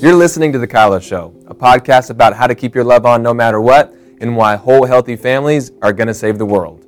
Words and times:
You're 0.00 0.14
listening 0.14 0.50
to 0.52 0.58
The 0.58 0.66
Kylo 0.66 1.02
Show, 1.02 1.34
a 1.46 1.54
podcast 1.54 2.08
about 2.08 2.34
how 2.34 2.46
to 2.46 2.54
keep 2.54 2.74
your 2.74 2.84
love 2.84 3.04
on 3.04 3.22
no 3.22 3.34
matter 3.34 3.60
what 3.60 3.94
and 4.22 4.34
why 4.34 4.56
whole, 4.56 4.86
healthy 4.86 5.14
families 5.14 5.72
are 5.82 5.92
going 5.92 6.06
to 6.06 6.14
save 6.14 6.38
the 6.38 6.46
world. 6.46 6.86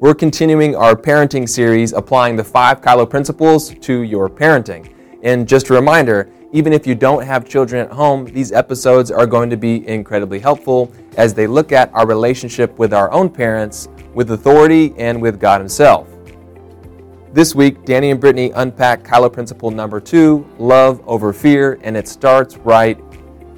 We're 0.00 0.14
continuing 0.14 0.74
our 0.74 0.96
parenting 0.96 1.46
series 1.46 1.92
applying 1.92 2.36
the 2.36 2.44
five 2.44 2.80
Kylo 2.80 3.08
principles 3.08 3.74
to 3.80 4.00
your 4.00 4.30
parenting. 4.30 4.94
And 5.22 5.46
just 5.46 5.68
a 5.68 5.74
reminder, 5.74 6.32
even 6.52 6.72
if 6.72 6.86
you 6.86 6.94
don't 6.94 7.22
have 7.22 7.46
children 7.46 7.84
at 7.84 7.92
home, 7.92 8.24
these 8.24 8.50
episodes 8.50 9.10
are 9.10 9.26
going 9.26 9.50
to 9.50 9.58
be 9.58 9.86
incredibly 9.86 10.38
helpful 10.38 10.90
as 11.18 11.34
they 11.34 11.46
look 11.46 11.70
at 11.70 11.92
our 11.92 12.06
relationship 12.06 12.78
with 12.78 12.94
our 12.94 13.12
own 13.12 13.28
parents, 13.28 13.88
with 14.14 14.30
authority, 14.30 14.94
and 14.96 15.20
with 15.20 15.38
God 15.38 15.60
Himself. 15.60 16.08
This 17.34 17.52
week, 17.52 17.84
Danny 17.84 18.12
and 18.12 18.20
Brittany 18.20 18.52
unpack 18.54 19.02
Kylo 19.02 19.32
principle 19.32 19.72
number 19.72 19.98
two 20.00 20.46
love 20.56 21.02
over 21.04 21.32
fear, 21.32 21.80
and 21.82 21.96
it 21.96 22.06
starts 22.06 22.56
right 22.58 22.96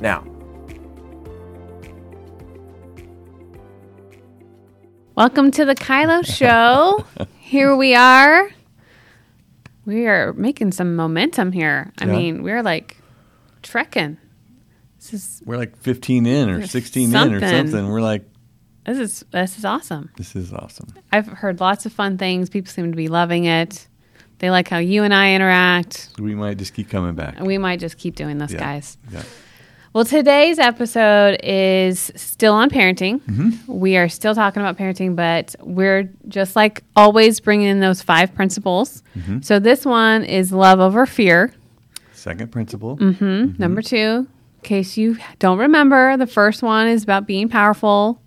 now. 0.00 0.24
Welcome 5.14 5.50
to 5.50 5.66
the 5.66 5.74
Kylo 5.74 6.24
Show. 6.24 7.04
here 7.38 7.76
we 7.76 7.94
are. 7.94 8.48
We 9.84 10.06
are 10.06 10.32
making 10.32 10.72
some 10.72 10.96
momentum 10.96 11.52
here. 11.52 11.92
I 11.98 12.06
Yeah. 12.06 12.12
mean, 12.12 12.42
we're 12.42 12.62
like 12.62 12.96
trekking. 13.62 14.16
This 14.98 15.12
is 15.12 15.42
We're 15.44 15.58
like 15.58 15.76
15 15.76 16.24
in 16.24 16.48
or 16.48 16.60
Yeah, 16.60 16.64
16 16.66 17.10
in 17.10 17.14
or 17.14 17.40
something. 17.40 17.48
something. 17.68 17.88
We're 17.90 18.00
like, 18.00 18.24
this 18.86 18.98
is 18.98 19.24
this 19.30 19.58
is 19.58 19.64
awesome. 19.64 20.10
this 20.16 20.36
is 20.36 20.52
awesome. 20.52 20.88
I've 21.12 21.26
heard 21.26 21.60
lots 21.60 21.86
of 21.86 21.92
fun 21.92 22.18
things. 22.18 22.48
People 22.48 22.70
seem 22.72 22.90
to 22.90 22.96
be 22.96 23.08
loving 23.08 23.44
it. 23.44 23.86
They 24.38 24.50
like 24.50 24.68
how 24.68 24.78
you 24.78 25.02
and 25.02 25.14
I 25.14 25.34
interact. 25.34 26.10
We 26.18 26.34
might 26.34 26.58
just 26.58 26.74
keep 26.74 26.90
coming 26.90 27.14
back. 27.14 27.40
We 27.40 27.58
might 27.58 27.80
just 27.80 27.96
keep 27.98 28.16
doing 28.16 28.38
this, 28.38 28.52
Yeah. 28.52 28.58
guys. 28.58 28.98
Yeah. 29.10 29.22
Well, 29.96 30.04
today's 30.04 30.58
episode 30.58 31.38
is 31.42 32.12
still 32.16 32.52
on 32.52 32.68
parenting. 32.68 33.22
Mm-hmm. 33.22 33.72
We 33.72 33.96
are 33.96 34.10
still 34.10 34.34
talking 34.34 34.60
about 34.60 34.76
parenting, 34.76 35.16
but 35.16 35.56
we're 35.60 36.10
just 36.28 36.54
like 36.54 36.84
always 36.94 37.40
bringing 37.40 37.68
in 37.68 37.80
those 37.80 38.02
five 38.02 38.34
principles. 38.34 39.02
Mm-hmm. 39.16 39.40
So 39.40 39.58
this 39.58 39.86
one 39.86 40.22
is 40.22 40.52
love 40.52 40.80
over 40.80 41.06
fear. 41.06 41.54
Second 42.12 42.52
principle. 42.52 42.98
Mm-hmm. 42.98 43.54
Number 43.58 43.80
mm-hmm. 43.80 43.96
two, 43.96 44.28
in 44.56 44.62
case 44.62 44.98
you 44.98 45.16
don't 45.38 45.58
remember, 45.58 46.18
the 46.18 46.26
first 46.26 46.62
one 46.62 46.88
is 46.88 47.02
about 47.02 47.26
being 47.26 47.48
powerful. 47.48 48.20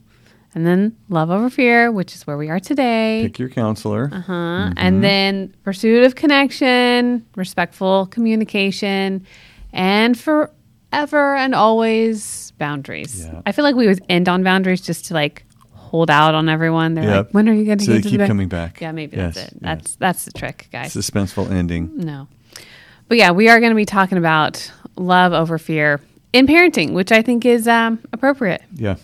And 0.56 0.66
then 0.66 0.96
love 1.10 1.30
over 1.30 1.50
fear, 1.50 1.92
which 1.92 2.16
is 2.16 2.26
where 2.26 2.36
we 2.38 2.50
are 2.50 2.60
today. 2.60 3.22
Pick 3.24 3.38
your 3.38 3.50
counselor. 3.50 4.10
Uh-huh. 4.12 4.72
And 4.78 5.04
then 5.04 5.54
pursuit 5.64 6.04
of 6.06 6.16
connection, 6.16 7.26
respectful 7.36 8.08
communication, 8.08 9.26
and 9.72 10.18
forever 10.20 11.36
and 11.36 11.54
always 11.54 12.52
boundaries. 12.58 13.26
Yeah. 13.26 13.42
I 13.46 13.52
feel 13.52 13.64
like 13.64 13.76
we 13.76 13.86
would 13.88 14.04
end 14.10 14.28
on 14.28 14.44
boundaries 14.44 14.82
just 14.82 15.06
to 15.06 15.14
like 15.14 15.46
hold 15.72 16.10
out 16.10 16.34
on 16.36 16.50
everyone. 16.50 16.96
They're 16.96 17.04
Yep. 17.04 17.26
like, 17.28 17.34
when 17.34 17.48
are 17.48 17.54
you 17.54 17.66
going 17.66 17.78
to 17.78 17.86
So 17.86 17.92
get 17.94 17.98
they 17.98 18.02
to 18.02 18.10
keep 18.10 18.12
the 18.14 18.18
back?" 18.24 18.28
coming 18.28 18.48
back. 18.48 18.82
Yeah, 18.82 18.92
maybe 18.92 19.18
Yes, 19.18 19.36
that's 19.36 19.48
it. 19.48 19.54
yes. 19.54 19.62
That's 19.62 19.96
that's 19.98 20.26
the 20.26 20.32
trick, 20.32 20.68
guys. 20.72 20.94
Suspenseful 20.96 21.50
ending. 21.52 21.92
No. 21.96 22.28
But 23.08 23.18
yeah, 23.18 23.32
we 23.32 23.50
are 23.50 23.60
going 23.60 23.72
to 23.72 23.76
be 23.76 23.86
talking 23.86 24.18
about 24.18 24.72
love 24.96 25.32
over 25.34 25.58
fear 25.60 26.00
in 26.34 26.48
parenting, 26.48 26.94
which 26.94 27.12
I 27.12 27.22
think 27.22 27.46
is 27.46 27.68
um, 27.68 28.00
appropriate 28.14 28.62
Yeah. 28.76 28.96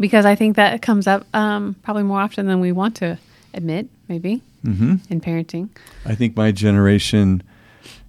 Because 0.00 0.24
I 0.24 0.34
think 0.34 0.56
that 0.56 0.82
comes 0.82 1.06
up 1.06 1.26
um, 1.34 1.74
probably 1.82 2.02
more 2.04 2.20
often 2.20 2.46
than 2.46 2.60
we 2.60 2.72
want 2.72 2.96
to 2.96 3.18
admit, 3.54 3.88
maybe, 4.08 4.42
hmm 4.62 4.96
in 5.10 5.20
parenting. 5.20 5.68
I 6.04 6.14
think 6.14 6.36
my 6.36 6.52
generation 6.52 7.42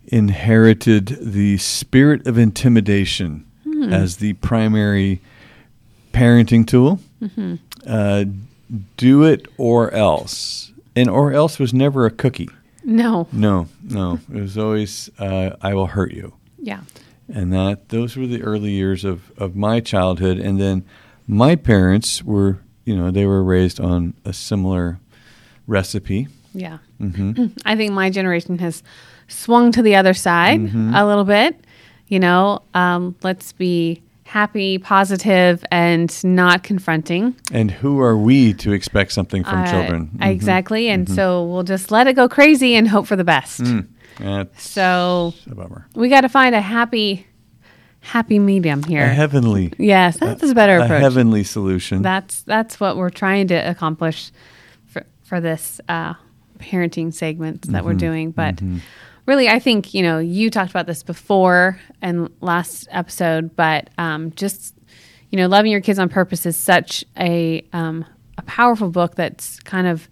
inherited 0.07 1.17
the 1.21 1.57
spirit 1.57 2.25
of 2.27 2.37
intimidation 2.37 3.45
Hmm. 3.63 3.93
as 3.93 4.17
the 4.17 4.33
primary 4.33 5.21
parenting 6.11 6.65
tool. 6.65 6.99
Mm-hmm. 7.21 7.55
Uh, 7.85 8.25
do 8.97 9.23
it 9.23 9.47
or 9.57 9.91
else. 9.93 10.71
And 10.95 11.09
or 11.09 11.31
else 11.33 11.59
was 11.59 11.73
never 11.73 12.05
a 12.05 12.11
cookie. 12.11 12.49
No. 12.83 13.27
No, 13.31 13.67
no. 13.83 14.19
It 14.33 14.41
was 14.41 14.57
always, 14.57 15.09
uh, 15.19 15.51
I 15.61 15.73
will 15.75 15.87
hurt 15.87 16.11
you. 16.13 16.33
Yeah. 16.61 16.81
and 17.31 17.53
that 17.53 17.89
those 17.89 18.17
were 18.17 18.25
the 18.27 18.41
early 18.41 18.71
years 18.71 19.05
of, 19.05 19.31
of 19.37 19.55
my 19.55 19.79
childhood 19.79 20.39
and 20.39 20.59
then 20.59 20.83
my 21.31 21.55
parents 21.55 22.23
were 22.23 22.57
you 22.85 22.95
know 22.97 23.11
they 23.11 23.25
were 23.25 23.43
raised 23.43 23.79
on 23.79 24.13
a 24.25 24.33
similar 24.33 24.99
recipe 25.67 26.27
Yeah. 26.53 26.79
hmm 26.97 27.31
I 27.65 27.75
think 27.75 27.93
my 27.93 28.09
generation 28.09 28.57
has 28.59 28.81
swung 29.27 29.71
to 29.73 29.81
the 29.83 29.95
other 29.95 30.13
side 30.15 30.59
Mm-hmm. 30.59 30.93
a 30.95 31.05
little 31.05 31.23
bit. 31.25 31.53
You 32.07 32.19
know, 32.19 32.63
um, 32.73 33.15
let's 33.21 33.51
be 33.53 34.01
happy, 34.23 34.79
positive, 34.79 35.63
and 35.71 36.09
not 36.23 36.63
confronting. 36.63 37.35
and 37.51 37.69
who 37.69 37.99
are 37.99 38.17
we 38.17 38.53
to 38.55 38.71
expect 38.73 39.11
something 39.11 39.43
from 39.43 39.59
Uh, 39.59 39.71
children 39.71 40.09
Mhm. 40.17 40.31
Exactly. 40.31 40.89
And 40.89 41.07
so 41.07 41.45
we'll 41.45 41.63
just 41.75 41.91
let 41.91 42.07
it 42.07 42.15
go 42.15 42.27
crazy 42.27 42.73
and 42.75 42.87
hope 42.87 43.05
for 43.05 43.15
the 43.15 43.23
best. 43.23 43.61
Mm. 43.61 43.85
So 44.57 45.33
a 45.51 45.55
bummer 45.55 45.85
we 45.95 46.09
got 46.09 46.21
to 46.21 46.29
find 46.29 46.55
a 46.55 46.61
happy, 46.61 47.25
happy 48.01 48.39
medium 48.39 48.83
here. 48.83 49.03
a 49.03 49.07
heavenly 49.09 49.73
yes, 49.77 50.17
that's 50.17 50.43
a 50.43 50.53
better 50.55 50.77
a 50.77 50.83
approach. 50.85 51.01
heavenly 51.01 51.43
solution 51.43 52.01
That's 52.01 52.41
that's 52.43 52.79
what 52.79 52.97
we're 52.97 53.09
trying 53.09 53.47
to 53.49 53.55
accomplish 53.55 54.31
for 54.87 55.03
for 55.23 55.39
this 55.41 55.79
uh, 55.89 56.13
parenting 56.59 57.13
segment 57.13 57.63
that 57.63 57.71
Mm-hmm. 57.79 57.85
we're 57.85 57.93
doing. 57.93 58.31
But 58.31 58.61
really, 59.25 59.47
I 59.49 59.59
think 59.59 59.93
you 59.93 60.01
know 60.01 60.19
you 60.19 60.49
talked 60.49 60.71
about 60.71 60.87
this 60.87 61.03
before 61.03 61.79
and 62.01 62.29
last 62.41 62.87
episode, 62.91 63.55
but 63.55 63.89
um, 63.97 64.31
just 64.31 64.75
you 65.29 65.37
know, 65.37 65.47
loving 65.47 65.71
your 65.71 65.81
kids 65.81 65.99
on 65.99 66.09
purpose 66.09 66.45
is 66.47 66.57
such 66.57 67.05
a 67.19 67.63
um, 67.73 68.05
a 68.37 68.41
powerful 68.43 68.89
book 68.89 69.15
that's 69.15 69.59
kind 69.59 69.85
of 69.87 70.07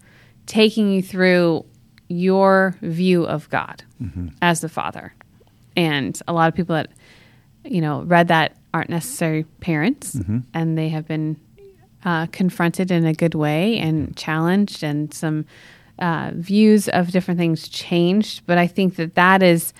taking 0.46 0.92
you 0.92 1.02
through 1.02 1.64
your 2.08 2.76
view 2.80 3.24
of 3.26 3.50
God 3.50 3.82
as 4.40 4.60
the 4.60 4.68
Father. 4.68 5.12
And 5.76 6.20
a 6.26 6.32
lot 6.32 6.48
of 6.48 6.54
people 6.54 6.74
that 6.76 6.88
you 7.68 7.80
know 7.80 8.02
read 8.02 8.28
that 8.28 8.56
aren't 8.74 8.90
necessary 8.90 9.44
parents, 9.60 10.14
and 10.54 10.76
they 10.78 10.88
have 10.90 11.06
been 11.06 11.36
uh, 12.04 12.26
confronted 12.26 12.90
in 12.90 13.04
a 13.06 13.12
good 13.14 13.34
way 13.34 13.78
and 13.78 14.16
challenged, 14.16 14.82
and 14.82 15.12
some 15.14 15.44
uh, 15.98 16.30
views 16.34 16.88
of 16.88 17.10
different 17.10 17.38
things 17.38 17.68
changed. 17.68 18.42
But 18.46 18.58
I 18.58 18.66
think 18.66 18.96
that 18.96 19.14
that 19.14 19.42
is 19.42 19.72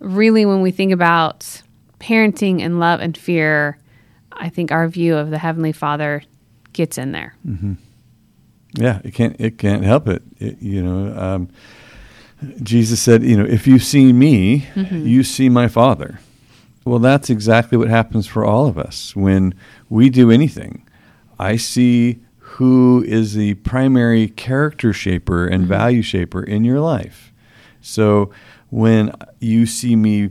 really 0.00 0.44
when 0.46 0.60
we 0.62 0.70
think 0.70 0.92
about 0.92 1.62
parenting 2.00 2.62
and 2.62 2.78
love 2.80 3.00
and 3.00 3.16
fear. 3.16 3.78
I 4.32 4.48
think 4.50 4.70
our 4.70 4.86
view 4.88 5.16
of 5.16 5.30
the 5.30 5.38
Heavenly 5.38 5.72
Father 5.72 6.22
gets 6.72 6.98
in 6.98 7.12
there. 7.12 7.34
yeah 8.74 9.00
it 9.04 9.12
can't 9.14 9.36
it 9.40 9.56
can't 9.58 9.82
help 9.84 10.08
it, 10.08 10.22
It- 10.38 10.60
you 10.60 10.82
know 10.82 11.16
um, 11.18 11.48
jesus 12.62 13.00
said 13.00 13.22
you 13.22 13.34
know 13.36 13.46
if 13.46 13.66
you 13.66 13.78
see 13.78 14.12
me 14.12 14.66
you 14.92 15.22
see 15.22 15.48
my 15.48 15.68
father 15.68 16.20
well 16.86 16.98
that's 16.98 17.28
exactly 17.28 17.76
what 17.76 17.88
happens 17.88 18.26
for 18.26 18.44
all 18.44 18.66
of 18.66 18.78
us 18.78 19.14
when 19.14 19.54
we 19.90 20.08
do 20.08 20.30
anything 20.30 20.86
i 21.38 21.56
see 21.56 22.18
who 22.38 23.04
is 23.06 23.34
the 23.34 23.52
primary 23.54 24.28
character 24.28 24.92
shaper 24.92 25.46
and 25.46 25.64
mm-hmm. 25.64 25.72
value 25.72 26.02
shaper 26.02 26.42
in 26.42 26.64
your 26.64 26.80
life 26.80 27.32
so 27.80 28.30
when 28.70 29.12
you 29.38 29.64
see 29.64 29.94
me 29.94 30.30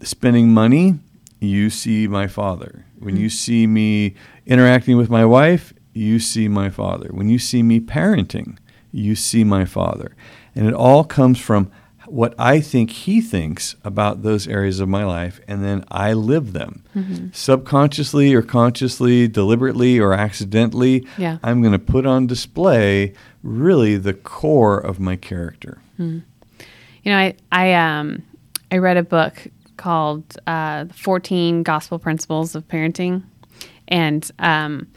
spending 0.00 0.52
money, 0.52 0.98
you 1.40 1.70
see 1.70 2.08
my 2.08 2.26
father. 2.26 2.84
When 2.98 3.14
mm-hmm. 3.14 3.22
you 3.22 3.30
see 3.30 3.66
me 3.66 4.14
interacting 4.46 4.96
with 4.96 5.10
my 5.10 5.24
wife, 5.24 5.72
you 5.92 6.18
see 6.18 6.48
my 6.48 6.68
father. 6.68 7.08
When 7.10 7.28
you 7.28 7.38
see 7.38 7.62
me 7.62 7.80
parenting, 7.80 8.58
you 8.92 9.14
see 9.14 9.44
my 9.44 9.64
father. 9.64 10.16
And 10.54 10.66
it 10.66 10.74
all 10.74 11.04
comes 11.04 11.38
from 11.38 11.70
what 12.06 12.34
I 12.38 12.60
think 12.60 12.90
he 12.90 13.20
thinks 13.20 13.74
about 13.84 14.22
those 14.22 14.46
areas 14.48 14.80
of 14.80 14.88
my 14.88 15.04
life, 15.04 15.40
and 15.48 15.64
then 15.64 15.84
I 15.90 16.12
live 16.12 16.52
them. 16.52 16.84
Subconsciously 17.32 18.34
or 18.34 18.42
consciously, 18.42 19.28
deliberately 19.28 19.98
or 19.98 20.12
accidentally, 20.14 21.06
Yeah. 21.18 21.38
I'm 21.42 21.60
going 21.60 21.72
to 21.72 21.78
put 21.78 22.06
on 22.06 22.26
display 22.26 23.12
really 23.42 23.96
the 23.96 24.14
core 24.14 24.78
of 24.78 24.98
my 24.98 25.16
character. 25.16 25.78
You 25.98 26.22
know, 27.04 27.16
I 27.18 27.34
I 27.52 27.74
um 27.74 28.22
I 28.72 28.78
read 28.78 28.96
a 28.96 29.02
book 29.02 29.46
called 29.76 30.36
uh, 30.46 30.84
"The 30.84 30.94
14 30.94 31.62
Gospel 31.62 31.98
Principles 31.98 32.54
of 32.54 32.66
Parenting," 32.68 33.22
and 33.88 34.28
um, 34.38 34.88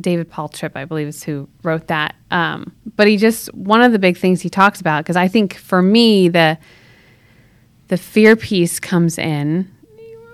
David 0.00 0.30
Paul 0.30 0.48
Tripp, 0.48 0.76
I 0.76 0.84
believe, 0.84 1.08
is 1.08 1.22
who 1.22 1.48
wrote 1.62 1.88
that. 1.88 2.14
Um, 2.30 2.72
but 2.96 3.06
he 3.06 3.16
just 3.16 3.52
one 3.54 3.82
of 3.82 3.92
the 3.92 3.98
big 3.98 4.16
things 4.16 4.40
he 4.40 4.48
talks 4.48 4.80
about 4.80 5.04
because 5.04 5.16
I 5.16 5.28
think 5.28 5.54
for 5.54 5.82
me 5.82 6.28
the 6.28 6.58
the 7.88 7.96
fear 7.96 8.36
piece 8.36 8.80
comes 8.80 9.18
in 9.18 9.70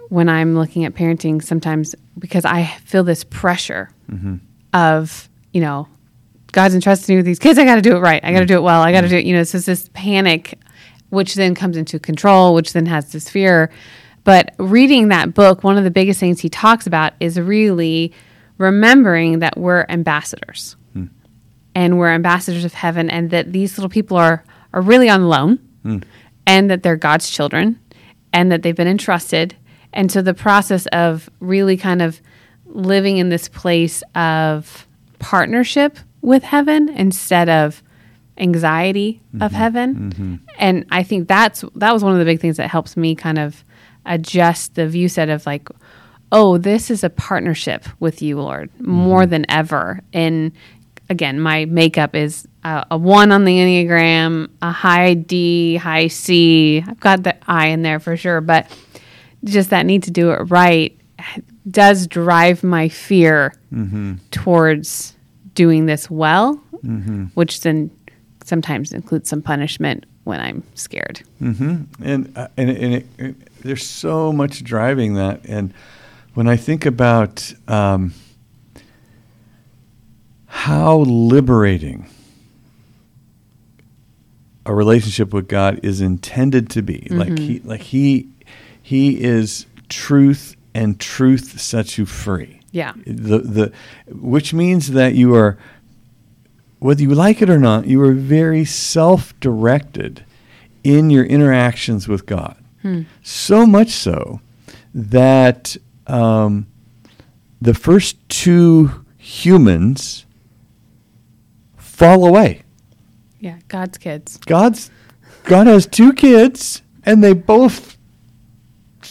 when 0.08 0.28
I'm 0.28 0.54
looking 0.54 0.84
at 0.84 0.94
parenting 0.94 1.42
sometimes 1.42 1.94
because 2.18 2.44
I 2.44 2.66
feel 2.84 3.04
this 3.04 3.24
pressure 3.24 3.90
mm-hmm. 4.10 4.36
of 4.74 5.28
you 5.52 5.60
know 5.60 5.88
God's 6.52 6.74
entrusted 6.74 7.08
me 7.08 7.16
with 7.16 7.26
these 7.26 7.38
kids. 7.38 7.58
I 7.58 7.64
got 7.64 7.76
to 7.76 7.82
do 7.82 7.96
it 7.96 8.00
right. 8.00 8.22
I 8.24 8.32
got 8.32 8.40
to 8.40 8.44
mm-hmm. 8.44 8.54
do 8.54 8.58
it 8.58 8.62
well. 8.62 8.82
I 8.82 8.92
got 8.92 9.02
to 9.02 9.06
mm-hmm. 9.06 9.14
do 9.14 9.18
it. 9.18 9.24
You 9.24 9.36
know, 9.36 9.42
so 9.44 9.56
it's 9.58 9.66
this 9.66 9.88
panic, 9.92 10.58
which 11.10 11.34
then 11.34 11.54
comes 11.54 11.76
into 11.76 11.98
control, 11.98 12.54
which 12.54 12.72
then 12.72 12.86
has 12.86 13.12
this 13.12 13.28
fear. 13.28 13.70
But 14.24 14.54
reading 14.58 15.08
that 15.08 15.34
book, 15.34 15.64
one 15.64 15.78
of 15.78 15.84
the 15.84 15.90
biggest 15.90 16.20
things 16.20 16.40
he 16.40 16.48
talks 16.48 16.86
about 16.86 17.14
is 17.20 17.40
really 17.40 18.12
remembering 18.60 19.38
that 19.38 19.56
we're 19.56 19.86
ambassadors. 19.88 20.76
Hmm. 20.92 21.06
And 21.74 21.98
we're 21.98 22.10
ambassadors 22.10 22.64
of 22.64 22.74
heaven 22.74 23.08
and 23.08 23.30
that 23.30 23.52
these 23.52 23.78
little 23.78 23.88
people 23.88 24.16
are 24.16 24.44
are 24.72 24.82
really 24.82 25.08
on 25.08 25.28
loan 25.28 25.56
hmm. 25.82 25.98
and 26.46 26.70
that 26.70 26.84
they're 26.84 26.96
God's 26.96 27.28
children 27.28 27.80
and 28.32 28.52
that 28.52 28.62
they've 28.62 28.76
been 28.76 28.86
entrusted. 28.86 29.56
And 29.92 30.12
so 30.12 30.22
the 30.22 30.34
process 30.34 30.86
of 30.88 31.28
really 31.40 31.76
kind 31.76 32.02
of 32.02 32.20
living 32.66 33.16
in 33.16 33.30
this 33.30 33.48
place 33.48 34.04
of 34.14 34.86
partnership 35.18 35.98
with 36.20 36.44
heaven 36.44 36.88
instead 36.90 37.48
of 37.48 37.82
anxiety 38.36 39.20
of 39.34 39.50
mm-hmm. 39.50 39.54
heaven. 39.54 39.94
Mm-hmm. 39.94 40.34
And 40.58 40.86
I 40.90 41.02
think 41.02 41.28
that's 41.28 41.64
that 41.74 41.92
was 41.92 42.04
one 42.04 42.12
of 42.12 42.18
the 42.18 42.24
big 42.24 42.40
things 42.40 42.58
that 42.58 42.68
helps 42.68 42.96
me 42.96 43.14
kind 43.14 43.38
of 43.38 43.64
adjust 44.06 44.74
the 44.74 44.86
view 44.86 45.08
set 45.08 45.28
of 45.28 45.46
like, 45.46 45.68
oh, 46.32 46.58
this 46.58 46.90
is 46.90 47.02
a 47.04 47.10
partnership 47.10 47.86
with 47.98 48.22
you, 48.22 48.40
Lord, 48.40 48.70
more 48.80 49.22
mm-hmm. 49.22 49.30
than 49.30 49.50
ever. 49.50 50.00
And 50.12 50.52
again, 51.08 51.40
my 51.40 51.64
makeup 51.64 52.14
is 52.14 52.46
a, 52.64 52.86
a 52.92 52.98
one 52.98 53.32
on 53.32 53.44
the 53.44 53.56
Enneagram, 53.56 54.50
a 54.62 54.70
high 54.70 55.14
D, 55.14 55.76
high 55.76 56.08
C. 56.08 56.84
I've 56.86 57.00
got 57.00 57.24
the 57.24 57.36
I 57.50 57.68
in 57.68 57.82
there 57.82 57.98
for 57.98 58.16
sure, 58.16 58.40
but 58.40 58.70
just 59.44 59.70
that 59.70 59.86
need 59.86 60.04
to 60.04 60.10
do 60.10 60.30
it 60.30 60.36
right 60.50 60.96
does 61.70 62.06
drive 62.06 62.62
my 62.62 62.88
fear 62.88 63.54
mm-hmm. 63.72 64.14
towards 64.30 65.14
doing 65.54 65.86
this 65.86 66.10
well, 66.10 66.62
mm-hmm. 66.84 67.24
which 67.34 67.60
then 67.60 67.90
sometimes 68.44 68.92
includes 68.92 69.28
some 69.28 69.42
punishment 69.42 70.06
when 70.24 70.40
I'm 70.40 70.62
scared. 70.74 71.22
and 72.02 72.32
uh, 72.36 72.48
and, 72.56 72.70
and 72.70 72.94
it, 72.94 73.06
it, 73.18 73.62
there's 73.62 73.86
so 73.86 74.32
much 74.32 74.64
driving 74.64 75.14
that 75.14 75.44
and 75.44 75.72
when 76.34 76.48
i 76.48 76.56
think 76.56 76.86
about 76.86 77.52
um, 77.68 78.12
how 80.46 80.98
liberating 80.98 82.06
a 84.66 84.74
relationship 84.74 85.32
with 85.32 85.48
god 85.48 85.80
is 85.82 86.00
intended 86.00 86.68
to 86.70 86.82
be. 86.82 87.06
Like 87.10 87.38
he 87.38 87.60
like 87.60 87.80
he 87.80 88.28
he 88.82 89.22
is 89.22 89.66
truth 89.88 90.56
and 90.74 90.98
truth 91.00 91.60
sets 91.60 91.98
you 91.98 92.06
free. 92.06 92.60
Yeah. 92.72 92.92
the 93.06 93.38
the 93.38 93.72
which 94.08 94.54
means 94.54 94.92
that 94.92 95.14
you 95.14 95.34
are 95.34 95.58
whether 96.78 97.02
you 97.02 97.14
like 97.14 97.42
it 97.42 97.50
or 97.50 97.58
not 97.58 97.86
you 97.86 98.00
are 98.02 98.12
very 98.12 98.64
self-directed 98.64 100.24
in 100.84 101.10
your 101.10 101.24
interactions 101.24 102.06
with 102.06 102.26
god. 102.26 102.56
So 103.22 103.66
much 103.66 103.90
so 103.90 104.40
that 104.94 105.76
um, 106.10 106.66
the 107.60 107.74
first 107.74 108.16
two 108.28 109.04
humans 109.16 110.26
fall 111.76 112.26
away. 112.26 112.62
Yeah, 113.38 113.58
God's 113.68 113.96
kids. 113.98 114.36
god's 114.38 114.90
god 115.44 115.66
has 115.66 115.86
two 115.86 116.12
kids 116.12 116.82
and 117.04 117.24
they 117.24 117.32
both 117.32 117.96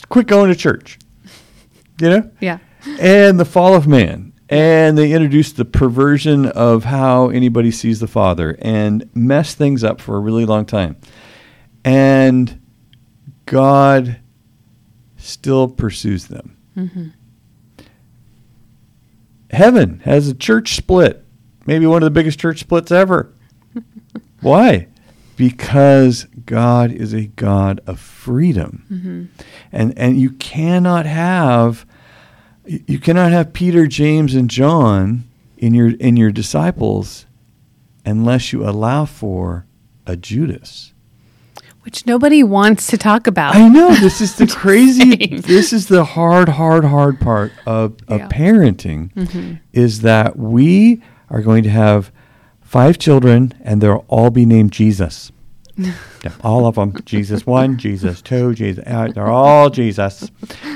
quit 0.09 0.27
going 0.27 0.49
to 0.49 0.55
church. 0.55 0.99
You 1.99 2.09
know? 2.09 2.31
Yeah. 2.39 2.59
and 2.99 3.39
the 3.39 3.45
fall 3.45 3.75
of 3.75 3.87
man. 3.87 4.33
And 4.51 4.97
they 4.97 5.11
introduced 5.11 5.57
the 5.57 5.65
perversion 5.65 6.47
of 6.47 6.83
how 6.85 7.29
anybody 7.29 7.69
sees 7.69 7.99
the 7.99 8.07
father 8.07 8.57
and 8.61 9.07
mess 9.13 9.53
things 9.53 9.83
up 9.83 10.01
for 10.01 10.15
a 10.15 10.19
really 10.19 10.45
long 10.45 10.65
time. 10.65 10.97
And 11.85 12.61
god 13.45 14.19
still 15.17 15.67
pursues 15.67 16.27
them 16.27 16.58
heaven 19.51 20.01
has 20.06 20.27
a 20.27 20.33
church 20.33 20.75
split. 20.75 21.25
Maybe 21.66 21.86
one 21.86 22.01
of 22.01 22.07
the 22.07 22.12
biggest 22.12 22.39
church 22.39 22.60
splits 22.60 22.92
ever. 22.92 23.33
Why? 24.42 24.88
Because 25.36 26.25
god 26.45 26.92
is 26.92 27.13
a 27.13 27.27
god 27.27 27.81
of 27.88 28.00
freedom. 28.00 28.86
Mm-hmm. 28.92 29.44
And 29.71 29.98
and 29.98 30.19
you 30.19 30.31
cannot 30.31 31.06
have 31.06 31.86
you 32.66 33.00
cannot 33.00 33.31
have 33.31 33.54
Peter, 33.54 33.88
James, 33.88 34.36
and 34.36 34.50
John 34.50 35.24
in 35.57 35.74
your 35.74 35.92
in 35.92 36.18
your 36.18 36.31
disciples 36.31 37.25
unless 38.06 38.51
you 38.54 38.68
allow 38.68 39.06
for 39.06 39.66
a 40.06 40.16
Judas. 40.16 40.94
Which 41.89 42.06
nobody 42.06 42.44
wants 42.44 42.86
to 42.86 43.00
talk 43.00 43.25
about. 43.25 43.56
I 43.56 43.68
know 43.68 43.89
this 43.95 44.21
is 44.21 44.36
the 44.36 44.45
crazy. 44.62 45.09
saying. 45.18 45.41
This 45.41 45.74
is 45.74 45.88
the 45.88 46.03
hard, 46.06 46.47
hard, 46.47 46.86
hard 46.86 47.19
part 47.19 47.51
of, 47.65 47.95
of 48.07 48.19
Yeah. 48.19 48.27
parenting 48.27 49.59
is 49.74 50.01
that 50.01 50.38
we 50.38 51.01
are 51.31 51.41
going 51.41 51.63
to 51.63 51.71
have 51.71 52.12
five 52.62 53.00
children 53.00 53.56
and 53.63 53.81
they'll 53.81 54.06
all 54.07 54.30
be 54.30 54.45
named 54.45 54.71
Jesus. 54.71 55.31
Yeah, 56.21 56.31
all 56.44 56.65
of 56.68 56.75
them. 56.75 56.94
Jesus 57.06 57.47
one, 57.47 57.77
Jesus 57.77 58.21
two, 58.21 58.53
Jesus. 58.53 58.83
uh, 58.85 59.07
They're 59.07 59.27
all 59.31 59.69
Jesus. 59.69 60.30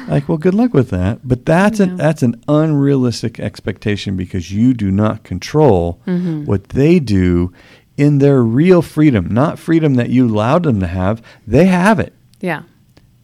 Like, 0.08 0.30
well, 0.30 0.38
good 0.38 0.54
luck 0.54 0.74
with 0.74 0.90
that. 0.92 1.20
But 1.28 1.46
that's 1.46 1.82
an 1.82 1.98
that's 1.98 2.24
an 2.24 2.42
unrealistic 2.48 3.42
expectation 3.42 4.16
because 4.16 4.54
you 4.54 4.74
do 4.74 4.90
not 4.90 5.24
control 5.26 6.00
Mm-hmm. 6.08 6.46
what 6.46 6.70
they 6.70 6.98
do 7.00 7.52
in 7.98 8.18
their 8.20 8.42
real 8.42 8.82
freedom, 8.82 9.28
not 9.34 9.60
freedom 9.60 9.96
that 9.96 10.10
you 10.10 10.28
allowed 10.28 10.64
them 10.64 10.80
to 10.80 10.88
have. 10.88 11.22
They 11.46 11.66
have 11.66 12.00
it. 12.00 12.14
yeah. 12.40 12.64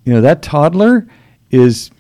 You 0.06 0.16
know 0.16 0.22
that 0.22 0.42
toddler 0.42 1.08
is 1.52 1.92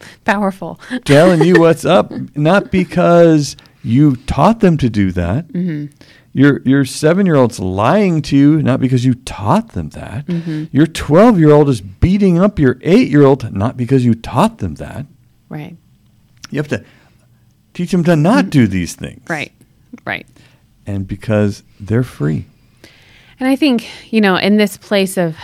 Powerful. 0.24 0.78
telling 1.04 1.42
you 1.42 1.58
what's 1.58 1.84
up, 1.84 2.12
not 2.36 2.70
because 2.70 3.56
you 3.82 4.16
taught 4.16 4.60
them 4.60 4.76
to 4.78 4.88
do 4.90 5.10
that. 5.12 5.48
Mm-hmm. 5.48 5.86
Your 6.32 6.60
your 6.64 6.84
seven 6.84 7.26
year 7.26 7.34
old's 7.34 7.58
lying 7.58 8.22
to 8.22 8.36
you, 8.36 8.62
not 8.62 8.78
because 8.78 9.04
you 9.04 9.14
taught 9.14 9.70
them 9.70 9.88
that. 9.90 10.26
Mm-hmm. 10.26 10.64
Your 10.70 10.86
twelve 10.86 11.38
year 11.40 11.50
old 11.50 11.68
is 11.68 11.80
beating 11.80 12.38
up 12.38 12.58
your 12.58 12.78
eight 12.82 13.08
year 13.08 13.24
old, 13.24 13.52
not 13.52 13.76
because 13.76 14.04
you 14.04 14.14
taught 14.14 14.58
them 14.58 14.76
that. 14.76 15.06
Right. 15.48 15.76
You 16.50 16.58
have 16.58 16.68
to 16.68 16.84
teach 17.74 17.90
them 17.90 18.04
to 18.04 18.14
not 18.14 18.44
mm-hmm. 18.44 18.50
do 18.50 18.66
these 18.66 18.94
things, 18.94 19.22
Right. 19.28 19.52
Right. 20.04 20.26
And 20.88 21.06
because 21.06 21.62
they're 21.78 22.02
free. 22.02 22.46
And 23.38 23.48
I 23.48 23.56
think, 23.56 23.86
you 24.10 24.22
know, 24.22 24.36
in 24.36 24.56
this 24.56 24.78
place 24.78 25.18
of 25.18 25.36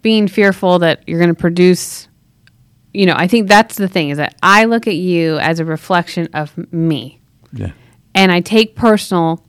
being 0.00 0.28
fearful 0.28 0.78
that 0.78 1.06
you're 1.06 1.20
going 1.20 1.34
to 1.34 1.38
produce, 1.38 2.08
you 2.94 3.04
know, 3.04 3.14
I 3.14 3.28
think 3.28 3.48
that's 3.48 3.76
the 3.76 3.86
thing 3.86 4.08
is 4.08 4.16
that 4.16 4.34
I 4.42 4.64
look 4.64 4.86
at 4.86 4.96
you 4.96 5.36
as 5.38 5.60
a 5.60 5.64
reflection 5.66 6.28
of 6.32 6.56
me. 6.72 7.20
Yeah, 7.52 7.72
And 8.14 8.32
I 8.32 8.40
take 8.40 8.74
personal 8.74 9.44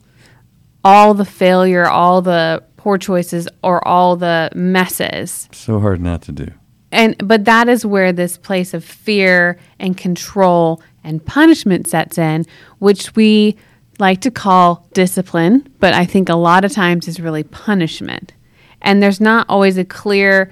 all 0.84 1.14
the 1.14 1.26
failure, 1.26 1.88
all 1.88 2.22
the 2.22 2.62
poor 2.76 2.98
choices, 2.98 3.48
or 3.64 3.86
all 3.88 4.18
the 4.18 4.50
messes. 4.54 5.48
so 5.54 5.80
hard 5.80 6.02
not 6.02 6.22
to 6.24 6.32
do. 6.34 6.52
And 6.92 7.16
but 7.28 7.46
that 7.46 7.70
is 7.70 7.86
where 7.86 8.12
this 8.14 8.38
place 8.38 8.74
of 8.74 8.84
fear 8.84 9.58
and 9.80 9.98
control 9.98 10.82
and 11.04 11.26
punishment 11.26 11.88
sets 11.88 12.18
in, 12.18 12.46
which 12.80 13.16
we 13.16 13.58
like 14.00 14.22
to 14.22 14.32
call 14.32 14.88
discipline, 14.94 15.68
but 15.80 15.94
I 15.94 16.06
think 16.06 16.30
a 16.30 16.36
lot 16.36 16.66
of 16.66 16.72
times 16.72 17.08
is 17.08 17.20
really 17.20 17.44
punishment. 17.44 18.34
And 18.82 19.02
there's 19.02 19.20
not 19.20 19.46
always 19.50 19.78
a 19.78 19.86
clear 19.86 20.52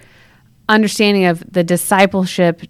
understanding 0.68 1.25
of 1.25 1.44
the 1.52 1.64
discipleship 1.64 2.62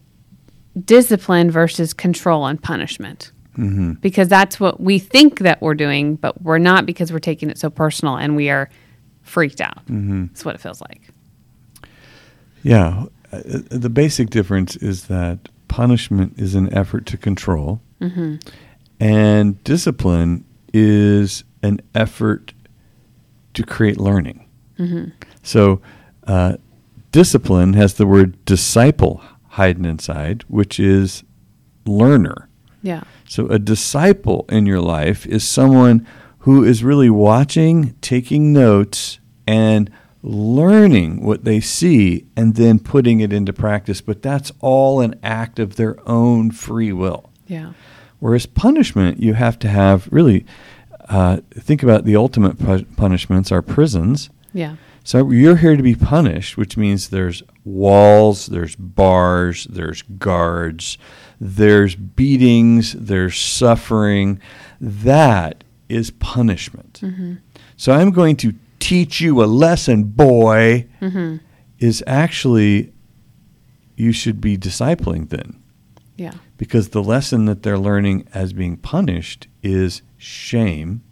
discipline 0.83 1.49
versus 1.49 1.93
control 1.93 2.45
and 2.45 2.61
punishment. 2.61 3.31
Mm-hmm. 3.57 3.93
Because 3.93 4.27
that's 4.27 4.59
what 4.59 4.81
we 4.81 4.99
think 4.99 5.39
that 5.39 5.61
we're 5.61 5.75
doing, 5.75 6.15
but 6.15 6.41
we're 6.41 6.57
not 6.57 6.85
because 6.85 7.13
we're 7.13 7.19
taking 7.19 7.49
it 7.49 7.57
so 7.57 7.69
personal 7.69 8.17
and 8.17 8.35
we 8.35 8.49
are 8.49 8.69
freaked 9.21 9.61
out. 9.61 9.85
Mm-hmm. 9.85 10.25
That's 10.27 10.43
what 10.43 10.55
it 10.55 10.61
feels 10.61 10.81
like. 10.81 11.01
Yeah, 12.63 13.05
uh, 13.31 13.37
uh, 13.37 13.59
the 13.69 13.89
basic 13.89 14.29
difference 14.29 14.75
is 14.75 15.07
that 15.07 15.49
punishment 15.67 16.33
is 16.37 16.55
an 16.55 16.73
effort 16.73 17.05
to 17.07 17.17
control, 17.17 17.79
mm-hmm. 18.01 18.35
and 18.99 19.63
discipline 19.63 20.43
is 20.75 21.45
an 21.63 21.79
effort 21.95 22.53
to 23.53 23.63
create 23.63 23.97
learning. 23.97 24.45
So, 25.41 25.81
uh, 26.27 26.57
discipline 27.11 27.73
has 27.73 27.93
the 27.93 28.05
word 28.05 28.43
disciple 28.43 29.21
hidden 29.51 29.85
inside, 29.85 30.43
which 30.49 30.79
is 30.79 31.23
learner. 31.85 32.49
Yeah. 32.83 33.03
So, 33.27 33.47
a 33.47 33.57
disciple 33.57 34.45
in 34.49 34.65
your 34.65 34.81
life 34.81 35.25
is 35.25 35.47
someone 35.47 36.05
who 36.39 36.63
is 36.63 36.83
really 36.83 37.09
watching, 37.09 37.95
taking 38.01 38.51
notes, 38.51 39.19
and 39.47 39.89
learning 40.21 41.23
what 41.23 41.45
they 41.45 41.61
see 41.61 42.25
and 42.35 42.55
then 42.55 42.79
putting 42.79 43.21
it 43.21 43.31
into 43.31 43.53
practice. 43.53 44.01
But 44.01 44.21
that's 44.21 44.51
all 44.59 44.99
an 44.99 45.17
act 45.23 45.57
of 45.57 45.77
their 45.77 45.97
own 46.07 46.51
free 46.51 46.91
will. 46.91 47.31
Yeah. 47.47 47.73
Whereas 48.19 48.45
punishment, 48.45 49.19
you 49.19 49.33
have 49.33 49.59
to 49.59 49.67
have 49.67 50.07
really 50.11 50.45
uh, 51.09 51.37
think 51.51 51.83
about 51.83 52.05
the 52.05 52.15
ultimate 52.15 52.57
pu- 52.57 52.85
punishments 52.95 53.51
are 53.51 53.61
prisons. 53.61 54.29
Yeah. 54.53 54.77
So 55.03 55.29
you're 55.29 55.57
here 55.57 55.75
to 55.77 55.83
be 55.83 55.93
punished, 55.93 56.57
which 56.57 56.77
means 56.77 57.09
there's 57.09 57.43
walls, 57.63 58.47
there's 58.47 58.75
bars, 58.75 59.65
there's 59.65 60.01
guards, 60.01 60.97
there's 61.39 61.95
beatings, 61.95 62.93
there's 62.93 63.37
suffering. 63.37 64.39
That 64.81 65.63
is 65.89 66.09
punishment. 66.09 67.01
So 67.77 67.93
I'm 67.93 68.09
going 68.11 68.35
to 68.37 68.55
teach 68.79 69.21
you 69.21 69.43
a 69.43 69.45
lesson, 69.45 70.05
boy, 70.05 70.87
is 71.77 72.03
actually 72.07 72.91
you 73.95 74.11
should 74.11 74.41
be 74.41 74.57
discipling 74.57 75.29
then. 75.29 75.61
Yeah. 76.17 76.33
Because 76.57 76.89
the 76.89 77.03
lesson 77.03 77.45
that 77.45 77.63
they're 77.63 77.77
learning 77.77 78.27
as 78.33 78.53
being 78.53 78.77
punished 78.77 79.47
is 79.61 80.01
shame 80.17 81.03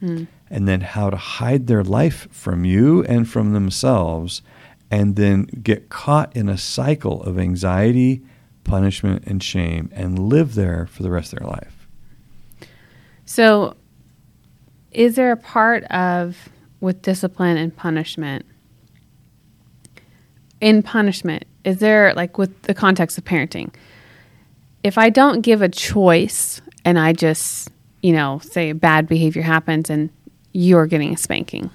hmm. 0.00 0.24
and 0.50 0.66
then 0.66 0.80
how 0.80 1.10
to 1.10 1.16
hide 1.16 1.66
their 1.66 1.84
life 1.84 2.28
from 2.30 2.64
you 2.64 3.04
and 3.04 3.28
from 3.28 3.52
themselves 3.52 4.42
and 4.90 5.16
then 5.16 5.44
get 5.44 5.88
caught 5.88 6.34
in 6.36 6.48
a 6.48 6.58
cycle 6.58 7.22
of 7.22 7.38
anxiety, 7.38 8.22
punishment, 8.64 9.24
and 9.26 9.42
shame 9.42 9.90
and 9.94 10.18
live 10.18 10.54
there 10.54 10.86
for 10.86 11.02
the 11.02 11.10
rest 11.10 11.32
of 11.32 11.38
their 11.38 11.48
life. 11.48 11.88
So, 13.24 13.76
is 14.90 15.14
there 15.14 15.32
a 15.32 15.36
part 15.36 15.84
of 15.84 16.50
with 16.80 17.00
discipline 17.00 17.56
and 17.56 17.74
punishment? 17.74 18.44
In 20.60 20.82
punishment, 20.82 21.44
is 21.64 21.78
there 21.78 22.12
like 22.14 22.36
with 22.36 22.62
the 22.62 22.74
context 22.74 23.16
of 23.16 23.24
parenting? 23.24 23.72
If 24.82 24.98
I 24.98 25.10
don't 25.10 25.40
give 25.42 25.62
a 25.62 25.68
choice 25.68 26.60
and 26.84 26.98
I 26.98 27.12
just, 27.12 27.70
you 28.02 28.12
know, 28.12 28.40
say 28.40 28.72
bad 28.72 29.06
behavior 29.06 29.42
happens 29.42 29.90
and 29.90 30.10
you're 30.52 30.86
getting 30.86 31.14
a 31.14 31.16
spanking, 31.16 31.70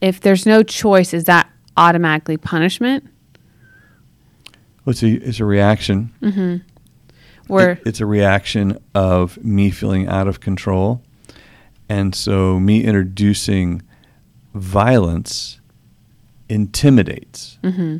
if 0.00 0.20
there's 0.20 0.46
no 0.46 0.62
choice, 0.62 1.14
is 1.14 1.24
that 1.24 1.50
automatically 1.76 2.36
punishment? 2.36 3.04
Well, 4.84 4.92
it's 4.92 5.02
a, 5.02 5.08
it's 5.10 5.40
a 5.40 5.44
reaction. 5.44 6.10
Or 7.48 7.70
It- 7.70 7.82
it's 7.86 8.00
a 8.00 8.06
reaction 8.06 8.78
of 8.94 9.42
me 9.44 9.70
feeling 9.70 10.06
out 10.06 10.28
of 10.28 10.40
control. 10.40 11.02
And 11.88 12.14
so 12.14 12.60
me 12.60 12.84
introducing 12.84 13.82
violence 14.54 15.60
intimidates. 16.48 17.58
Mm-hmm. 17.64 17.96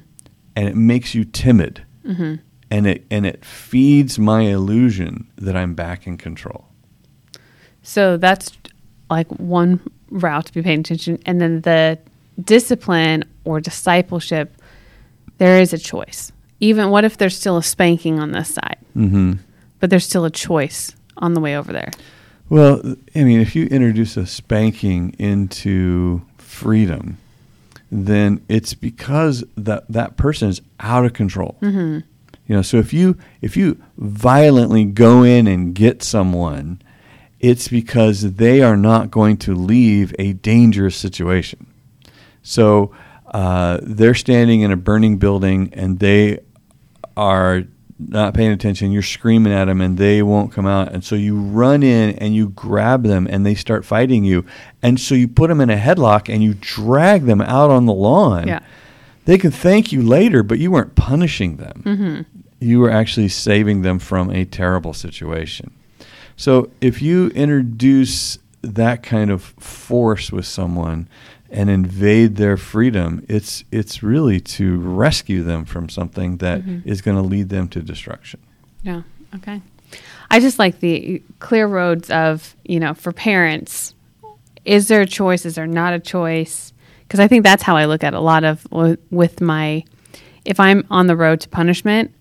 And 0.56 0.68
it 0.68 0.76
makes 0.76 1.14
you 1.14 1.24
timid. 1.24 1.84
Mm-hmm. 2.06 2.34
And 2.70 2.86
it 2.86 3.04
and 3.10 3.26
it 3.26 3.44
feeds 3.44 4.18
my 4.18 4.42
illusion 4.42 5.26
that 5.36 5.56
I'm 5.56 5.74
back 5.74 6.06
in 6.06 6.16
control. 6.16 6.66
So 7.82 8.16
that's 8.16 8.52
like 9.08 9.26
one 9.38 9.80
route 10.10 10.46
to 10.46 10.52
be 10.52 10.62
paying 10.62 10.80
attention. 10.80 11.18
And 11.26 11.40
then 11.40 11.62
the 11.62 11.98
discipline 12.42 13.24
or 13.44 13.60
discipleship, 13.60 14.54
there 15.38 15.60
is 15.60 15.72
a 15.72 15.78
choice. 15.78 16.30
Even 16.60 16.90
what 16.90 17.04
if 17.04 17.16
there's 17.16 17.36
still 17.36 17.56
a 17.56 17.62
spanking 17.62 18.20
on 18.20 18.32
this 18.32 18.54
side, 18.54 18.76
Mm-hmm. 18.96 19.32
but 19.80 19.88
there's 19.90 20.04
still 20.04 20.24
a 20.24 20.30
choice 20.30 20.94
on 21.16 21.34
the 21.34 21.40
way 21.40 21.56
over 21.56 21.72
there? 21.72 21.90
Well, 22.50 22.82
I 23.14 23.24
mean, 23.24 23.40
if 23.40 23.54
you 23.56 23.66
introduce 23.66 24.16
a 24.16 24.26
spanking 24.26 25.14
into 25.18 26.22
freedom, 26.38 27.16
then 27.90 28.44
it's 28.48 28.74
because 28.74 29.42
that 29.56 29.84
that 29.88 30.16
person 30.16 30.48
is 30.48 30.60
out 30.80 31.04
of 31.04 31.12
control. 31.14 31.56
Mm-hmm. 31.62 32.00
You 32.50 32.56
know, 32.56 32.62
so 32.62 32.78
if 32.78 32.92
you 32.92 33.16
if 33.40 33.56
you 33.56 33.80
violently 33.96 34.84
go 34.84 35.22
in 35.22 35.46
and 35.46 35.72
get 35.72 36.02
someone, 36.02 36.82
it's 37.38 37.68
because 37.68 38.34
they 38.34 38.60
are 38.60 38.76
not 38.76 39.12
going 39.12 39.36
to 39.36 39.54
leave 39.54 40.12
a 40.18 40.32
dangerous 40.32 40.96
situation. 40.96 41.68
So 42.42 42.92
uh, 43.26 43.78
they're 43.84 44.16
standing 44.16 44.62
in 44.62 44.72
a 44.72 44.76
burning 44.76 45.18
building 45.18 45.72
and 45.74 46.00
they 46.00 46.40
are 47.16 47.62
not 48.00 48.34
paying 48.34 48.50
attention. 48.50 48.90
You're 48.90 49.02
screaming 49.02 49.52
at 49.52 49.66
them 49.66 49.80
and 49.80 49.96
they 49.96 50.20
won't 50.20 50.50
come 50.50 50.66
out. 50.66 50.92
And 50.92 51.04
so 51.04 51.14
you 51.14 51.38
run 51.38 51.84
in 51.84 52.16
and 52.16 52.34
you 52.34 52.48
grab 52.48 53.04
them 53.04 53.28
and 53.30 53.46
they 53.46 53.54
start 53.54 53.84
fighting 53.84 54.24
you. 54.24 54.44
And 54.82 54.98
so 54.98 55.14
you 55.14 55.28
put 55.28 55.50
them 55.50 55.60
in 55.60 55.70
a 55.70 55.76
headlock 55.76 56.28
and 56.28 56.42
you 56.42 56.54
drag 56.54 57.26
them 57.26 57.42
out 57.42 57.70
on 57.70 57.86
the 57.86 57.94
lawn. 57.94 58.48
Yeah. 58.48 58.58
They 59.26 59.38
can 59.38 59.50
thank 59.50 59.92
you 59.92 60.02
later, 60.02 60.42
but 60.42 60.58
you 60.58 60.70
weren't 60.70 60.96
punishing 60.96 61.56
them. 61.56 62.26
You 62.60 62.84
are 62.84 62.90
actually 62.90 63.28
saving 63.28 63.82
them 63.82 63.98
from 63.98 64.30
a 64.30 64.44
terrible 64.44 64.94
situation. 64.94 65.72
So 66.36 66.70
if 66.80 67.02
you 67.02 67.28
introduce 67.28 68.38
that 68.62 69.02
kind 69.02 69.30
of 69.30 69.42
force 69.42 70.30
with 70.30 70.46
someone 70.46 71.08
and 71.50 71.68
invade 71.68 72.36
their 72.36 72.56
freedom, 72.56 73.24
it's 73.28 73.64
it's 73.72 74.02
really 74.02 74.40
to 74.40 74.78
rescue 74.78 75.42
them 75.42 75.64
from 75.64 75.88
something 75.88 76.36
that 76.36 76.60
mm-hmm. 76.62 76.88
is 76.88 77.02
going 77.02 77.16
to 77.16 77.22
lead 77.22 77.48
them 77.48 77.68
to 77.68 77.82
destruction. 77.82 78.40
Yeah. 78.82 79.02
Okay. 79.34 79.60
I 80.30 80.38
just 80.40 80.58
like 80.58 80.80
the 80.80 81.22
clear 81.40 81.66
roads 81.66 82.10
of, 82.10 82.54
you 82.64 82.78
know, 82.78 82.94
for 82.94 83.12
parents, 83.12 83.94
is 84.64 84.88
there 84.88 85.00
a 85.00 85.06
choice? 85.06 85.44
Is 85.44 85.56
there 85.56 85.66
not 85.66 85.92
a 85.92 85.98
choice? 85.98 86.72
Because 87.02 87.18
I 87.18 87.26
think 87.26 87.42
that's 87.42 87.62
how 87.64 87.76
I 87.76 87.86
look 87.86 88.04
at 88.04 88.14
a 88.14 88.20
lot 88.20 88.44
of 88.44 88.66
with 89.10 89.40
my, 89.40 89.82
if 90.44 90.60
I'm 90.60 90.86
on 90.90 91.08
the 91.08 91.16
road 91.16 91.40
to 91.40 91.48
punishment, 91.48 92.14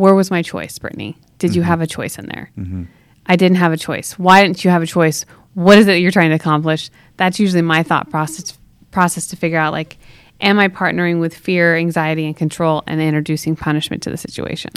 where 0.00 0.14
was 0.14 0.30
my 0.30 0.40
choice, 0.40 0.78
Brittany? 0.78 1.16
Did 1.38 1.54
you 1.54 1.60
mm-hmm. 1.60 1.68
have 1.68 1.80
a 1.82 1.86
choice 1.86 2.18
in 2.18 2.26
there? 2.26 2.50
Mm-hmm. 2.56 2.84
I 3.26 3.36
didn't 3.36 3.58
have 3.58 3.72
a 3.72 3.76
choice. 3.76 4.18
Why 4.18 4.42
didn't 4.42 4.64
you 4.64 4.70
have 4.70 4.82
a 4.82 4.86
choice? 4.86 5.26
What 5.52 5.76
is 5.76 5.86
it 5.88 5.96
you're 5.96 6.10
trying 6.10 6.30
to 6.30 6.36
accomplish? 6.36 6.90
That's 7.18 7.38
usually 7.38 7.62
my 7.62 7.82
thought 7.82 8.08
process 8.08 8.56
process 8.90 9.26
to 9.28 9.36
figure 9.36 9.58
out 9.58 9.72
like, 9.72 9.98
am 10.40 10.58
I 10.58 10.68
partnering 10.68 11.20
with 11.20 11.34
fear, 11.36 11.76
anxiety, 11.76 12.24
and 12.24 12.36
control 12.36 12.82
and 12.86 13.00
introducing 13.00 13.54
punishment 13.56 14.02
to 14.04 14.10
the 14.10 14.16
situation? 14.16 14.72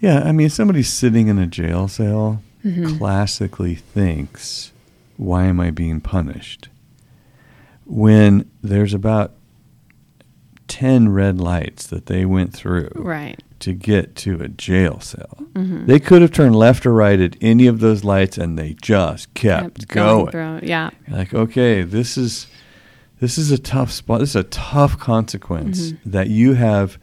Yeah, 0.00 0.20
I 0.20 0.30
mean, 0.30 0.46
if 0.46 0.52
somebody's 0.52 0.88
sitting 0.88 1.26
in 1.26 1.38
a 1.38 1.46
jail 1.46 1.88
cell, 1.88 2.40
mm-hmm. 2.64 2.96
classically 2.96 3.74
thinks, 3.74 4.70
"Why 5.16 5.44
am 5.44 5.58
I 5.58 5.72
being 5.72 6.00
punished?" 6.00 6.68
When 7.84 8.48
there's 8.62 8.94
about 8.94 9.32
ten 10.68 11.08
red 11.08 11.40
lights 11.40 11.86
that 11.88 12.06
they 12.06 12.24
went 12.24 12.54
through 12.54 12.92
Right. 12.94 13.42
To 13.60 13.72
get 13.72 14.14
to 14.16 14.40
a 14.40 14.48
jail 14.48 15.00
cell, 15.00 15.38
mm-hmm. 15.52 15.86
they 15.86 15.98
could 15.98 16.22
have 16.22 16.32
turned 16.32 16.56
left 16.56 16.86
or 16.86 16.92
right 16.92 17.18
at 17.18 17.36
any 17.40 17.66
of 17.66 17.80
those 17.80 18.04
lights, 18.04 18.38
and 18.38 18.58
they 18.58 18.74
just 18.80 19.32
kept 19.34 19.80
Kept 19.80 19.88
going. 19.88 20.30
through. 20.30 20.60
Yeah. 20.62 20.90
Like, 21.08 21.34
okay, 21.34 21.82
this 21.82 22.16
is 22.16 22.46
this 23.20 23.36
is 23.36 23.50
a 23.50 23.58
tough 23.58 23.90
spot. 23.90 24.20
This 24.20 24.30
is 24.30 24.36
a 24.36 24.44
tough 24.44 24.98
consequence 24.98 25.92
mm-hmm. 25.92 26.10
that 26.10 26.28
you 26.28 26.54
have 26.54 26.98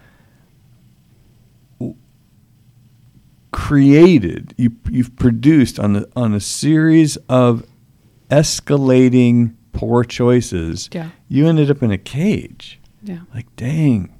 created. 3.51 4.53
You 4.57 4.71
you've 4.89 5.15
produced 5.15 5.79
on 5.79 5.93
the 5.93 6.09
on 6.15 6.33
a 6.33 6.39
series 6.39 7.17
of 7.29 7.65
escalating 8.29 9.55
poor 9.73 10.03
choices. 10.03 10.89
Yeah. 10.91 11.09
You 11.27 11.47
ended 11.47 11.69
up 11.69 11.83
in 11.83 11.91
a 11.91 11.97
cage. 11.97 12.79
Yeah. 13.03 13.19
Like, 13.33 13.53
dang. 13.55 14.14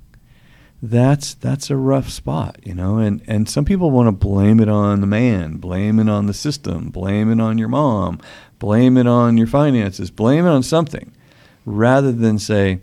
That's 0.88 1.34
that's 1.34 1.72
a 1.72 1.76
rough 1.76 2.10
spot, 2.10 2.60
you 2.64 2.76
know, 2.76 3.00
and 3.00 3.24
and 3.26 3.50
some 3.50 3.66
people 3.66 3.90
want 3.90 4.08
to 4.08 4.12
blame 4.12 4.60
it 4.60 4.70
on 4.70 5.02
the 5.02 5.08
man, 5.08 5.58
blame 5.58 5.98
it 5.98 6.08
on 6.08 6.28
the 6.28 6.34
system, 6.34 6.90
blame 6.90 7.32
it 7.32 7.42
on 7.42 7.58
your 7.58 7.70
mom, 7.70 8.20
blame 8.60 8.96
it 8.96 9.08
on 9.08 9.36
your 9.36 9.48
finances, 9.48 10.12
blame 10.12 10.46
it 10.46 10.50
on 10.50 10.62
something, 10.62 11.12
rather 11.66 12.12
than 12.12 12.38
say, 12.38 12.82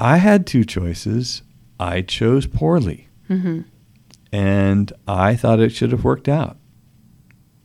I 0.00 0.16
had 0.16 0.46
two 0.46 0.64
choices, 0.64 1.42
I 1.78 2.00
chose 2.00 2.46
poorly, 2.46 3.08
mm-hmm. 3.28 3.60
and 4.32 4.92
I 5.06 5.36
thought 5.36 5.60
it 5.60 5.70
should 5.70 5.92
have 5.92 6.04
worked 6.04 6.30
out, 6.30 6.56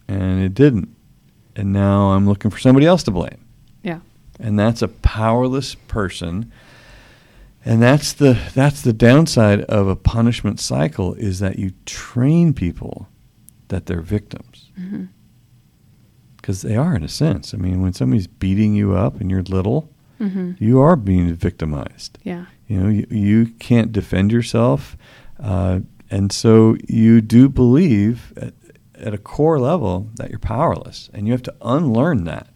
and 0.10 0.44
it 0.44 0.56
didn't, 0.56 0.94
and 1.56 1.72
now 1.72 2.08
I'm 2.08 2.28
looking 2.28 2.52
for 2.52 2.60
somebody 2.60 2.86
else 2.86 3.04
to 3.04 3.12
blame. 3.12 3.46
Yeah. 3.82 4.00
and 4.42 4.60
that's 4.60 4.82
a 4.82 4.90
powerless 4.90 5.76
person 5.76 6.52
and 7.68 7.82
that's 7.82 8.14
the 8.14 8.40
that's 8.54 8.82
the 8.82 8.94
downside 8.94 9.62
of 9.62 9.88
a 9.88 9.96
punishment 9.96 10.60
cycle 10.60 11.14
is 11.16 11.40
that 11.40 11.60
you 11.60 11.72
train 11.86 12.54
people 12.54 13.08
that 13.68 13.86
they're 13.88 14.02
victims. 14.02 14.72
Because 16.38 16.62
they 16.62 16.78
are 16.78 16.96
in 16.96 17.04
a 17.04 17.10
sense. 17.10 17.54
I 17.54 17.58
mean 17.58 17.82
when 17.82 17.94
somebody's 17.94 18.28
beating 18.28 18.74
you 18.74 18.96
up 18.96 19.20
and 19.20 19.30
you're 19.30 19.44
little 19.44 19.90
you 20.60 20.80
are 20.80 20.96
being 20.96 21.32
victimized. 21.36 22.18
Yeah. 22.24 22.46
you 22.68 22.80
know 22.80 22.90
you, 22.90 23.06
you 23.12 23.46
can't 23.60 23.92
defend 23.92 24.32
yourself 24.32 24.98
uh, 25.40 25.82
and 26.10 26.32
so 26.32 26.76
you 26.88 27.22
do 27.22 27.48
believe 27.50 28.34
at, 28.38 28.54
at 28.96 29.14
a 29.14 29.18
core 29.20 29.60
level 29.60 30.10
that 30.16 30.30
you're 30.32 30.40
powerless 30.40 31.10
and 31.14 31.28
you 31.28 31.34
have 31.34 31.44
to 31.44 31.54
unlearn 31.62 32.24
that 32.24 32.48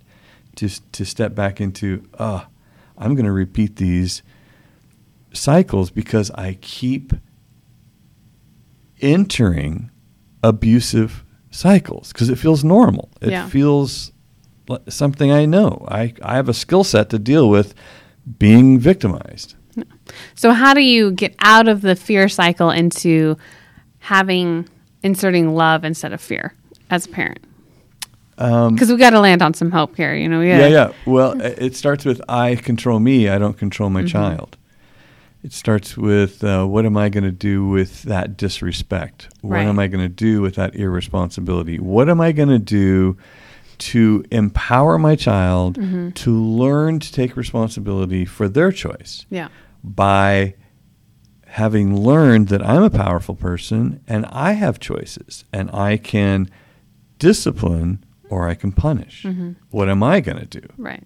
to, 0.55 0.69
to 0.91 1.05
step 1.05 1.35
back 1.35 1.61
into 1.61 2.03
uh, 2.17 2.45
i'm 2.97 3.13
going 3.13 3.25
to 3.25 3.31
repeat 3.31 3.75
these 3.75 4.23
cycles 5.33 5.89
because 5.89 6.31
i 6.31 6.57
keep 6.61 7.13
entering 9.01 9.89
abusive 10.43 11.23
cycles 11.49 12.11
because 12.11 12.29
it 12.29 12.37
feels 12.37 12.63
normal 12.63 13.09
it 13.21 13.31
Yeah. 13.31 13.47
feels 13.47 14.11
like 14.67 14.81
something 14.89 15.31
i 15.31 15.45
know 15.45 15.85
i, 15.89 16.13
I 16.21 16.35
have 16.35 16.49
a 16.49 16.53
skill 16.53 16.83
set 16.83 17.09
to 17.09 17.19
deal 17.19 17.49
with 17.49 17.73
being 18.37 18.79
victimized. 18.79 19.55
So 20.35 20.51
how 20.51 20.73
do 20.73 20.81
you 20.81 21.11
get 21.11 21.35
out 21.39 21.67
of 21.67 21.81
the 21.81 21.95
fear 21.95 22.27
cycle 22.27 22.69
into 22.69 23.37
having 23.99 24.67
inserting 25.03 25.55
love 25.55 25.83
instead 25.83 26.13
of 26.13 26.21
fear 26.21 26.53
as 26.89 27.05
a 27.05 27.09
parent? 27.09 27.43
Um, 28.37 28.73
because 28.73 28.89
we 28.89 28.97
got 28.97 29.11
to 29.11 29.19
land 29.19 29.41
on 29.41 29.53
some 29.53 29.71
hope 29.71 29.95
here, 29.95 30.15
you 30.15 30.27
know. 30.27 30.41
Yeah, 30.41 30.67
yeah. 30.67 30.91
Well, 31.05 31.39
it 31.39 31.75
starts 31.75 32.05
with 32.05 32.21
I 32.27 32.55
control 32.55 32.99
me, 32.99 33.29
I 33.29 33.37
don't 33.37 33.57
control 33.57 33.89
my 33.89 34.01
mm-hmm. 34.01 34.07
child. 34.07 34.57
It 35.43 35.53
starts 35.53 35.97
with 35.97 36.43
uh, 36.43 36.65
what 36.65 36.85
am 36.85 36.95
I 36.97 37.09
going 37.09 37.23
to 37.23 37.31
do 37.31 37.67
with 37.67 38.03
that 38.03 38.37
disrespect? 38.37 39.27
What 39.41 39.55
Right. 39.55 39.65
am 39.65 39.79
I 39.79 39.87
going 39.87 40.03
to 40.03 40.09
do 40.13 40.41
with 40.41 40.55
that 40.55 40.75
irresponsibility? 40.75 41.79
What 41.79 42.09
am 42.09 42.21
I 42.21 42.31
going 42.31 42.49
to 42.49 42.59
do 42.59 43.17
to 43.79 44.23
empower 44.29 44.99
my 44.99 45.15
child 45.15 45.75
to 46.15 46.31
learn 46.31 46.99
to 46.99 47.11
take 47.11 47.35
responsibility 47.35 48.25
for 48.25 48.47
their 48.47 48.71
choice? 48.71 49.25
Yeah. 49.29 49.47
by 49.83 50.53
having 51.47 51.97
learned 51.99 52.47
that 52.49 52.63
I'm 52.65 52.83
a 52.83 52.89
powerful 52.91 53.33
person 53.35 53.99
and 54.07 54.25
I 54.27 54.51
have 54.53 54.79
choices 54.79 55.43
and 55.51 55.71
I 55.71 55.97
can 55.97 56.49
discipline 57.17 58.03
or 58.29 58.47
I 58.47 58.53
can 58.55 58.71
punish. 58.71 59.25
What 59.71 59.89
am 59.89 60.03
I 60.03 60.19
going 60.21 60.37
to 60.37 60.45
do? 60.45 60.65
Right. 60.77 61.03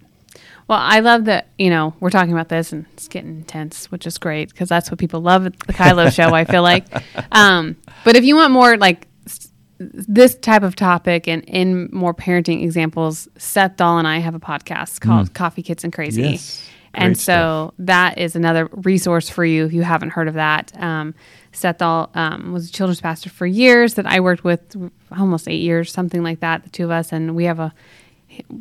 Well, 0.67 0.79
I 0.81 1.00
love 1.01 1.25
that, 1.25 1.50
you 1.60 1.69
know, 1.69 1.93
we're 2.00 2.10
talking 2.10 2.34
about 2.34 2.50
this 2.50 2.72
and 2.72 2.86
it's 2.93 3.07
getting 3.07 3.38
intense, 3.38 3.91
which 3.91 4.07
is 4.07 4.17
great 4.17 4.50
because 4.50 4.67
that's 4.67 4.89
what 4.89 5.00
people 5.00 5.22
love 5.22 5.45
at 5.45 5.60
the 5.60 5.74
Kylo 5.74 6.12
show, 6.15 6.34
I 6.34 6.43
feel 6.45 6.63
like. 6.63 6.86
Um, 7.31 7.75
but 8.03 8.15
if 8.15 8.24
you 8.24 8.36
want 8.36 8.51
more 8.51 8.75
like 8.75 9.07
s- 9.27 9.51
this 9.79 10.34
type 10.36 10.63
of 10.63 10.75
topic 10.75 11.27
and 11.27 11.43
in 11.43 11.89
more 11.91 12.15
parenting 12.15 12.63
examples, 12.63 13.27
Seth 13.38 13.77
Dahl 13.77 14.00
and 14.00 14.07
I 14.07 14.17
have 14.17 14.34
a 14.34 14.39
podcast 14.39 15.01
called 15.01 15.34
Coffee 15.36 15.62
Kids 15.62 15.84
and 15.84 15.93
Crazy. 15.93 16.24
Mm. 16.24 16.31
Yes. 16.31 16.69
And 16.95 17.17
so 17.17 17.74
that 17.79 18.17
is 18.17 18.36
another 18.38 18.67
resource 18.72 19.29
for 19.29 19.43
you 19.43 19.65
if 19.65 19.74
you 19.74 19.81
haven't 19.84 20.12
heard 20.12 20.29
of 20.29 20.36
that. 20.36 20.72
Um, 20.81 21.13
Seth 21.51 21.77
Dahl 21.79 22.10
um, 22.15 22.53
was 22.53 22.69
a 22.69 22.72
children's 22.72 23.01
pastor 23.01 23.29
for 23.29 23.45
years 23.45 23.95
that 23.95 24.05
I 24.05 24.22
worked 24.22 24.43
with, 24.45 24.75
almost 25.12 25.48
eight 25.48 25.62
years, 25.62 25.91
something 25.91 26.24
like 26.24 26.39
that, 26.39 26.63
the 26.63 26.69
two 26.69 26.86
of 26.86 26.91
us. 26.91 27.12
And 27.12 27.36
we 27.36 27.43
have 27.43 27.60
a 27.60 27.74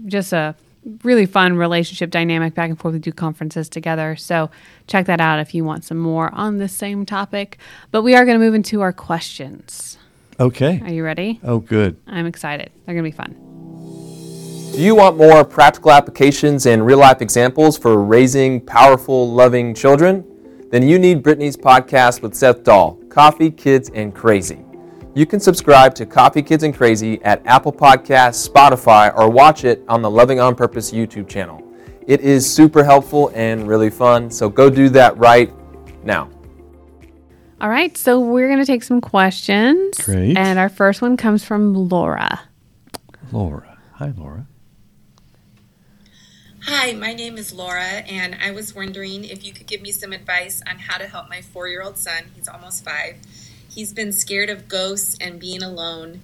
just 0.07 0.33
a 0.33 0.55
really 1.03 1.27
fun 1.27 1.57
relationship 1.57 2.11
dynamic 2.11 2.55
back 2.55 2.71
and 2.71 2.79
forth. 2.79 2.95
We 2.95 3.01
do 3.01 3.13
conferences 3.13 3.69
together. 3.69 4.17
So 4.17 4.51
check 4.87 5.07
that 5.07 5.21
out 5.21 5.39
if 5.39 5.55
you 5.55 5.65
want 5.65 5.85
some 5.85 5.99
more 5.99 6.33
on 6.35 6.59
this 6.59 6.73
same 6.73 7.07
topic. 7.07 7.59
But 7.91 8.03
we 8.03 8.15
are 8.15 8.25
going 8.25 8.39
to 8.39 8.45
move 8.45 8.55
into 8.55 8.81
our 8.81 8.93
questions. 8.93 9.99
Okay. 10.39 10.81
Are 10.83 10.93
you 10.93 11.05
ready? 11.05 11.41
Oh, 11.43 11.59
good. 11.59 11.97
I'm 12.07 12.27
excited. 12.27 12.71
They're 12.85 12.95
going 12.95 13.05
to 13.05 13.11
be 13.11 13.17
fun. 13.17 13.37
Do 14.75 14.83
you 14.83 14.97
want 14.97 15.17
more 15.17 15.45
practical 15.45 15.93
applications 15.93 16.67
and 16.67 16.85
real 16.85 16.99
life 16.99 17.23
examples 17.23 17.79
for 17.79 18.03
raising 18.03 18.61
powerful, 18.61 19.31
loving 19.33 19.73
children? 19.75 20.25
Then 20.73 20.83
you 20.83 20.99
need 20.99 21.23
Brittany's 21.23 21.57
podcast 21.57 22.23
with 22.23 22.35
Seth 22.35 22.65
Dahl, 22.65 22.99
Coffee, 23.09 23.53
Kids, 23.53 23.91
and 23.95 24.13
Crazy. 24.13 24.64
You 25.17 25.27
can 25.27 25.39
subscribe 25.39 25.95
to 25.95 26.07
Coffee, 26.07 26.43
Kids, 26.43 26.65
and 26.65 26.75
Crazy 26.75 27.23
at 27.23 27.41
Apple 27.47 27.73
Podcasts, 27.73 28.49
Spotify, 28.49 29.17
or 29.17 29.31
watch 29.31 29.65
it 29.65 29.81
on 29.89 30.03
the 30.03 30.11
Loving 30.11 30.41
on 30.41 30.57
Purpose 30.57 30.91
YouTube 30.91 31.29
channel. 31.29 31.63
It 32.09 32.21
is 32.21 32.53
super 32.53 32.83
helpful 32.83 33.31
and 33.33 33.69
really 33.69 33.91
fun, 33.91 34.29
so 34.29 34.49
go 34.49 34.69
do 34.69 34.89
that 34.89 35.17
right 35.17 35.53
now. 36.05 36.29
All 37.61 37.69
right. 37.69 37.97
So 37.97 38.19
we're 38.19 38.49
going 38.49 38.59
to 38.59 38.67
take 38.67 38.83
some 38.83 39.01
questions. 39.01 39.97
Great. 39.99 40.37
And 40.37 40.59
our 40.59 40.69
first 40.69 41.01
one 41.01 41.17
comes 41.17 41.45
from 41.45 41.75
Laura. 41.75 42.41
Laura. 43.31 43.79
Hi, 43.93 44.13
Laura. 44.17 44.49
Hi, 46.67 46.93
my 46.93 47.13
name 47.13 47.37
is 47.39 47.53
Laura, 47.53 47.85
and 47.85 48.37
I 48.43 48.51
was 48.51 48.75
wondering 48.75 49.25
if 49.25 49.45
you 49.45 49.53
could 49.53 49.67
give 49.67 49.81
me 49.81 49.93
some 49.93 50.13
advice 50.13 50.61
on 50.69 50.79
how 50.79 50.99
to 50.99 51.07
help 51.07 51.29
my 51.29 51.41
four 51.41 51.69
year 51.69 51.83
old 51.83 51.99
son. 51.99 52.25
He's 52.35 52.49
almost 52.49 52.85
five. 52.85 53.17
He's 53.75 53.93
been 53.93 54.13
scared 54.13 54.51
of 54.51 54.69
ghosts 54.69 55.17
and 55.21 55.41
being 55.41 55.63
alone, 55.63 56.21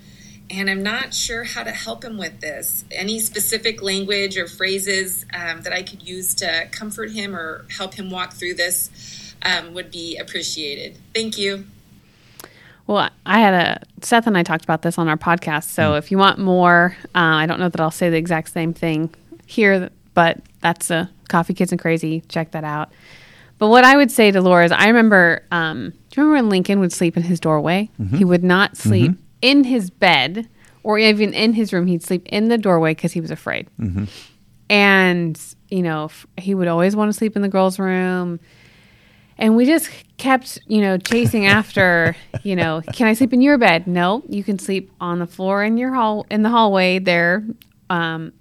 and 0.48 0.70
I'm 0.70 0.82
not 0.82 1.12
sure 1.14 1.44
how 1.44 1.64
to 1.64 1.72
help 1.72 2.04
him 2.04 2.16
with 2.16 2.40
this. 2.40 2.84
Any 2.92 3.18
specific 3.18 3.82
language 3.82 4.36
or 4.36 4.46
phrases 4.46 5.26
um, 5.34 5.62
that 5.62 5.72
I 5.72 5.82
could 5.82 6.06
use 6.06 6.34
to 6.36 6.68
comfort 6.70 7.10
him 7.10 7.34
or 7.34 7.66
help 7.76 7.94
him 7.94 8.10
walk 8.10 8.34
through 8.34 8.54
this 8.54 9.34
um, 9.42 9.74
would 9.74 9.90
be 9.90 10.16
appreciated. 10.16 10.98
Thank 11.14 11.38
you. 11.38 11.64
Well, 12.86 13.10
I 13.24 13.38
had 13.38 13.54
a 13.54 14.04
Seth 14.04 14.26
and 14.26 14.36
I 14.36 14.42
talked 14.42 14.64
about 14.64 14.82
this 14.82 14.98
on 14.98 15.08
our 15.08 15.16
podcast. 15.16 15.64
So 15.64 15.94
if 15.94 16.10
you 16.10 16.18
want 16.18 16.38
more, 16.38 16.96
uh, 17.14 17.18
I 17.18 17.46
don't 17.46 17.60
know 17.60 17.68
that 17.68 17.80
I'll 17.80 17.90
say 17.90 18.10
the 18.10 18.16
exact 18.16 18.50
same 18.50 18.74
thing 18.74 19.14
here, 19.46 19.90
but 20.14 20.40
that's 20.60 20.90
a 20.90 21.10
Coffee 21.28 21.54
Kids 21.54 21.72
and 21.72 21.80
Crazy. 21.80 22.22
Check 22.28 22.50
that 22.52 22.64
out. 22.64 22.90
But 23.60 23.68
what 23.68 23.84
I 23.84 23.96
would 23.96 24.10
say 24.10 24.32
to 24.32 24.40
Laura 24.40 24.64
is, 24.64 24.72
I 24.72 24.88
remember. 24.88 25.46
Um, 25.52 25.90
do 26.10 26.20
you 26.20 26.24
remember 26.24 26.34
when 26.42 26.48
Lincoln 26.50 26.80
would 26.80 26.92
sleep 26.92 27.16
in 27.16 27.22
his 27.22 27.38
doorway? 27.38 27.88
He 28.16 28.24
would 28.24 28.42
not 28.42 28.76
sleep 28.76 29.12
in 29.42 29.62
his 29.64 29.90
bed 29.90 30.48
or 30.82 30.98
even 30.98 31.32
in 31.32 31.52
his 31.52 31.72
room. 31.72 31.86
He'd 31.86 32.02
sleep 32.02 32.26
in 32.30 32.48
the 32.48 32.58
doorway 32.58 32.94
because 32.94 33.12
he 33.12 33.20
was 33.20 33.30
afraid. 33.30 33.68
And 34.68 35.40
you 35.68 35.82
know, 35.82 36.04
f- 36.06 36.26
he 36.38 36.54
would 36.54 36.68
always 36.68 36.96
want 36.96 37.10
to 37.12 37.16
sleep 37.16 37.36
in 37.36 37.42
the 37.42 37.48
girls' 37.48 37.78
room 37.78 38.40
and 39.38 39.56
we 39.56 39.64
just 39.64 39.88
kept 40.18 40.58
you 40.66 40.80
know 40.82 40.98
chasing 40.98 41.46
after 41.58 42.14
you 42.42 42.54
know 42.54 42.82
can 42.92 43.06
i 43.06 43.14
sleep 43.14 43.32
in 43.32 43.40
your 43.40 43.56
bed 43.56 43.86
no 43.86 44.22
you 44.28 44.44
can 44.44 44.58
sleep 44.58 44.92
on 45.00 45.18
the 45.18 45.26
floor 45.26 45.64
in 45.64 45.78
your 45.78 45.94
hall 45.94 46.26
in 46.30 46.42
the 46.42 46.50
hallway 46.50 46.98
there 46.98 47.42
um, 47.88 48.32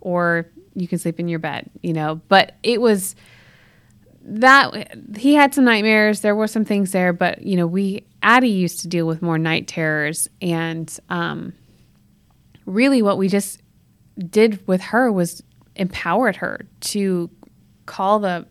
or 0.00 0.46
you 0.74 0.88
can 0.88 0.98
sleep 0.98 1.20
in 1.20 1.28
your 1.28 1.38
bed 1.38 1.68
you 1.82 1.92
know 1.92 2.20
but 2.28 2.54
it 2.62 2.80
was 2.80 3.14
that 4.28 5.16
he 5.16 5.34
had 5.34 5.54
some 5.54 5.64
nightmares. 5.64 6.20
There 6.20 6.34
were 6.34 6.48
some 6.48 6.64
things 6.64 6.92
there 6.92 7.12
but 7.12 7.42
you 7.42 7.56
know 7.56 7.66
we 7.66 8.04
addie 8.22 8.48
used 8.48 8.80
to 8.80 8.88
deal 8.88 9.06
with 9.06 9.22
more 9.22 9.38
night 9.38 9.68
terrors 9.68 10.28
and 10.42 10.98
um, 11.08 11.52
really 12.66 13.02
what 13.02 13.18
we 13.18 13.28
just 13.28 13.62
did 14.18 14.66
with 14.66 14.80
her 14.80 15.12
was 15.12 15.42
empowered 15.76 16.36
her 16.36 16.66
to 16.80 17.30
call 17.86 18.18
the 18.18 18.46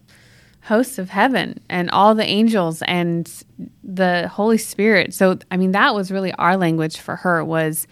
hosts 0.64 0.98
of 0.98 1.10
heaven 1.10 1.60
and 1.70 1.90
all 1.92 2.16
the 2.16 2.26
angels 2.26 2.82
and 2.84 3.44
the 3.84 4.28
holy 4.30 4.58
spirit. 4.58 5.14
So 5.14 5.38
i 5.52 5.58
mean 5.58 5.72
that 5.74 5.94
was 5.94 6.12
really 6.12 6.32
our 6.34 6.56
language 6.58 6.98
for 6.98 7.18
her 7.18 7.44
was 7.44 7.86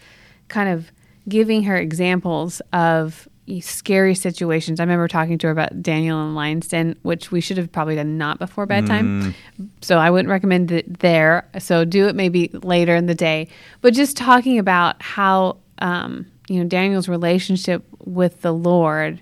kind 0.48 0.68
of 0.70 0.90
giving 1.28 1.64
her 1.64 1.76
examples 1.76 2.60
of 2.72 3.28
scary 3.60 4.14
situations. 4.14 4.80
I 4.80 4.84
remember 4.84 5.06
talking 5.06 5.36
to 5.38 5.48
her 5.48 5.50
about 5.50 5.82
daniel 5.82 6.24
and 6.24 6.34
lion's 6.34 6.68
den 6.68 6.96
which 7.02 7.30
we 7.30 7.40
should 7.40 7.58
have 7.58 7.70
probably 7.70 7.94
done 7.94 8.16
not 8.16 8.38
before 8.38 8.66
bedtime. 8.66 9.34
So 9.82 9.98
i 9.98 10.10
wouldn't 10.10 10.30
recommend 10.30 10.72
it 10.72 11.00
there. 11.00 11.46
So 11.58 11.84
do 11.84 12.08
it 12.08 12.14
maybe 12.14 12.48
later 12.48 12.94
in 12.94 13.06
the 13.06 13.14
day. 13.14 13.48
But 13.80 13.94
just 13.94 14.16
talking 14.16 14.58
about 14.58 15.00
how 15.02 15.58
um, 15.78 16.26
you 16.48 16.62
know 16.62 16.68
daniel's 16.68 17.08
relationship 17.08 17.84
with 17.98 18.40
the 18.42 18.52
lord 18.52 19.20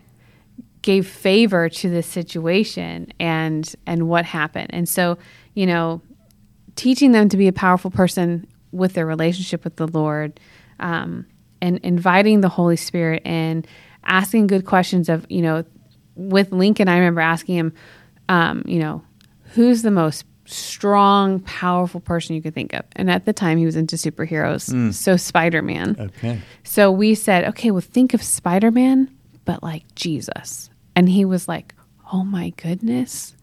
gave 0.82 1.06
favor 1.06 1.68
to 1.68 1.88
this 1.88 2.06
situation 2.06 3.12
and 3.18 3.74
and 3.87 4.08
what 4.08 4.24
happened. 4.24 4.70
And 4.72 4.88
so 4.88 5.18
you 5.54 5.66
know 5.66 6.00
teaching 6.76 7.12
them 7.12 7.28
to 7.28 7.37
be 7.37 7.48
a 7.48 7.52
powerful 7.52 7.90
person 7.90 8.46
with 8.70 8.94
their 8.94 9.04
relationship 9.04 9.64
with 9.64 9.76
the 9.76 9.87
lord 9.88 10.40
um, 10.80 11.26
and 11.61 11.78
inviting 11.78 12.40
the 12.40 12.48
holy 12.48 12.76
spirit 12.76 13.22
and 13.24 13.66
asking 14.04 14.46
good 14.46 14.64
questions 14.64 15.08
of 15.08 15.26
you 15.28 15.42
know 15.42 15.64
with 16.16 16.52
lincoln 16.52 16.88
i 16.88 16.94
remember 16.96 17.20
asking 17.20 17.56
him 17.56 17.72
um, 18.28 18.62
you 18.66 18.78
know 18.78 19.02
who's 19.54 19.82
the 19.82 19.90
most 19.90 20.24
strong 20.44 21.40
powerful 21.40 22.00
person 22.00 22.34
you 22.34 22.42
could 22.42 22.54
think 22.54 22.72
of 22.74 22.84
and 22.96 23.10
at 23.10 23.24
the 23.24 23.32
time 23.32 23.58
he 23.58 23.64
was 23.64 23.76
into 23.76 23.96
superheroes 23.96 24.92
so 24.92 25.16
spider-man 25.16 25.96
Okay. 25.98 26.40
so 26.64 26.90
we 26.90 27.14
said, 27.14 27.44
okay, 27.44 27.70
well, 27.70 27.80
think 27.80 28.12
of 28.14 28.22
Spider 28.22 28.70
Man, 28.70 29.08
but 29.44 29.62
like 29.62 29.84
Jesus. 29.94 30.68
And 30.96 31.08
he 31.08 31.24
was 31.24 31.48
like, 31.48 31.74
oh 32.12 32.24
my 32.24 32.50
goodness. 32.50 33.36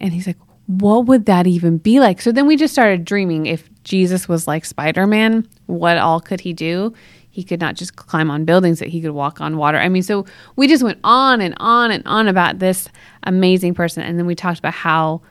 And 0.00 0.12
he's 0.12 0.26
like, 0.26 0.36
what 0.66 1.06
would 1.06 1.26
that 1.26 1.46
even 1.46 1.78
be 1.78 1.98
like? 2.00 2.20
So 2.20 2.30
then 2.32 2.46
we 2.46 2.56
just 2.56 2.72
started 2.74 3.04
dreaming 3.04 3.46
if 3.46 3.68
Jesus 3.84 4.28
was 4.28 4.46
like 4.46 4.64
Spider 4.64 5.06
Man, 5.06 5.48
what 5.66 5.98
all 5.98 6.20
could 6.20 6.40
he 6.40 6.52
do? 6.52 6.92
He 7.30 7.44
could 7.44 7.60
not 7.60 7.76
just 7.76 7.96
climb 7.96 8.30
on 8.30 8.44
buildings, 8.44 8.80
that 8.80 8.88
he 8.88 9.00
could 9.00 9.12
walk 9.12 9.40
on 9.40 9.56
water. 9.56 9.78
I 9.78 9.88
mean, 9.88 10.02
so 10.02 10.26
we 10.56 10.66
just 10.66 10.82
went 10.82 10.98
on 11.04 11.40
and 11.40 11.54
on 11.58 11.90
and 11.90 12.04
on 12.06 12.28
about 12.28 12.58
this 12.58 12.88
amazing 13.22 13.74
person. 13.74 14.02
And 14.02 14.18
then 14.18 14.26
we 14.26 14.34
talked 14.34 14.58
about 14.58 14.74
how 14.74 15.22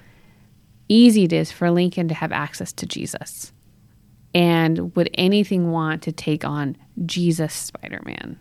easy 0.88 1.23
it 1.23 1.33
is 1.33 1.51
for 1.51 1.69
Lincoln 1.69 2.07
to 2.07 2.13
have 2.13 2.31
access 2.31 2.71
to 2.73 2.85
Jesus 2.85 3.51
and 4.33 4.95
would 4.95 5.09
anything 5.15 5.71
want 5.71 6.03
to 6.03 6.12
take 6.12 6.45
on 6.45 6.77
Jesus 7.05 7.53
Spider 7.53 8.01
Man? 8.05 8.38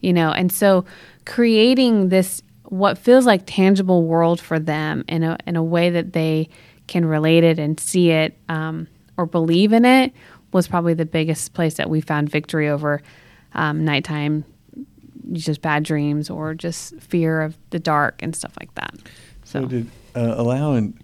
You 0.00 0.12
know, 0.12 0.32
and 0.32 0.50
so 0.50 0.84
creating 1.26 2.08
this 2.08 2.42
what 2.64 2.96
feels 2.98 3.26
like 3.26 3.42
tangible 3.46 4.04
world 4.04 4.40
for 4.40 4.58
them 4.58 5.04
in 5.08 5.22
a 5.22 5.36
in 5.46 5.56
a 5.56 5.62
way 5.62 5.90
that 5.90 6.12
they 6.12 6.48
can 6.86 7.04
relate 7.04 7.44
it 7.44 7.58
and 7.58 7.78
see 7.78 8.10
it 8.10 8.36
um, 8.48 8.86
or 9.16 9.26
believe 9.26 9.72
in 9.72 9.84
it 9.84 10.12
was 10.52 10.68
probably 10.68 10.94
the 10.94 11.06
biggest 11.06 11.54
place 11.54 11.74
that 11.74 11.88
we 11.88 12.00
found 12.00 12.28
victory 12.28 12.68
over 12.68 13.02
um, 13.54 13.84
nighttime, 13.84 14.44
just 15.32 15.62
bad 15.62 15.82
dreams 15.82 16.30
or 16.30 16.54
just 16.54 16.94
fear 17.00 17.40
of 17.40 17.56
the 17.70 17.78
dark 17.78 18.22
and 18.22 18.34
stuff 18.34 18.52
like 18.58 18.74
that. 18.74 18.94
So 19.44 19.64
did 19.64 19.90
uh, 20.14 20.34
allowing 20.36 21.00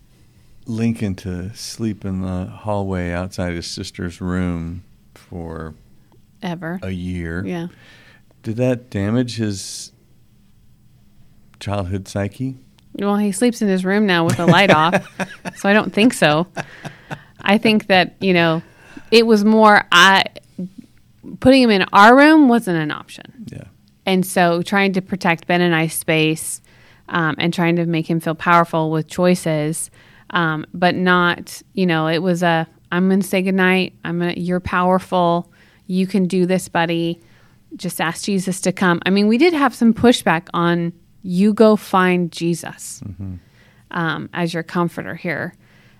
Lincoln 0.67 1.15
to 1.17 1.55
sleep 1.55 2.05
in 2.05 2.23
the 2.23 2.47
hallway 2.47 3.13
outside 3.13 3.55
his 3.55 3.67
sister's 3.67 4.21
room 4.21 4.83
for 5.15 5.75
ever. 6.43 6.79
a 6.83 6.91
year. 6.91 7.45
Yeah. 7.45 7.69
Did 8.43 8.57
that 8.57 8.91
damage 8.91 9.37
his 9.37 9.93
childhood 11.61 12.09
psyche? 12.09 12.57
Well, 12.95 13.17
he 13.17 13.33
sleeps 13.33 13.61
in 13.61 13.69
his 13.69 13.85
room 13.85 14.07
now 14.07 14.25
with 14.25 14.37
the 14.37 14.47
light 14.47 14.71
off, 14.71 15.07
so 15.57 15.69
I 15.69 15.73
don't 15.73 15.93
think 15.93 16.15
so. 16.15 16.47
I 17.41 17.59
think 17.59 17.89
that 17.89 18.15
you 18.21 18.33
know, 18.33 18.63
it 19.11 19.27
was 19.27 19.45
more 19.45 19.85
I 19.93 20.25
putting 21.41 21.63
him 21.63 21.71
in 21.71 21.85
our 21.93 22.17
room 22.17 22.49
wasn't 22.49 22.79
an 22.79 22.91
option, 22.91 23.47
Yeah. 23.53 23.65
and 24.05 24.25
so 24.25 24.63
trying 24.63 24.93
to 24.95 25.03
protect 25.03 25.47
Ben 25.47 25.61
and 25.61 25.75
I's 25.75 25.93
space, 25.95 26.61
um, 27.09 27.35
and 27.39 27.53
trying 27.53 27.77
to 27.77 27.87
make 27.87 28.09
him 28.09 28.21
feel 28.21 28.35
powerful 28.35 28.91
with 28.91 29.09
choices, 29.09 29.91
um, 30.31 30.65
but 30.75 30.95
not 30.95 31.63
you 31.75 31.87
know, 31.87 32.07
it 32.09 32.19
was 32.23 32.43
a 32.43 32.67
I'm 32.93 33.09
going 33.09 33.21
to 33.21 33.27
say 33.27 33.43
goodnight. 33.43 33.95
I'm 34.05 34.19
gonna 34.21 34.35
you're 34.37 34.61
powerful. 34.61 35.51
You 35.89 36.07
can 36.07 36.27
do 36.27 36.47
this, 36.47 36.69
buddy. 36.69 37.21
Just 37.77 38.01
ask 38.01 38.25
Jesus 38.25 38.61
to 38.63 38.73
come. 38.73 39.01
I 39.05 39.11
mean, 39.11 39.27
we 39.29 39.39
did 39.39 39.53
have 39.53 39.75
some 39.75 39.93
pushback 39.93 40.47
on 40.55 40.93
you 41.23 41.53
go 41.53 41.75
find 41.77 42.31
Jesus 42.33 43.03
um, 43.91 44.29
as 44.33 44.55
your 44.55 44.63
comforter 44.63 45.15
here. 45.17 45.55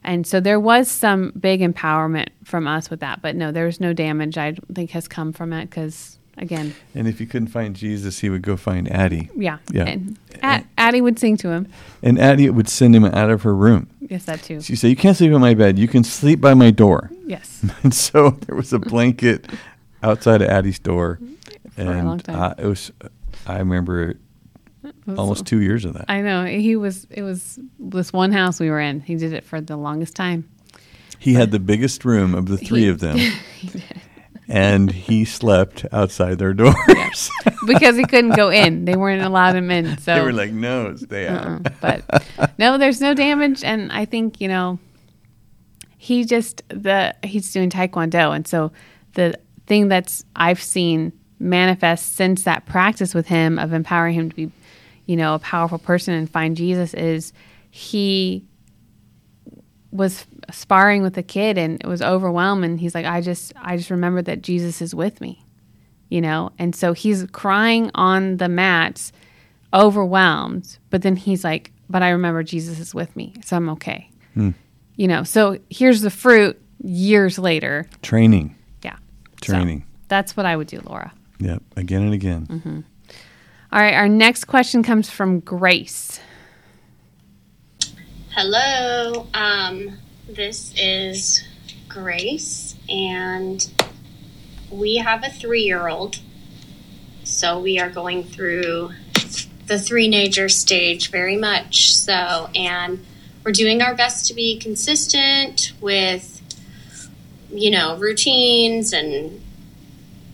And 0.07 0.27
so 0.27 0.41
there 0.41 0.59
was 0.61 0.89
some 0.91 1.33
big 1.39 1.61
empowerment 1.61 2.29
from 2.45 2.67
us 2.67 2.89
with 2.89 3.01
that. 3.01 3.21
But 3.23 3.37
no, 3.37 3.51
there 3.53 3.67
was 3.67 3.81
no 3.81 3.93
damage 3.93 4.39
I 4.39 4.55
think 4.73 4.91
has 4.93 5.09
come 5.09 5.33
from 5.33 5.53
it 5.53 5.69
because, 5.69 6.19
again, 6.39 6.75
And 6.95 7.09
if 7.09 7.19
he 7.19 7.27
couldn't 7.27 7.49
find 7.49 7.75
Jesus, 7.77 8.21
he 8.21 8.31
would 8.31 8.43
go 8.43 8.57
find 8.57 8.91
Addie. 8.91 9.29
yeah. 9.37 9.59
Yeah. 9.73 9.85
And 9.85 10.17
Ad- 10.43 10.65
Addie 10.79 11.01
would 11.01 11.19
sing 11.19 11.37
to 11.39 11.51
him. 11.51 11.67
And 12.03 12.19
Addie 12.21 12.49
would 12.51 12.69
send 12.69 12.95
him 12.95 13.05
out 13.05 13.31
of 13.31 13.43
her 13.43 13.55
room. 13.55 13.89
Yes, 14.01 14.25
that 14.27 14.43
too. 14.43 14.61
She 14.61 14.77
said, 14.77 14.89
You 14.89 14.97
can't 14.97 15.17
sleep 15.17 15.33
in 15.33 15.41
my 15.41 15.55
bed. 15.55 15.79
You 15.79 15.89
can 15.89 16.05
sleep 16.05 16.41
by 16.41 16.55
my 16.55 16.71
door. 16.71 17.11
Yes. 17.27 17.65
And 17.83 17.93
so 17.93 18.31
there 18.47 18.55
was 18.55 18.73
a 18.73 18.79
blanket 18.79 19.51
outside 20.05 20.41
of 20.41 20.49
Addie's 20.49 20.79
door. 20.79 21.19
a 21.77 21.81
and 21.81 22.07
long 22.07 22.21
time. 22.21 22.41
Uh, 22.41 22.55
it 22.59 22.67
was, 22.67 22.93
I 23.47 23.59
remember 23.59 24.15
almost 25.17 25.47
two 25.47 25.61
years 25.61 25.85
of 25.85 25.95
that. 25.95 26.07
I 26.09 26.21
know. 26.21 26.45
He 26.45 26.77
was, 26.77 27.07
it 27.11 27.23
was 27.23 27.59
this 27.79 28.13
one 28.13 28.33
house 28.33 28.61
we 28.61 28.71
were 28.71 28.81
in. 28.81 29.01
He 29.01 29.15
did 29.17 29.33
it 29.33 29.45
for 29.45 29.61
the 29.61 29.77
longest 29.77 30.15
time. 30.15 30.49
He 31.19 31.35
had 31.35 31.51
the 31.51 31.59
biggest 31.59 32.05
room 32.05 32.35
of 32.35 32.47
the 32.47 32.59
three 32.59 32.83
He- 32.83 32.89
of 32.89 33.01
them. 33.01 33.19
and 34.49 34.91
he 34.91 35.25
slept 35.25 35.87
outside 35.93 36.39
their 36.39 36.55
doors. 36.55 37.31
because 37.67 37.97
he 37.97 38.05
couldn't 38.05 38.37
go 38.37 38.51
in. 38.51 38.85
They 38.85 38.97
weren't 38.97 39.23
allowed 39.23 39.57
him 39.57 39.71
in. 39.71 39.97
So 40.07 40.15
they 40.15 40.21
were 40.21 40.33
like, 40.33 40.53
no, 40.53 40.95
stay 40.97 41.27
uh-uh. 41.27 41.39
out. 41.39 41.67
Uh-uh. 41.83 42.01
but 42.39 42.53
no, 42.59 42.79
there's 42.79 43.01
no 43.01 43.15
damage, 43.15 43.65
and 43.65 43.91
I 43.91 44.05
think 44.05 44.41
you 44.41 44.49
know 44.49 44.79
he 45.97 46.25
just 46.25 46.63
the 46.69 47.15
he's 47.25 47.51
doing 47.53 47.71
taekwondo, 47.71 48.35
and 48.35 48.47
so 48.47 48.73
the 49.15 49.35
thing 49.67 49.89
that's 49.89 50.25
I've 50.37 50.63
seen 50.63 51.13
manifest 51.39 52.15
since 52.15 52.45
that 52.45 52.67
practice 52.67 53.15
with 53.15 53.27
him 53.27 53.59
of 53.59 53.73
empowering 53.73 54.15
him 54.15 54.31
to 54.31 54.37
be, 54.37 54.51
you 55.07 55.17
know, 55.17 55.35
a 55.35 55.39
powerful 55.39 55.79
person 55.79 56.15
and 56.15 56.29
find 56.29 56.57
Jesus 56.57 56.93
is 56.95 57.33
he 57.71 58.45
was 59.91 60.27
sparring 60.51 61.03
with 61.03 61.17
a 61.17 61.23
kid 61.23 61.57
and 61.57 61.81
it 61.81 61.87
was 61.87 62.03
overwhelmed 62.03 62.65
and 62.65 62.79
he's 62.79 62.95
like 62.95 63.07
I 63.07 63.21
just 63.21 63.53
I 63.57 63.77
just 63.77 63.91
remember 63.91 64.21
that 64.23 64.43
Jesus 64.43 64.83
is 64.83 64.95
with 64.95 65.21
me 65.21 65.43
you 66.09 66.21
know 66.21 66.53
and 66.59 66.75
so 66.75 66.93
he's 66.93 67.27
crying 67.33 67.91
on 67.95 68.37
the 68.37 68.49
mats 68.49 69.11
overwhelmed 69.75 70.79
but 70.91 71.03
then 71.03 71.17
he's 71.17 71.43
like 71.43 71.73
but 71.91 72.01
i 72.03 72.11
remember 72.11 72.43
jesus 72.45 72.79
is 72.79 72.95
with 72.95 73.15
me 73.17 73.35
so 73.45 73.57
i'm 73.57 73.69
okay 73.69 74.09
you 74.37 75.09
know 75.09 75.23
so 75.25 75.59
here's 75.69 76.03
the 76.03 76.11
fruit 76.11 76.61
years 76.83 77.39
later 77.41 77.87
Training. 78.03 78.55
yeah 78.85 78.97
So 79.43 79.53
Training. 79.55 79.85
that's 80.07 80.37
what 80.37 80.47
i 80.47 80.57
would 80.57 80.69
do 80.69 80.81
laura 80.85 81.13
Yep. 81.39 81.63
Again 81.77 82.03
and 82.03 82.15
again. 82.15 82.47
Mm-hmm. 82.47 82.81
All 83.77 83.83
right 83.83 83.93
our 83.93 84.09
next 84.09 84.45
question 84.45 84.83
comes 84.83 85.11
from 85.11 85.41
grace 85.41 86.19
Hello, 88.31 89.27
um, 89.35 89.99
this 90.27 90.73
is 90.79 91.45
Grace, 91.87 92.75
and 92.89 93.71
we 94.71 94.97
have 94.97 95.25
a 95.25 95.29
three 95.29 95.63
year 95.63 95.89
old. 95.89 96.21
So 97.25 97.59
we 97.59 97.79
are 97.79 97.91
going 97.91 98.25
through 98.25 98.93
the 99.67 99.75
threenager 99.75 100.51
stage 100.51 101.11
very 101.11 101.37
much 101.37 101.95
so, 101.95 102.49
and 102.55 103.05
we're 103.45 103.53
doing 103.53 103.83
our 103.83 103.95
best 103.95 104.27
to 104.29 104.35
be 104.35 104.59
consistent 104.59 105.73
with, 105.83 106.41
you 107.51 107.71
know, 107.71 107.99
routines 107.99 108.95
and 108.95 109.43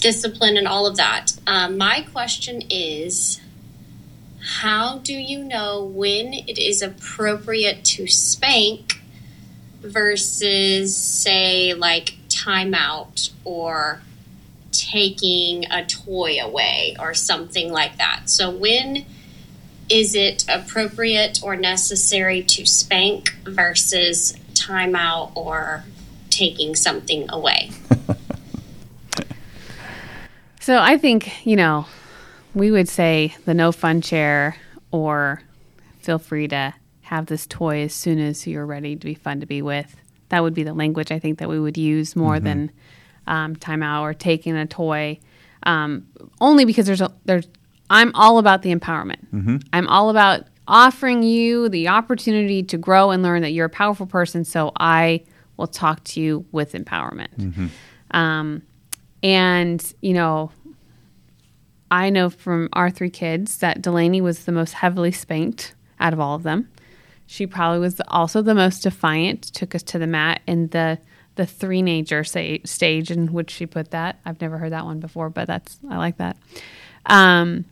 discipline 0.02 0.56
and 0.56 0.68
all 0.68 0.86
of 0.86 0.96
that. 0.96 1.32
Um, 1.46 1.78
my 1.78 2.02
question 2.12 2.62
is 2.68 3.40
how 4.60 4.98
do 4.98 5.14
you 5.14 5.42
know 5.44 5.84
when 5.84 6.34
it 6.34 6.58
is 6.58 6.82
appropriate 6.82 7.84
to 7.84 8.08
spank 8.08 9.00
versus 9.80 10.96
say 10.96 11.74
like 11.74 12.16
timeout 12.28 13.30
or 13.44 14.02
taking 14.72 15.64
a 15.70 15.84
toy 15.84 16.38
away 16.42 16.96
or 16.98 17.14
something 17.14 17.70
like 17.70 17.96
that 17.98 18.22
so 18.26 18.50
when 18.50 19.04
is 19.88 20.14
it 20.14 20.44
appropriate 20.48 21.40
or 21.42 21.54
necessary 21.54 22.42
to 22.42 22.64
spank 22.64 23.36
versus 23.44 24.34
timeout 24.54 25.30
or 25.36 25.84
taking 26.30 26.74
something 26.74 27.26
away 27.28 27.70
so 30.62 30.78
i 30.78 30.96
think 30.96 31.46
you 31.46 31.56
know 31.56 31.84
we 32.54 32.70
would 32.70 32.88
say 32.88 33.34
the 33.44 33.54
no 33.54 33.72
fun 33.72 34.00
chair 34.00 34.56
or 34.90 35.42
feel 36.00 36.18
free 36.18 36.48
to 36.48 36.74
have 37.02 37.26
this 37.26 37.46
toy 37.46 37.82
as 37.82 37.94
soon 37.94 38.18
as 38.18 38.46
you're 38.46 38.66
ready 38.66 38.96
to 38.96 39.06
be 39.06 39.14
fun 39.14 39.40
to 39.40 39.46
be 39.46 39.60
with. 39.60 39.96
That 40.30 40.42
would 40.42 40.54
be 40.54 40.62
the 40.62 40.72
language 40.72 41.12
I 41.12 41.18
think 41.18 41.38
that 41.40 41.48
we 41.48 41.60
would 41.60 41.76
use 41.76 42.16
more 42.16 42.36
than 42.40 42.70
um, 43.26 43.56
timeout 43.56 44.00
or 44.00 44.14
taking 44.14 44.56
a 44.56 44.66
toy. 44.66 45.18
Um, 45.64 46.06
only 46.40 46.64
because 46.64 46.86
there's 46.86 47.00
a 47.02 47.12
there's 47.24 47.48
I'm 47.90 48.12
all 48.14 48.38
about 48.38 48.62
the 48.62 48.74
empowerment. 48.74 49.62
I'm 49.72 49.88
all 49.88 50.08
about 50.08 50.44
offering 50.66 51.22
you 51.22 51.68
the 51.68 51.88
opportunity 51.88 52.62
to 52.62 52.78
grow 52.78 53.10
and 53.10 53.22
learn 53.22 53.42
that 53.42 53.50
you're 53.50 53.66
a 53.66 53.70
powerful 53.70 54.06
person. 54.06 54.44
So 54.44 54.72
I 54.78 55.22
will 55.58 55.66
talk 55.66 56.02
to 56.04 56.20
you 56.20 56.46
with 56.50 56.72
empowerment. 56.72 57.70
Um, 58.12 58.62
and 59.22 59.94
you 60.00 60.14
know, 60.14 60.50
I 61.90 62.10
know 62.10 62.30
from 62.30 62.68
our 62.72 62.90
three 62.90 63.10
kids 63.10 63.58
that 63.58 63.82
Delaney 63.82 64.20
was 64.20 64.44
the 64.44 64.52
most 64.52 64.74
heavily 64.74 65.12
spanked 65.12 65.74
out 66.00 66.12
of 66.12 66.20
all 66.20 66.34
of 66.34 66.42
them. 66.42 66.68
She 67.26 67.46
probably 67.46 67.78
was 67.78 68.00
also 68.08 68.42
the 68.42 68.54
most 68.54 68.82
defiant. 68.82 69.42
Took 69.42 69.74
us 69.74 69.82
to 69.84 69.98
the 69.98 70.06
mat 70.06 70.40
in 70.46 70.68
the 70.68 70.98
the 71.34 71.44
threenager 71.44 72.26
sa- 72.26 72.62
stage 72.66 73.10
in 73.10 73.32
which 73.32 73.50
she 73.50 73.64
put 73.66 73.90
that. 73.92 74.20
I've 74.24 74.40
never 74.40 74.58
heard 74.58 74.72
that 74.72 74.84
one 74.84 75.00
before, 75.00 75.30
but 75.30 75.46
that's 75.46 75.78
I 75.88 75.96
like 75.96 76.18
that. 76.18 76.36
Um, 77.06 77.64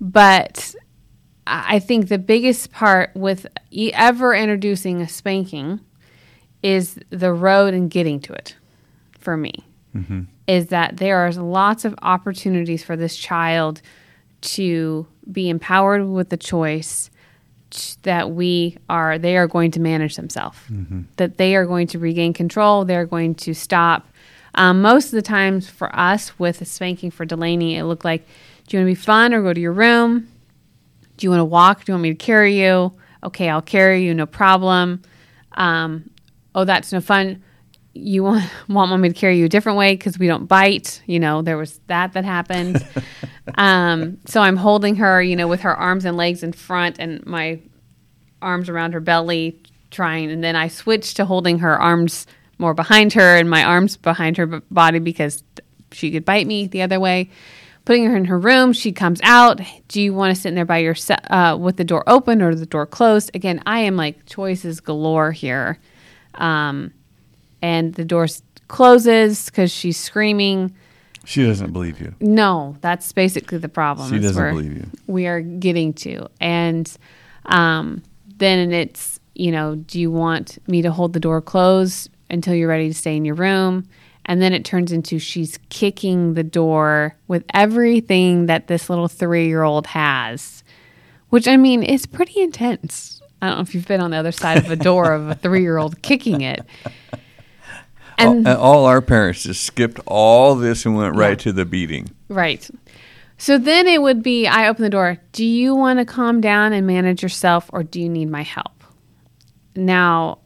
but 0.00 0.74
I 1.46 1.78
think 1.78 2.08
the 2.08 2.18
biggest 2.18 2.72
part 2.72 3.10
with 3.14 3.46
ever 3.92 4.34
introducing 4.34 5.02
a 5.02 5.08
spanking 5.08 5.80
is 6.62 6.98
the 7.10 7.32
road 7.32 7.74
and 7.74 7.90
getting 7.90 8.20
to 8.20 8.32
it. 8.32 8.56
For 9.18 9.36
me, 9.36 9.52
is 10.46 10.66
that 10.66 10.98
there 10.98 11.18
are 11.18 11.32
lots 11.32 11.84
of 11.84 11.94
opportunities 12.02 12.84
for 12.84 12.96
this 12.96 13.16
child 13.16 13.80
to 14.42 15.06
be 15.30 15.48
empowered 15.48 16.06
with 16.06 16.28
the 16.28 16.36
choice 16.36 17.10
that 18.02 18.30
we 18.30 18.76
are 18.88 19.18
they 19.18 19.36
are 19.36 19.48
going 19.48 19.70
to 19.72 19.80
manage 19.80 20.16
themselves. 20.16 20.58
That 21.16 21.38
they 21.38 21.56
are 21.56 21.66
going 21.66 21.86
to 21.88 21.98
regain 21.98 22.32
control 22.32 22.84
they're 22.84 23.06
going 23.06 23.34
to 23.36 23.54
stop. 23.54 24.06
Um, 24.54 24.82
most 24.82 25.06
of 25.06 25.12
the 25.12 25.22
times 25.22 25.68
for 25.68 25.94
us 25.98 26.38
with 26.38 26.60
a 26.60 26.64
spanking 26.64 27.10
for 27.10 27.24
delaney 27.24 27.76
it 27.76 27.84
looked 27.84 28.04
like 28.04 28.26
do 28.68 28.76
you 28.76 28.80
want 28.82 28.94
to 28.94 29.00
be 29.00 29.04
fun 29.04 29.34
or 29.34 29.42
go 29.42 29.52
to 29.52 29.60
your 29.60 29.72
room? 29.72 30.28
Do 31.16 31.26
you 31.26 31.30
want 31.30 31.40
to 31.40 31.44
walk? 31.44 31.84
Do 31.84 31.92
you 31.92 31.94
want 31.94 32.02
me 32.02 32.10
to 32.10 32.14
carry 32.14 32.60
you? 32.60 32.92
Okay 33.24 33.48
i'll 33.48 33.62
carry 33.62 34.04
you 34.04 34.14
no 34.14 34.26
problem. 34.26 35.02
Um, 35.52 36.10
oh 36.54 36.64
that's 36.64 36.92
no 36.92 37.00
fun 37.00 37.42
you 37.94 38.22
want 38.22 38.44
want 38.68 39.00
me 39.00 39.08
to 39.08 39.14
carry 39.14 39.38
you 39.38 39.46
a 39.46 39.48
different 39.48 39.78
way 39.78 39.94
because 39.94 40.18
we 40.18 40.26
don't 40.26 40.46
bite 40.46 41.02
you 41.06 41.18
know 41.18 41.42
there 41.42 41.56
was 41.56 41.80
that 41.86 42.12
that 42.12 42.24
happened 42.24 42.86
um, 43.54 44.18
so 44.26 44.40
i'm 44.40 44.56
holding 44.56 44.96
her 44.96 45.22
you 45.22 45.36
know 45.36 45.48
with 45.48 45.60
her 45.60 45.74
arms 45.74 46.04
and 46.04 46.16
legs 46.16 46.42
in 46.42 46.52
front 46.52 46.98
and 46.98 47.24
my 47.26 47.60
arms 48.42 48.68
around 48.68 48.92
her 48.92 49.00
belly 49.00 49.60
trying 49.90 50.30
and 50.30 50.42
then 50.42 50.56
i 50.56 50.68
switched 50.68 51.16
to 51.16 51.24
holding 51.24 51.58
her 51.60 51.80
arms 51.80 52.26
more 52.58 52.74
behind 52.74 53.12
her 53.12 53.36
and 53.36 53.48
my 53.48 53.64
arms 53.64 53.96
behind 53.96 54.36
her 54.36 54.46
b- 54.46 54.60
body 54.70 54.98
because 54.98 55.42
she 55.92 56.10
could 56.10 56.24
bite 56.24 56.46
me 56.46 56.66
the 56.66 56.82
other 56.82 57.00
way 57.00 57.30
putting 57.84 58.06
her 58.06 58.16
in 58.16 58.24
her 58.26 58.38
room. 58.38 58.72
She 58.72 58.92
comes 58.92 59.20
out. 59.22 59.60
Do 59.88 60.00
you 60.00 60.14
want 60.14 60.34
to 60.34 60.40
sit 60.40 60.48
in 60.48 60.54
there 60.54 60.64
by 60.64 60.78
yourself 60.78 61.20
uh, 61.30 61.56
with 61.60 61.76
the 61.76 61.84
door 61.84 62.02
open 62.06 62.40
or 62.42 62.54
the 62.54 62.66
door 62.66 62.86
closed? 62.86 63.30
Again, 63.34 63.62
I 63.66 63.80
am 63.80 63.96
like 63.96 64.26
choices 64.26 64.80
galore 64.80 65.32
here. 65.32 65.78
Um, 66.34 66.92
and 67.64 67.94
the 67.94 68.04
door 68.04 68.26
closes 68.68 69.46
because 69.46 69.72
she's 69.72 69.96
screaming. 69.96 70.74
She 71.24 71.46
doesn't 71.46 71.72
believe 71.72 71.98
you. 71.98 72.14
No, 72.20 72.76
that's 72.82 73.10
basically 73.10 73.56
the 73.56 73.70
problem. 73.70 74.10
She 74.10 74.18
doesn't 74.18 74.54
believe 74.54 74.76
you. 74.76 74.86
We 75.06 75.26
are 75.26 75.40
getting 75.40 75.94
to, 75.94 76.28
and 76.40 76.94
um, 77.46 78.02
then 78.36 78.70
it's 78.70 79.18
you 79.34 79.50
know, 79.50 79.76
do 79.76 79.98
you 79.98 80.10
want 80.10 80.58
me 80.68 80.82
to 80.82 80.92
hold 80.92 81.14
the 81.14 81.20
door 81.20 81.40
closed 81.40 82.10
until 82.28 82.54
you're 82.54 82.68
ready 82.68 82.88
to 82.88 82.94
stay 82.94 83.16
in 83.16 83.24
your 83.24 83.34
room? 83.34 83.88
And 84.26 84.42
then 84.42 84.52
it 84.52 84.64
turns 84.64 84.92
into 84.92 85.18
she's 85.18 85.58
kicking 85.70 86.34
the 86.34 86.44
door 86.44 87.16
with 87.28 87.44
everything 87.52 88.46
that 88.46 88.68
this 88.68 88.90
little 88.90 89.08
three 89.08 89.48
year 89.48 89.62
old 89.62 89.86
has, 89.86 90.62
which 91.30 91.48
I 91.48 91.56
mean 91.56 91.82
is 91.82 92.04
pretty 92.04 92.42
intense. 92.42 93.22
I 93.40 93.48
don't 93.48 93.56
know 93.56 93.62
if 93.62 93.74
you've 93.74 93.88
been 93.88 94.02
on 94.02 94.10
the 94.10 94.18
other 94.18 94.32
side 94.32 94.58
of 94.58 94.70
a 94.70 94.76
door 94.76 95.14
of 95.14 95.28
a 95.30 95.34
three 95.34 95.62
year 95.62 95.78
old 95.78 96.02
kicking 96.02 96.42
it. 96.42 96.60
And 98.18 98.46
all, 98.48 98.56
all 98.56 98.86
our 98.86 99.00
parents 99.02 99.42
just 99.44 99.64
skipped 99.64 100.00
all 100.06 100.54
this 100.54 100.84
and 100.86 100.96
went 100.96 101.16
right 101.16 101.30
Yeah. 101.30 101.34
to 101.44 101.52
the 101.52 101.64
beating. 101.64 102.10
Right. 102.28 102.68
So 103.38 103.58
then 103.58 103.86
it 103.88 104.00
would 104.00 104.22
be 104.22 104.46
I 104.46 104.68
open 104.68 104.82
the 104.82 104.90
door. 104.90 105.18
Do 105.32 105.44
you 105.44 105.74
want 105.74 105.98
to 105.98 106.04
calm 106.04 106.40
down 106.40 106.72
and 106.72 106.86
manage 106.86 107.22
yourself 107.22 107.68
or 107.72 107.82
do 107.82 108.00
you 108.00 108.08
need 108.08 108.30
my 108.30 108.42
help? 108.42 108.84
Now, 109.76 110.38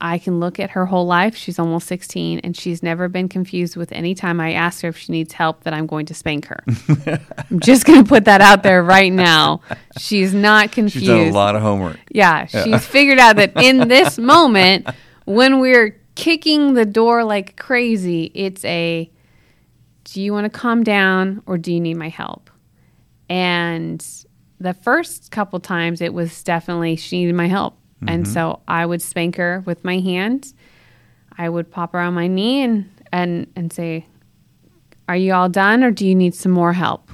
I 0.00 0.18
can 0.18 0.40
look 0.40 0.60
at 0.60 0.70
her 0.70 0.84
whole 0.86 1.06
life. 1.06 1.34
She's 1.36 1.58
almost 1.58 1.86
16 1.88 2.40
and 2.40 2.54
she's 2.56 2.82
never 2.82 3.08
been 3.08 3.28
confused 3.28 3.76
with 3.76 3.90
any 3.92 4.14
time 4.14 4.40
I 4.40 4.52
ask 4.52 4.82
her 4.82 4.88
if 4.88 4.98
she 4.98 5.10
needs 5.10 5.32
help 5.32 5.64
that 5.64 5.72
I'm 5.72 5.86
going 5.86 6.06
to 6.06 6.14
spank 6.14 6.46
her. 6.46 6.62
I'm 7.50 7.60
just 7.60 7.86
going 7.86 8.02
to 8.04 8.08
put 8.08 8.26
that 8.26 8.42
out 8.42 8.62
there 8.62 8.82
right 8.82 9.10
now. 9.12 9.62
She's 9.98 10.34
not 10.34 10.70
confused. 10.70 11.06
She's 11.06 11.08
done 11.08 11.28
a 11.28 11.32
lot 11.32 11.56
of 11.56 11.62
homework. 11.62 11.98
Yeah, 12.10 12.44
she's 12.46 12.86
figured 12.86 13.18
out 13.18 13.36
that 13.36 13.52
in 13.60 13.88
this 13.88 14.18
moment, 14.34 14.86
when 15.24 15.60
we're 15.60 15.98
kicking 16.16 16.74
the 16.74 16.84
door 16.84 17.22
like 17.22 17.56
crazy, 17.56 18.32
it's 18.34 18.64
a 18.64 19.08
do 20.04 20.20
you 20.20 20.32
want 20.32 20.44
to 20.44 20.58
calm 20.58 20.82
down 20.82 21.42
or 21.46 21.58
do 21.58 21.72
you 21.72 21.80
need 21.80 21.96
my 21.96 22.08
help? 22.08 22.50
And 23.28 24.04
the 24.58 24.74
first 24.74 25.30
couple 25.30 25.60
times, 25.60 26.00
it 26.00 26.14
was 26.14 26.42
definitely 26.42 26.96
she 26.96 27.18
needed 27.20 27.34
my 27.34 27.48
help. 27.48 27.76
And 28.06 28.24
mm-hmm. 28.24 28.32
so 28.32 28.60
I 28.68 28.86
would 28.86 29.02
spank 29.02 29.36
her 29.36 29.62
with 29.66 29.84
my 29.84 29.98
hand. 29.98 30.52
I 31.38 31.48
would 31.48 31.70
pop 31.70 31.92
her 31.92 31.98
on 31.98 32.14
my 32.14 32.28
knee 32.28 32.62
and, 32.62 32.90
and, 33.12 33.50
and 33.56 33.72
say, 33.72 34.06
Are 35.08 35.16
you 35.16 35.32
all 35.32 35.48
done 35.48 35.82
or 35.82 35.90
do 35.90 36.06
you 36.06 36.14
need 36.14 36.34
some 36.34 36.52
more 36.52 36.72
help? 36.72 37.10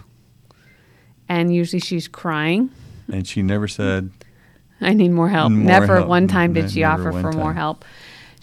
And 1.29 1.55
usually 1.55 1.81
she's 1.81 2.09
crying. 2.09 2.71
And 3.11 3.27
she 3.27 3.43
never 3.43 3.69
said, 3.69 4.11
I 4.81 4.93
need 4.93 5.13
more 5.13 5.29
help. 5.29 5.53
More 5.53 5.65
never 5.65 5.97
help. 5.97 6.09
one 6.09 6.29
time 6.29 6.53
did 6.53 6.71
she 6.71 6.85
offer 6.85 7.13
for 7.13 7.33
more 7.33 7.55
help. 7.55 7.85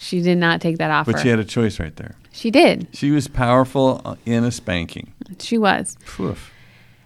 She 0.02 0.22
did 0.22 0.38
not 0.38 0.62
take 0.62 0.78
that 0.78 0.90
offer. 0.90 1.12
but 1.12 1.20
she 1.20 1.28
had 1.28 1.38
a 1.38 1.44
choice 1.44 1.78
right 1.78 1.94
there. 1.96 2.16
she 2.32 2.50
did. 2.50 2.88
She 2.92 3.10
was 3.10 3.28
powerful 3.28 4.00
uh, 4.02 4.16
in 4.24 4.44
a 4.44 4.50
spanking. 4.50 5.12
She 5.38 5.58
was. 5.58 5.98
Poof. 6.06 6.50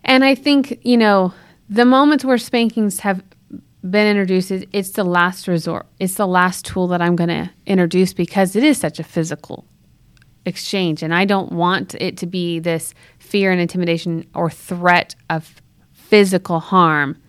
And 0.05 0.25
I 0.25 0.37
think, 0.37 0.79
you 0.83 0.97
know, 0.97 1.35
the 1.69 1.85
moments 1.85 2.25
where 2.25 2.39
spankings 2.39 3.01
have 3.01 3.21
been 3.83 4.07
introduced, 4.07 4.53
it's 4.73 4.91
the 4.91 5.03
last 5.03 5.49
resort. 5.49 5.87
It's 5.99 6.15
the 6.15 6.27
last 6.29 6.65
tool 6.67 6.87
that 6.89 7.03
I'm 7.03 7.17
going 7.17 7.31
to 7.31 7.51
introduce 7.67 8.13
because 8.15 8.55
it 8.55 8.63
is 8.63 8.79
such 8.79 9.01
a 9.01 9.05
physical 9.05 9.65
exchange. 10.47 11.03
And 11.03 11.13
I 11.13 11.25
don't 11.25 11.51
want 11.51 11.97
it 11.97 12.17
to 12.19 12.27
be 12.27 12.61
this 12.61 12.95
fear 13.19 13.51
and 13.51 13.61
intimidation 13.61 14.25
or 14.35 14.51
threat 14.51 15.17
of 15.31 15.61
physical 15.93 16.61
harm 16.61 17.21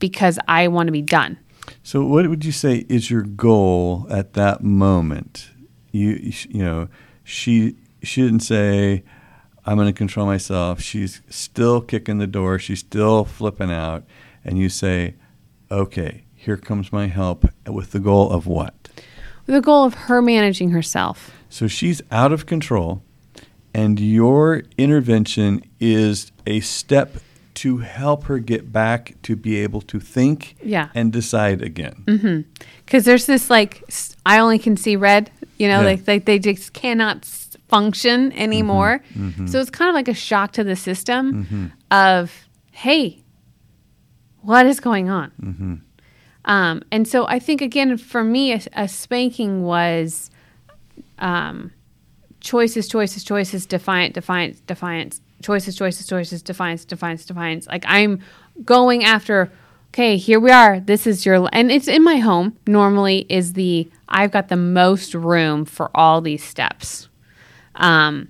because 0.00 0.40
I 0.48 0.66
want 0.68 0.88
to 0.88 0.92
be 0.92 1.02
done. 1.02 1.38
So, 1.82 2.04
what 2.04 2.28
would 2.28 2.44
you 2.44 2.52
say 2.52 2.86
is 2.88 3.10
your 3.10 3.22
goal 3.22 4.06
at 4.10 4.34
that 4.34 4.62
moment? 4.62 5.50
You, 5.92 6.32
you 6.48 6.64
know, 6.64 6.88
she 7.22 7.76
she 8.02 8.22
didn't 8.22 8.40
say, 8.40 9.04
"I'm 9.64 9.76
going 9.76 9.86
to 9.86 9.92
control 9.92 10.26
myself." 10.26 10.80
She's 10.80 11.22
still 11.28 11.80
kicking 11.80 12.18
the 12.18 12.26
door. 12.26 12.58
She's 12.58 12.80
still 12.80 13.24
flipping 13.24 13.70
out, 13.70 14.04
and 14.44 14.58
you 14.58 14.68
say, 14.68 15.14
"Okay, 15.70 16.24
here 16.34 16.56
comes 16.56 16.92
my 16.92 17.06
help." 17.06 17.48
With 17.66 17.92
the 17.92 18.00
goal 18.00 18.30
of 18.30 18.46
what? 18.46 18.74
With 19.46 19.54
the 19.54 19.60
goal 19.60 19.84
of 19.84 19.94
her 19.94 20.22
managing 20.22 20.70
herself. 20.70 21.32
So 21.48 21.68
she's 21.68 22.02
out 22.10 22.32
of 22.32 22.46
control, 22.46 23.02
and 23.72 24.00
your 24.00 24.62
intervention 24.76 25.62
is 25.80 26.32
a 26.46 26.60
step 26.60 27.16
to 27.54 27.78
help 27.78 28.24
her 28.24 28.38
get 28.38 28.72
back 28.72 29.14
to 29.22 29.36
be 29.36 29.56
able 29.56 29.80
to 29.82 30.00
think 30.00 30.56
Yeah. 30.62 30.88
and 30.94 31.12
decide 31.12 31.62
again. 31.62 32.02
Mm-hmm. 32.06 32.50
because 32.84 33.04
there's 33.04 33.26
this 33.26 33.48
like 33.50 33.82
I 34.26 34.38
only 34.38 34.58
can 34.58 34.76
see 34.76 34.96
red. 34.96 35.30
You 35.58 35.68
know, 35.68 35.80
Yeah. 35.80 35.86
like 35.86 36.04
they, 36.04 36.18
they 36.18 36.38
just 36.40 36.72
cannot 36.72 37.24
function 37.68 38.32
anymore. 38.32 39.00
Mm-hmm. 39.10 39.28
Mm-hmm. 39.28 39.46
So 39.46 39.60
it's 39.60 39.70
kind 39.70 39.88
of 39.88 39.94
like 39.94 40.08
a 40.08 40.14
shock 40.14 40.52
to 40.52 40.64
the 40.64 40.76
system 40.76 41.70
of 41.90 42.32
hey, 42.72 43.22
what 44.42 44.66
is 44.66 44.80
going 44.80 45.08
on? 45.10 45.80
Um, 46.46 46.82
and 46.92 47.08
so 47.08 47.26
I 47.26 47.38
think 47.38 47.62
again 47.62 47.96
for 47.96 48.22
me, 48.24 48.52
a, 48.52 48.60
a 48.74 48.88
spanking 48.88 49.62
was 49.62 50.30
um, 51.18 51.70
choices, 52.40 52.88
choices, 52.88 53.24
choices, 53.24 53.64
defiant, 53.64 54.12
defiance, 54.14 54.60
defiance, 54.60 55.20
choices, 55.44 55.76
choices, 55.76 56.06
choices, 56.06 56.42
defiance, 56.42 56.84
defiance, 56.84 57.24
defiance. 57.26 57.66
Like 57.66 57.84
I'm 57.86 58.20
going 58.64 59.04
after, 59.04 59.52
okay, 59.88 60.16
here 60.16 60.40
we 60.40 60.50
are. 60.50 60.80
This 60.80 61.06
is 61.06 61.26
your, 61.26 61.48
and 61.52 61.70
it's 61.70 61.86
in 61.86 62.02
my 62.02 62.16
home. 62.16 62.56
Normally, 62.66 63.26
is 63.28 63.52
the 63.52 63.88
I've 64.08 64.30
got 64.30 64.48
the 64.48 64.56
most 64.56 65.14
room 65.14 65.64
for 65.64 65.90
all 65.94 66.20
these 66.20 66.42
steps. 66.42 67.08
Um, 67.74 68.28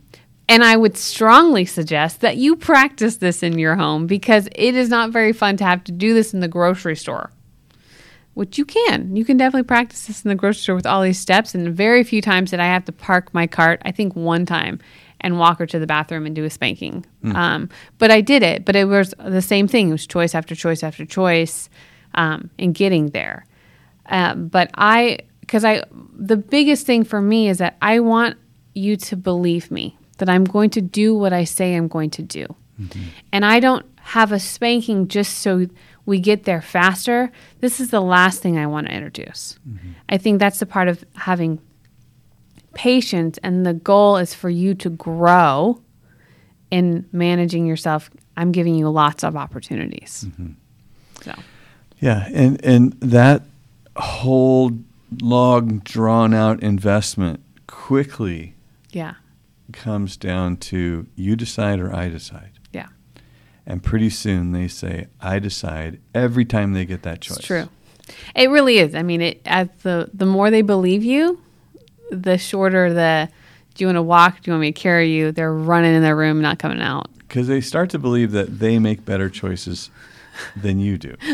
and 0.48 0.62
I 0.62 0.76
would 0.76 0.96
strongly 0.96 1.64
suggest 1.64 2.20
that 2.20 2.36
you 2.36 2.56
practice 2.56 3.16
this 3.16 3.42
in 3.42 3.58
your 3.58 3.76
home 3.76 4.06
because 4.06 4.48
it 4.54 4.74
is 4.74 4.88
not 4.90 5.10
very 5.10 5.32
fun 5.32 5.56
to 5.58 5.64
have 5.64 5.84
to 5.84 5.92
do 5.92 6.12
this 6.12 6.34
in 6.34 6.40
the 6.40 6.48
grocery 6.48 6.96
store 6.96 7.30
which 8.34 8.58
you 8.58 8.64
can. 8.64 9.14
You 9.16 9.24
can 9.24 9.36
definitely 9.36 9.66
practice 9.66 10.06
this 10.06 10.24
in 10.24 10.28
the 10.28 10.34
grocery 10.34 10.60
store 10.60 10.74
with 10.74 10.86
all 10.86 11.02
these 11.02 11.18
steps. 11.18 11.54
And 11.54 11.74
very 11.74 12.02
few 12.02 12.20
times 12.20 12.50
that 12.50 12.60
I 12.60 12.66
have 12.66 12.84
to 12.86 12.92
park 12.92 13.32
my 13.32 13.46
cart. 13.46 13.80
I 13.84 13.92
think 13.92 14.14
one 14.14 14.44
time 14.44 14.80
and 15.24 15.38
walk 15.38 15.58
her 15.58 15.66
to 15.66 15.78
the 15.78 15.86
bathroom 15.86 16.26
and 16.26 16.36
do 16.36 16.44
a 16.44 16.50
spanking. 16.50 17.04
Um, 17.24 17.68
but 17.98 18.10
I 18.10 18.20
did 18.20 18.42
it. 18.42 18.64
But 18.64 18.76
it 18.76 18.84
was 18.84 19.14
the 19.18 19.42
same 19.42 19.66
thing. 19.66 19.88
It 19.88 19.92
was 19.92 20.06
choice 20.06 20.34
after 20.34 20.54
choice 20.54 20.82
after 20.84 21.04
choice 21.06 21.70
um, 22.14 22.50
in 22.58 22.72
getting 22.72 23.08
there. 23.08 23.46
Uh, 24.06 24.34
but 24.34 24.70
I, 24.74 25.18
because 25.40 25.64
I, 25.64 25.82
the 26.14 26.36
biggest 26.36 26.86
thing 26.86 27.04
for 27.04 27.20
me 27.20 27.48
is 27.48 27.58
that 27.58 27.76
I 27.80 28.00
want 28.00 28.36
you 28.74 28.96
to 28.96 29.16
believe 29.16 29.70
me 29.70 29.96
that 30.18 30.28
I'm 30.28 30.44
going 30.44 30.70
to 30.70 30.80
do 30.82 31.14
what 31.14 31.32
I 31.32 31.44
say 31.44 31.74
I'm 31.74 31.88
going 31.88 32.10
to 32.10 32.22
do. 32.22 32.46
And 33.32 33.44
I 33.46 33.60
don't 33.60 33.86
have 34.00 34.30
a 34.30 34.38
spanking 34.38 35.08
just 35.08 35.38
so 35.38 35.66
we 36.06 36.20
get 36.20 36.44
there 36.44 36.60
faster. 36.60 37.32
This 37.60 37.80
is 37.80 37.88
the 37.90 38.00
last 38.02 38.42
thing 38.42 38.58
I 38.58 38.66
want 38.66 38.88
to 38.88 38.92
introduce. 38.94 39.58
I 40.10 40.18
think 40.18 40.38
that's 40.38 40.58
the 40.58 40.66
part 40.66 40.88
of 40.88 41.02
having 41.16 41.60
patience, 42.74 43.38
and 43.42 43.64
the 43.66 43.74
goal 43.74 44.16
is 44.16 44.34
for 44.34 44.50
you 44.50 44.74
to 44.76 44.90
grow 44.90 45.80
in 46.70 47.06
managing 47.12 47.66
yourself. 47.66 48.10
I'm 48.36 48.52
giving 48.52 48.74
you 48.74 48.88
lots 48.90 49.22
of 49.24 49.36
opportunities. 49.36 50.24
Mm-hmm. 50.28 50.52
So, 51.22 51.34
Yeah, 52.00 52.28
and 52.32 52.62
and 52.64 52.92
that 53.00 53.42
whole 53.96 54.72
long 55.22 55.78
drawn 55.84 56.34
out 56.34 56.60
investment 56.62 57.40
quickly 57.68 58.54
yeah, 58.90 59.14
comes 59.72 60.16
down 60.16 60.56
to 60.56 61.06
you 61.14 61.36
decide 61.36 61.78
or 61.80 61.94
I 61.94 62.08
decide. 62.08 62.50
yeah, 62.72 62.88
And 63.66 63.82
pretty 63.82 64.10
soon 64.10 64.50
they 64.52 64.66
say 64.68 65.06
I 65.20 65.38
decide 65.38 66.00
every 66.14 66.44
time 66.44 66.72
they 66.72 66.84
get 66.84 67.02
that 67.04 67.20
choice. 67.20 67.38
it's 67.38 67.46
true. 67.46 67.68
It 68.34 68.50
really 68.50 68.78
is. 68.78 68.94
I 68.94 69.02
mean, 69.02 69.20
it 69.22 69.40
as 69.46 69.68
the 69.82 70.10
the 70.12 70.26
more 70.26 70.50
they 70.50 70.62
believe 70.62 71.04
you, 71.04 71.40
the 72.10 72.38
shorter 72.38 72.92
the. 72.92 73.28
Do 73.74 73.82
you 73.82 73.88
want 73.88 73.96
to 73.96 74.02
walk? 74.02 74.40
Do 74.42 74.50
you 74.50 74.52
want 74.52 74.60
me 74.60 74.72
to 74.72 74.80
carry 74.80 75.10
you? 75.12 75.32
They're 75.32 75.52
running 75.52 75.94
in 75.94 76.02
their 76.02 76.14
room, 76.14 76.40
not 76.40 76.60
coming 76.60 76.80
out. 76.80 77.08
Because 77.18 77.48
they 77.48 77.60
start 77.60 77.90
to 77.90 77.98
believe 77.98 78.30
that 78.30 78.60
they 78.60 78.78
make 78.78 79.04
better 79.04 79.28
choices 79.28 79.90
than 80.54 80.78
you 80.78 80.96
do. 80.98 81.16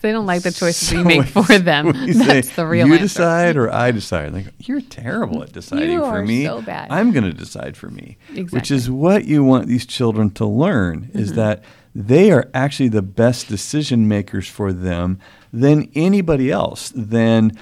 They 0.00 0.10
don't 0.10 0.26
like 0.26 0.42
the 0.42 0.50
choices 0.50 0.88
So 0.88 0.96
you 0.98 1.04
make 1.04 1.26
for 1.26 1.42
them. 1.58 1.92
That's 2.06 2.48
say, 2.48 2.54
the 2.56 2.66
real 2.66 2.86
You 2.86 2.94
answer. 2.94 3.04
decide 3.04 3.56
or 3.56 3.70
I 3.72 3.90
decide. 3.92 4.32
Like 4.32 4.46
you're 4.60 4.80
terrible 4.80 5.42
at 5.42 5.52
deciding 5.52 5.90
You 5.90 6.00
for 6.00 6.22
me. 6.24 6.44
so 6.44 6.60
bad. 6.62 6.90
I'm 6.90 7.12
going 7.12 7.24
to 7.24 7.32
decide 7.32 7.76
for 7.76 7.88
me. 7.90 8.16
Exactly. 8.30 8.58
Which 8.58 8.70
is 8.70 8.90
what 8.90 9.26
you 9.26 9.44
want 9.44 9.68
these 9.68 9.84
children 9.86 10.30
to 10.30 10.46
learn 10.46 11.02
Mm-hmm. 11.02 11.18
is 11.18 11.34
that 11.34 11.62
they 11.94 12.32
are 12.32 12.48
actually 12.54 12.88
the 12.88 13.02
best 13.02 13.48
decision 13.48 14.08
makers 14.08 14.48
for 14.48 14.72
them 14.72 15.18
than 15.52 15.90
anybody 15.94 16.50
else. 16.50 16.90
Than 16.96 17.52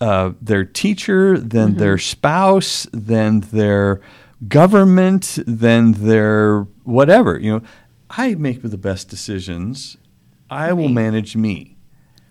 uh, 0.00 0.32
their 0.40 0.64
teacher, 0.64 1.38
then 1.38 1.70
Mm-hmm. 1.70 1.78
their 1.78 1.98
spouse, 1.98 2.86
then 2.92 3.40
their 3.40 4.00
government 4.48 5.38
then 5.46 5.92
their 5.92 6.60
whatever. 6.84 7.38
You 7.38 7.52
know, 7.52 7.62
I 8.10 8.34
make 8.34 8.62
the 8.62 8.76
best 8.78 9.08
decisions. 9.08 9.96
I 10.50 10.72
will 10.72 10.88
manage 10.88 11.34
me. 11.36 11.76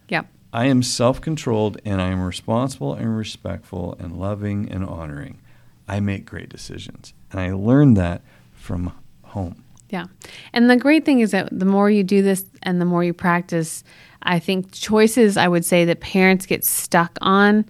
Yep. 0.09 0.27
I 0.53 0.65
am 0.67 0.83
self 0.83 1.19
controlled 1.19 1.79
and 1.83 2.01
I 2.01 2.07
am 2.09 2.21
responsible 2.23 2.93
and 2.93 3.17
respectful 3.17 3.95
and 3.99 4.17
loving 4.17 4.69
and 4.71 4.85
honoring. 4.85 5.41
I 5.87 5.99
make 5.99 6.25
great 6.25 6.49
decisions. 6.49 7.13
And 7.31 7.39
I 7.41 7.51
learned 7.53 7.97
that 7.97 8.21
from 8.53 8.93
home. 9.23 9.63
Yeah. 9.89 10.05
And 10.53 10.69
the 10.69 10.77
great 10.77 11.05
thing 11.05 11.19
is 11.19 11.31
that 11.31 11.49
the 11.51 11.65
more 11.65 11.89
you 11.89 12.03
do 12.03 12.21
this 12.21 12.45
and 12.63 12.79
the 12.79 12.85
more 12.85 13.03
you 13.03 13.13
practice, 13.13 13.83
I 14.25 14.39
think 14.39 14.71
choices 14.71 15.37
I 15.37 15.47
would 15.47 15.63
say 15.63 15.85
that 15.85 15.99
parents 15.99 16.45
get 16.45 16.65
stuck 16.65 17.17
on 17.21 17.65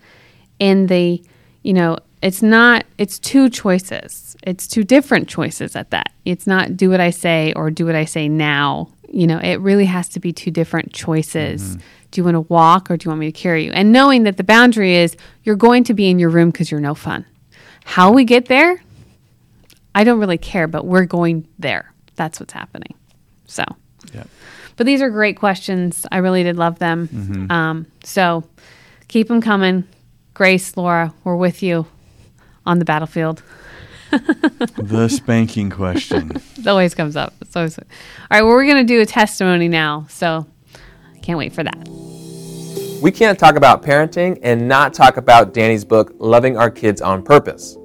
in 0.60 0.88
the, 0.88 1.24
you 1.64 1.74
know, 1.74 1.98
it's 2.22 2.42
not 2.42 2.86
it's 2.98 3.20
two 3.20 3.50
choices. 3.50 4.36
It's 4.44 4.68
two 4.68 4.84
different 4.84 5.28
choices 5.28 5.76
at 5.76 5.92
that. 5.92 6.12
It's 6.24 6.48
not 6.48 6.78
do 6.78 6.90
what 6.90 7.00
I 7.00 7.10
say 7.10 7.54
or 7.54 7.70
do 7.70 7.86
what 7.86 7.96
I 7.96 8.06
say 8.06 8.28
now. 8.28 8.90
You 9.10 9.28
know, 9.28 9.38
it 9.38 9.58
really 9.58 9.86
has 9.86 10.10
to 10.10 10.20
be 10.20 10.34
two 10.34 10.52
different 10.52 10.94
choices. 10.94 11.62
Mm-hmm. 11.62 11.82
Do 12.12 12.22
you 12.22 12.24
want 12.24 12.36
to 12.36 12.42
walk 12.42 12.90
or 12.90 12.98
do 12.98 13.06
you 13.06 13.10
want 13.10 13.20
me 13.20 13.32
to 13.32 13.38
carry 13.38 13.66
you? 13.66 13.72
And 13.72 13.92
knowing 13.92 14.24
that 14.24 14.38
the 14.38 14.44
boundary 14.44 14.96
is 14.96 15.16
you're 15.44 15.56
going 15.56 15.84
to 15.86 15.94
be 15.94 16.10
in 16.10 16.20
your 16.20 16.30
room 16.30 16.50
because 16.50 16.72
you're 16.72 16.82
no 16.82 16.96
fun. 16.96 17.26
How 17.84 18.12
we 18.12 18.24
get 18.24 18.46
there, 18.46 18.82
I 19.94 20.04
don't 20.04 20.20
really 20.20 20.38
care, 20.38 20.68
but 20.68 20.86
we're 20.86 21.06
going 21.06 21.48
there. 21.60 21.94
That's 22.16 22.40
what's 22.40 22.54
happening. 22.54 22.96
So, 23.46 23.64
Yeah. 24.14 24.24
But 24.78 24.86
these 24.86 25.02
are 25.02 25.10
great 25.10 25.38
questions. 25.38 26.06
I 26.12 26.18
really 26.18 26.44
did 26.44 26.58
love 26.58 26.80
them. 26.80 27.48
Um, 27.50 27.86
so 28.04 28.44
keep 29.08 29.28
them 29.28 29.42
coming. 29.42 29.86
Grace, 30.34 30.76
Laura, 30.76 31.14
we're 31.24 31.36
with 31.38 31.64
you 31.64 31.86
on 32.66 32.80
the 32.80 32.86
battlefield. 32.86 33.42
The 34.78 35.10
spanking 35.10 35.70
question. 35.70 36.32
It 36.58 36.68
always 36.68 36.96
comes 36.96 37.16
up. 37.18 37.34
It's 37.42 37.56
always, 37.56 37.78
all 37.78 37.86
right, 38.32 38.42
well, 38.44 38.52
we're 38.52 38.66
going 38.66 38.86
to 38.86 38.94
do 38.94 39.02
a 39.02 39.06
testimony 39.06 39.68
now. 39.68 40.06
So 40.10 40.46
can't 41.22 41.38
wait 41.38 41.54
for 41.54 41.64
that. 41.64 41.88
We 43.02 43.12
can't 43.12 43.38
talk 43.38 43.56
about 43.56 43.82
parenting 43.82 44.40
and 44.44 44.68
not 44.68 44.94
talk 44.94 45.18
about 45.18 45.54
Danny's 45.54 45.84
book, 45.84 46.14
Loving 46.20 46.56
Our 46.56 46.70
Kids 46.70 47.02
on 47.02 47.24
Purpose. 47.24 47.78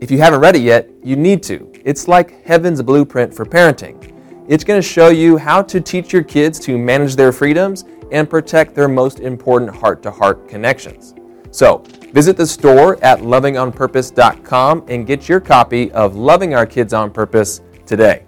If 0.00 0.10
you 0.10 0.18
haven't 0.18 0.40
read 0.40 0.56
it 0.56 0.62
yet, 0.62 0.88
you 1.04 1.14
need 1.14 1.42
to. 1.44 1.70
It's 1.84 2.08
like 2.08 2.42
heaven's 2.44 2.82
blueprint 2.82 3.34
for 3.34 3.44
parenting. 3.44 4.09
It's 4.50 4.64
going 4.64 4.82
to 4.82 4.86
show 4.86 5.10
you 5.10 5.36
how 5.36 5.62
to 5.62 5.80
teach 5.80 6.12
your 6.12 6.24
kids 6.24 6.58
to 6.60 6.76
manage 6.76 7.14
their 7.14 7.30
freedoms 7.30 7.84
and 8.10 8.28
protect 8.28 8.74
their 8.74 8.88
most 8.88 9.20
important 9.20 9.72
heart 9.76 10.02
to 10.02 10.10
heart 10.10 10.48
connections. 10.48 11.14
So, 11.52 11.84
visit 12.12 12.36
the 12.36 12.48
store 12.48 13.02
at 13.04 13.20
lovingonpurpose.com 13.20 14.86
and 14.88 15.06
get 15.06 15.28
your 15.28 15.38
copy 15.38 15.92
of 15.92 16.16
Loving 16.16 16.52
Our 16.56 16.66
Kids 16.66 16.92
on 16.92 17.12
Purpose 17.12 17.60
today. 17.86 18.26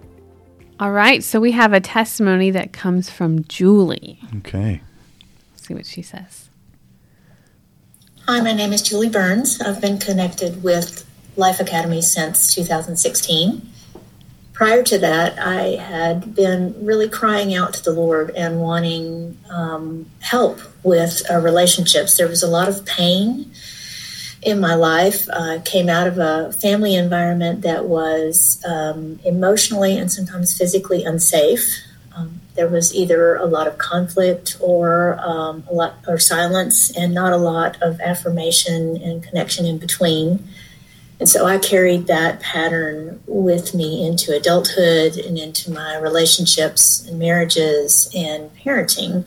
All 0.78 0.92
right. 0.92 1.24
So 1.24 1.40
we 1.40 1.50
have 1.52 1.72
a 1.72 1.80
testimony 1.80 2.52
that 2.52 2.72
comes 2.72 3.10
from 3.10 3.42
Julie. 3.48 4.20
Okay. 4.36 4.80
Let's 5.50 5.66
see 5.66 5.74
what 5.74 5.86
she 5.86 6.02
says. 6.02 6.50
Hi, 8.28 8.40
my 8.40 8.52
name 8.52 8.72
is 8.72 8.82
Julie 8.82 9.08
Burns. 9.08 9.60
I've 9.60 9.80
been 9.80 9.98
connected 9.98 10.62
with 10.62 11.04
Life 11.36 11.58
Academy 11.58 12.00
since 12.00 12.54
2016. 12.54 13.71
Prior 14.52 14.82
to 14.82 14.98
that, 14.98 15.38
I 15.38 15.76
had 15.76 16.34
been 16.34 16.74
really 16.84 17.08
crying 17.08 17.54
out 17.54 17.74
to 17.74 17.82
the 17.82 17.92
Lord 17.92 18.30
and 18.36 18.60
wanting 18.60 19.38
um, 19.50 20.10
help 20.20 20.60
with 20.82 21.22
uh, 21.30 21.38
relationships. 21.38 22.16
There 22.16 22.28
was 22.28 22.42
a 22.42 22.50
lot 22.50 22.68
of 22.68 22.84
pain 22.84 23.50
in 24.42 24.60
my 24.60 24.74
life. 24.74 25.28
I 25.30 25.60
came 25.64 25.88
out 25.88 26.06
of 26.06 26.18
a 26.18 26.52
family 26.52 26.94
environment 26.94 27.62
that 27.62 27.86
was 27.86 28.62
um, 28.66 29.20
emotionally 29.24 29.96
and 29.96 30.12
sometimes 30.12 30.56
physically 30.56 31.02
unsafe. 31.02 31.66
Um, 32.14 32.40
there 32.54 32.68
was 32.68 32.94
either 32.94 33.36
a 33.36 33.46
lot 33.46 33.66
of 33.66 33.78
conflict 33.78 34.58
or 34.60 35.18
um, 35.20 35.64
a 35.70 35.72
lot 35.72 35.94
or 36.06 36.18
silence, 36.18 36.94
and 36.94 37.14
not 37.14 37.32
a 37.32 37.38
lot 37.38 37.80
of 37.80 38.00
affirmation 38.00 38.96
and 39.02 39.22
connection 39.22 39.64
in 39.64 39.78
between. 39.78 40.46
And 41.22 41.28
so 41.28 41.46
I 41.46 41.58
carried 41.58 42.08
that 42.08 42.40
pattern 42.40 43.22
with 43.28 43.74
me 43.74 44.04
into 44.04 44.34
adulthood 44.34 45.16
and 45.16 45.38
into 45.38 45.70
my 45.70 45.96
relationships 45.98 47.06
and 47.06 47.16
marriages 47.16 48.10
and 48.12 48.50
parenting, 48.56 49.24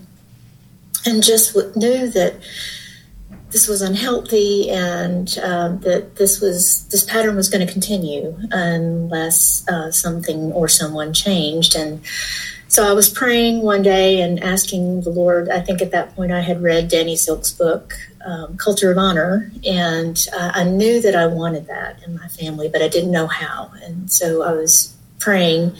and 1.05 1.23
just 1.23 1.55
knew 1.77 2.10
that 2.10 2.34
this 3.51 3.69
was 3.69 3.81
unhealthy 3.81 4.69
and 4.69 5.38
um, 5.41 5.79
that 5.88 6.17
this 6.17 6.41
was 6.41 6.86
this 6.89 7.05
pattern 7.05 7.38
was 7.38 7.47
going 7.47 7.65
to 7.65 7.71
continue 7.71 8.38
unless 8.51 9.65
uh, 9.69 9.89
something 9.89 10.51
or 10.51 10.67
someone 10.67 11.13
changed. 11.13 11.77
And 11.77 12.01
so 12.76 12.86
I 12.86 12.92
was 12.92 13.08
praying 13.08 13.62
one 13.62 13.84
day 13.84 14.20
and 14.20 14.38
asking 14.44 15.00
the 15.00 15.10
Lord. 15.10 15.48
I 15.48 15.62
think 15.62 15.82
at 15.82 15.92
that 15.92 16.14
point 16.14 16.34
I 16.34 16.42
had 16.42 16.62
read 16.62 16.90
Danny 16.90 17.16
Silk's 17.16 17.54
book, 17.54 17.94
um, 18.26 18.58
Culture 18.58 18.92
of 18.92 18.98
Honor, 18.98 19.50
and 19.66 20.28
uh, 20.38 20.52
I 20.54 20.66
knew 20.66 21.00
that 21.00 21.16
I 21.16 21.26
wanted 21.26 21.68
that 21.68 22.04
in 22.04 22.16
my 22.16 22.28
family, 22.28 22.68
but 22.68 22.82
I 22.82 22.90
didn't 22.90 23.12
know 23.12 23.28
how. 23.28 23.72
And 23.82 24.12
so 24.12 24.44
I 24.44 24.52
was 24.52 24.94
praying, 25.20 25.74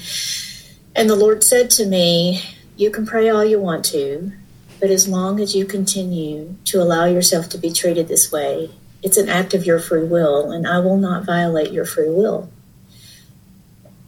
and 0.96 1.10
the 1.10 1.18
Lord 1.18 1.44
said 1.44 1.70
to 1.72 1.86
me, 1.86 2.42
You 2.78 2.92
can 2.92 3.06
pray 3.06 3.28
all 3.28 3.44
you 3.44 3.60
want 3.60 3.84
to, 3.88 4.32
but 4.80 4.90
as 4.90 5.06
long 5.06 5.42
as 5.42 5.54
you 5.54 5.66
continue 5.66 6.56
to 6.64 6.82
allow 6.82 7.04
yourself 7.04 7.50
to 7.50 7.58
be 7.58 7.74
treated 7.74 8.08
this 8.08 8.32
way, 8.32 8.72
it's 9.04 9.18
an 9.18 9.28
act 9.28 9.54
of 9.54 9.66
your 9.66 9.80
free 9.80 10.06
will, 10.06 10.50
and 10.50 10.66
I 10.66 10.80
will 10.80 10.98
not 10.98 11.26
violate 11.26 11.74
your 11.74 11.84
free 11.84 12.10
will. 12.10 12.50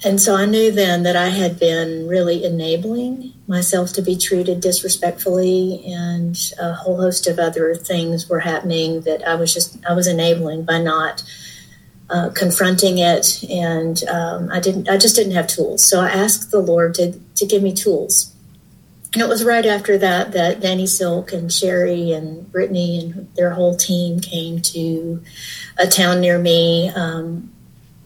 And 0.04 0.22
so 0.22 0.36
I 0.36 0.46
knew 0.46 0.72
then 0.72 1.04
that 1.04 1.16
I 1.16 1.30
had 1.30 1.60
been 1.60 2.08
really 2.08 2.46
enabling 2.46 3.34
myself 3.48 3.94
to 3.94 4.02
be 4.02 4.16
treated 4.16 4.62
disrespectfully, 4.62 5.84
and 5.88 6.38
a 6.60 6.74
whole 6.74 6.98
host 6.98 7.26
of 7.26 7.40
other 7.40 7.74
things 7.74 8.30
were 8.30 8.42
happening 8.42 9.02
that 9.02 9.28
I 9.28 9.36
was 9.36 9.54
just 9.54 9.84
I 9.86 9.94
was 9.94 10.06
enabling 10.06 10.66
by 10.66 10.80
not 10.82 11.24
uh, 12.12 12.30
confronting 12.36 13.00
it, 13.00 13.44
and 13.50 14.04
um, 14.08 14.52
I 14.52 14.60
didn't 14.60 14.88
I 14.88 14.98
just 14.98 15.16
didn't 15.16 15.34
have 15.34 15.48
tools. 15.48 15.84
So 15.84 16.00
I 16.00 16.10
asked 16.10 16.52
the 16.52 16.60
Lord 16.62 16.94
to 16.96 17.14
to 17.14 17.46
give 17.46 17.64
me 17.64 17.74
tools. 17.74 18.34
And 19.14 19.24
it 19.24 19.30
was 19.30 19.44
right 19.44 19.66
after 19.66 19.98
that 19.98 20.34
that 20.34 20.60
Danny 20.60 20.86
Silk 20.86 21.34
and 21.34 21.50
Sheri 21.50 22.16
and 22.16 22.52
Brittany 22.52 23.00
and 23.00 23.34
their 23.36 23.52
whole 23.52 23.76
team 23.76 24.20
came 24.20 24.62
to 24.62 25.24
a 25.80 25.88
town 25.88 26.22
near 26.22 26.38
me. 26.38 26.90
Um, 26.90 27.52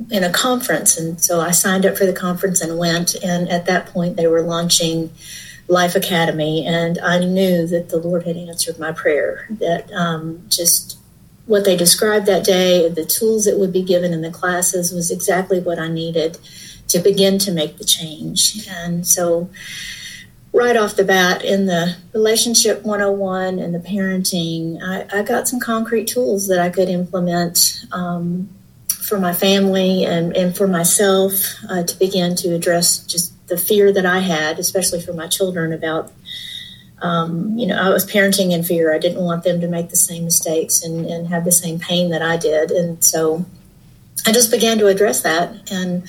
in 0.09 0.23
a 0.23 0.31
conference 0.31 0.97
and 0.97 1.21
so 1.21 1.39
i 1.39 1.51
signed 1.51 1.85
up 1.85 1.97
for 1.97 2.05
the 2.05 2.13
conference 2.13 2.61
and 2.61 2.77
went 2.77 3.15
and 3.23 3.49
at 3.49 3.65
that 3.65 3.85
point 3.87 4.15
they 4.15 4.27
were 4.27 4.41
launching 4.41 5.11
life 5.67 5.95
academy 5.95 6.65
and 6.65 6.99
i 6.99 7.19
knew 7.19 7.67
that 7.67 7.89
the 7.89 7.97
lord 7.97 8.25
had 8.25 8.35
answered 8.37 8.79
my 8.79 8.91
prayer 8.91 9.47
that 9.49 9.91
um, 9.93 10.43
just 10.49 10.97
what 11.45 11.65
they 11.65 11.75
described 11.75 12.25
that 12.25 12.43
day 12.43 12.87
the 12.89 13.05
tools 13.05 13.45
that 13.45 13.57
would 13.57 13.73
be 13.73 13.83
given 13.83 14.13
in 14.13 14.21
the 14.21 14.31
classes 14.31 14.91
was 14.91 15.11
exactly 15.11 15.59
what 15.59 15.79
i 15.79 15.87
needed 15.87 16.37
to 16.91 16.99
begin 16.99 17.39
to 17.39 17.51
make 17.51 17.77
the 17.77 17.85
change. 17.85 18.67
And 18.67 19.07
so 19.07 19.49
right 20.53 20.75
off 20.75 20.95
the 20.95 21.03
bat 21.03 21.43
in 21.43 21.65
the 21.65 21.95
relationship 22.13 22.83
101 22.83 23.57
and 23.57 23.73
the 23.73 23.79
parenting 23.79 24.77
i, 24.83 25.19
I 25.19 25.23
got 25.23 25.47
some 25.47 25.61
concrete 25.61 26.07
tools 26.09 26.49
that 26.49 26.59
i 26.59 26.69
could 26.69 26.89
implement 26.89 27.85
um, 27.93 28.49
for 29.11 29.19
my 29.19 29.33
family 29.33 30.05
and, 30.05 30.37
and 30.37 30.55
for 30.55 30.67
myself 30.67 31.33
uh, 31.69 31.83
to 31.83 31.99
begin 31.99 32.33
to 32.33 32.55
address 32.55 33.05
just 33.05 33.33
the 33.49 33.57
fear 33.57 33.91
that 33.91 34.05
I 34.05 34.19
had, 34.19 34.57
especially 34.57 35.01
for 35.01 35.11
my 35.11 35.27
children 35.27 35.73
about, 35.73 36.09
um, 37.01 37.57
you 37.57 37.67
know, 37.67 37.75
I 37.75 37.89
was 37.89 38.09
parenting 38.09 38.53
in 38.53 38.63
fear. 38.63 38.95
I 38.95 38.99
didn't 38.99 39.21
want 39.21 39.43
them 39.43 39.59
to 39.59 39.67
make 39.67 39.89
the 39.89 39.97
same 39.97 40.23
mistakes 40.23 40.81
and, 40.81 41.05
and 41.05 41.27
have 41.27 41.43
the 41.43 41.51
same 41.51 41.77
pain 41.77 42.09
that 42.11 42.21
I 42.21 42.37
did. 42.37 42.71
And 42.71 43.03
so 43.03 43.45
I 44.25 44.31
just 44.31 44.49
began 44.49 44.77
to 44.77 44.87
address 44.87 45.23
that. 45.23 45.69
And 45.69 46.03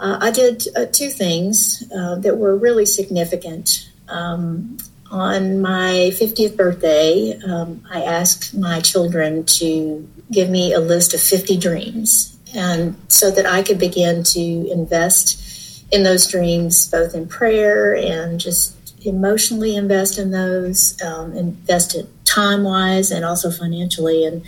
uh, 0.00 0.18
I 0.20 0.32
did 0.32 0.64
uh, 0.74 0.86
two 0.86 1.10
things 1.10 1.84
uh, 1.96 2.16
that 2.16 2.38
were 2.38 2.56
really 2.56 2.86
significant. 2.86 3.88
Um, 4.08 4.78
on 5.12 5.60
my 5.60 6.10
50th 6.12 6.56
birthday, 6.56 7.38
um, 7.46 7.84
I 7.88 8.02
asked 8.02 8.52
my 8.52 8.80
children 8.80 9.44
to 9.44 10.08
give 10.30 10.50
me 10.50 10.72
a 10.72 10.80
list 10.80 11.14
of 11.14 11.20
50 11.20 11.56
dreams, 11.58 12.36
and 12.54 12.96
so 13.08 13.30
that 13.30 13.46
I 13.46 13.62
could 13.62 13.78
begin 13.78 14.22
to 14.24 14.70
invest 14.70 15.86
in 15.92 16.02
those 16.02 16.26
dreams, 16.26 16.90
both 16.90 17.14
in 17.14 17.28
prayer 17.28 17.94
and 17.94 18.40
just 18.40 18.74
emotionally 19.06 19.76
invest 19.76 20.18
in 20.18 20.32
those, 20.32 21.00
um, 21.02 21.32
invest 21.36 21.94
it 21.94 22.08
time 22.24 22.64
wise 22.64 23.10
and 23.10 23.24
also 23.24 23.50
financially. 23.50 24.24
And 24.24 24.44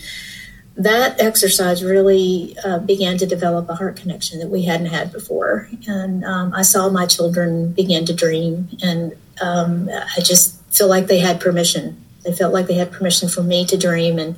that 0.76 1.20
exercise 1.20 1.82
really 1.82 2.56
uh, 2.64 2.78
began 2.78 3.18
to 3.18 3.26
develop 3.26 3.68
a 3.68 3.74
heart 3.74 3.96
connection 3.96 4.38
that 4.38 4.48
we 4.48 4.62
hadn't 4.62 4.86
had 4.86 5.12
before. 5.12 5.68
And 5.86 6.24
um, 6.24 6.52
I 6.54 6.62
saw 6.62 6.88
my 6.88 7.06
children 7.06 7.72
begin 7.72 8.04
to 8.06 8.14
dream, 8.14 8.68
and 8.82 9.16
um, 9.40 9.88
I 9.90 10.20
just 10.20 10.60
feel 10.72 10.88
like 10.88 11.06
they 11.06 11.18
had 11.18 11.40
permission. 11.40 12.04
They 12.24 12.32
felt 12.32 12.52
like 12.52 12.66
they 12.66 12.74
had 12.74 12.92
permission 12.92 13.28
for 13.28 13.42
me 13.42 13.64
to 13.66 13.76
dream, 13.76 14.20
and 14.20 14.36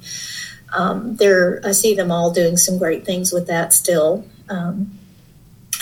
um, 0.72 1.16
they're 1.16 1.60
I 1.64 1.72
see 1.72 1.94
them 1.94 2.10
all 2.10 2.30
doing 2.30 2.56
some 2.56 2.78
great 2.78 3.04
things 3.04 3.32
with 3.32 3.46
that 3.46 3.72
still. 3.72 4.24
Um, 4.48 4.98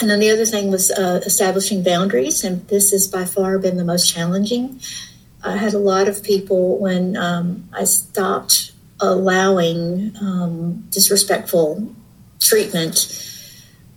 and 0.01 0.09
then 0.09 0.21
the 0.21 0.31
other 0.31 0.47
thing 0.47 0.71
was 0.71 0.91
uh, 0.91 1.21
establishing 1.27 1.83
boundaries, 1.83 2.45
and 2.45 2.67
this 2.69 2.93
has 2.93 3.07
by 3.07 3.25
far 3.25 3.59
been 3.59 3.77
the 3.77 3.85
most 3.85 4.13
challenging. 4.13 4.81
I 5.43 5.57
had 5.57 5.75
a 5.75 5.79
lot 5.79 6.09
of 6.09 6.23
people 6.23 6.79
when 6.79 7.17
um, 7.17 7.69
I 7.73 7.85
stopped 7.85 8.73
allowing 9.01 10.17
um, 10.21 10.85
disrespectful 10.91 11.95
treatment 12.41 13.25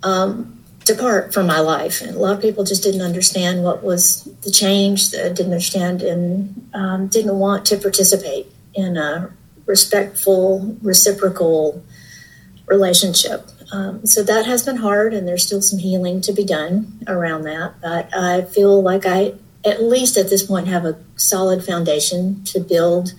um, 0.04 0.64
depart 0.86 1.34
from 1.34 1.48
my 1.48 1.60
life. 1.60 2.02
And 2.02 2.16
a 2.16 2.20
lot 2.20 2.34
of 2.34 2.42
people 2.42 2.64
just 2.64 2.84
didn't 2.84 3.02
understand 3.02 3.64
what 3.64 3.84
was 3.84 4.24
the 4.42 4.52
change, 4.52 5.12
didn't 5.12 5.46
understand, 5.46 6.02
and 6.02 6.70
um, 6.74 7.08
didn't 7.08 7.38
want 7.38 7.66
to 7.68 7.78
participate 7.78 8.48
in 8.74 8.98
a 8.98 9.32
respectful, 9.72 10.76
reciprocal 10.82 11.82
relationship. 12.68 13.48
Um, 13.72 14.06
so 14.06 14.22
that 14.22 14.46
has 14.46 14.66
been 14.66 14.76
hard, 14.76 15.14
and 15.14 15.26
there's 15.26 15.46
still 15.48 15.62
some 15.62 15.80
healing 15.80 16.20
to 16.28 16.34
be 16.34 16.44
done 16.44 16.74
around 17.08 17.44
that. 17.44 17.80
But 17.82 18.14
I 18.14 18.42
feel 18.42 18.82
like 18.92 19.06
I, 19.06 19.34
at 19.64 19.82
least 19.82 20.18
at 20.18 20.30
this 20.30 20.44
point, 20.44 20.68
have 20.68 20.86
a 20.86 20.96
solid 21.16 21.64
foundation 21.64 22.44
to 22.52 22.60
build 22.60 23.14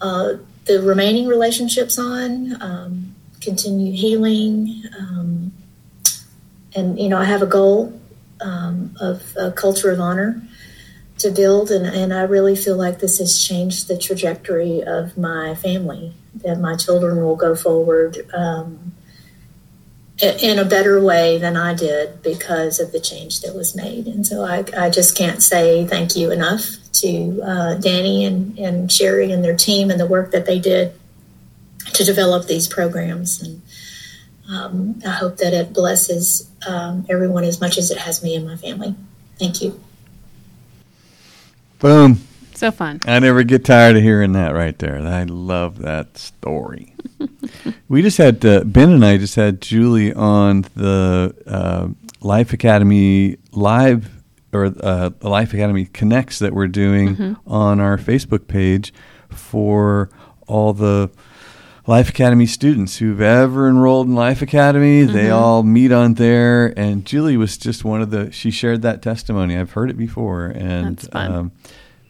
uh, 0.00 0.34
the 0.66 0.80
remaining 0.80 1.26
relationships 1.26 1.98
on, 1.98 2.62
um, 2.62 3.14
continue 3.40 3.92
healing. 3.92 4.84
Um, 4.96 5.52
and, 6.76 6.98
you 7.00 7.08
know, 7.08 7.18
I 7.18 7.24
have 7.24 7.42
a 7.42 7.50
goal 7.58 7.92
um, 8.40 8.94
of 9.00 9.34
a 9.36 9.50
culture 9.50 9.90
of 9.90 9.98
honor 9.98 10.40
to 11.18 11.30
build, 11.30 11.70
and, 11.70 11.86
and 11.86 12.14
I 12.14 12.22
really 12.22 12.56
feel 12.56 12.76
like 12.76 13.00
this 13.00 13.18
has 13.18 13.42
changed 13.42 13.88
the 13.88 13.98
trajectory 13.98 14.82
of 14.82 15.18
my 15.18 15.54
family, 15.54 16.14
that 16.36 16.60
my 16.60 16.76
children 16.76 17.22
will 17.22 17.36
go 17.36 17.54
forward 17.56 18.28
um, 18.32 18.92
in 20.20 20.58
a 20.58 20.64
better 20.64 21.00
way 21.02 21.38
than 21.38 21.56
I 21.56 21.74
did 21.74 22.22
because 22.22 22.80
of 22.80 22.92
the 22.92 23.00
change 23.00 23.40
that 23.40 23.54
was 23.54 23.76
made. 23.76 24.06
And 24.06 24.26
so 24.26 24.44
I, 24.44 24.64
I 24.76 24.90
just 24.90 25.16
can't 25.16 25.42
say 25.42 25.86
thank 25.86 26.16
you 26.16 26.30
enough 26.30 26.62
to 26.94 27.40
uh, 27.42 27.74
Danny 27.74 28.24
and, 28.24 28.58
and 28.58 28.88
Sheri 28.88 29.32
and 29.32 29.44
their 29.44 29.56
team 29.56 29.90
and 29.90 30.00
the 30.00 30.06
work 30.06 30.32
that 30.32 30.46
they 30.46 30.58
did 30.58 30.92
to 31.94 32.04
develop 32.04 32.46
these 32.46 32.66
programs. 32.66 33.42
And 33.42 33.62
um, 34.50 35.00
I 35.06 35.10
hope 35.10 35.36
that 35.38 35.52
it 35.52 35.72
blesses 35.72 36.50
um, 36.66 37.06
everyone 37.08 37.44
as 37.44 37.60
much 37.60 37.78
as 37.78 37.90
it 37.90 37.98
has 37.98 38.22
me 38.22 38.34
and 38.34 38.46
my 38.46 38.56
family. 38.56 38.94
Thank 39.38 39.62
you. 39.62 39.80
Boom. 41.78 42.20
So 42.54 42.70
fun. 42.72 43.00
I 43.06 43.20
never 43.20 43.44
get 43.44 43.64
tired 43.64 43.96
of 43.96 44.02
hearing 44.02 44.32
that 44.32 44.52
right 44.52 44.76
there. 44.78 44.98
I 44.98 45.22
love 45.24 45.78
that 45.78 46.18
story. 46.18 46.92
we 47.88 48.02
just 48.02 48.18
had 48.18 48.44
uh, 48.44 48.64
Ben 48.64 48.90
and 48.90 49.04
I 49.04 49.16
just 49.16 49.36
had 49.36 49.60
Julie 49.60 50.12
on 50.12 50.62
the 50.74 51.34
uh, 51.46 51.88
Life 52.20 52.52
Academy 52.52 53.36
live 53.52 54.10
or 54.52 54.74
uh, 54.80 55.10
the 55.20 55.28
Life 55.28 55.54
Academy 55.54 55.84
Connects 55.84 56.40
that 56.40 56.52
we're 56.52 56.66
doing 56.66 57.14
Mm-hmm. 57.16 57.48
on 57.52 57.78
our 57.80 57.96
Facebook 57.96 58.48
page 58.48 58.92
for 59.30 60.10
all 60.48 60.72
the 60.72 61.10
Life 61.88 62.10
Academy 62.10 62.44
students 62.46 62.98
who've 62.98 63.20
ever 63.20 63.66
enrolled 63.68 64.06
in 64.08 64.14
Life 64.14 64.42
Academy. 64.42 65.02
They 65.04 65.24
Mm-hmm. 65.24 65.32
all 65.34 65.62
meet 65.62 65.90
on 65.90 66.14
there, 66.14 66.78
and 66.78 67.04
Julie 67.06 67.36
was 67.38 67.56
just 67.56 67.82
one 67.84 68.02
of 68.02 68.10
the. 68.10 68.30
She 68.30 68.50
shared 68.50 68.82
that 68.82 69.00
testimony. 69.02 69.56
I've 69.56 69.72
heard 69.72 69.90
it 69.90 69.96
before, 69.96 70.46
and. 70.46 71.02
Um, 71.12 71.50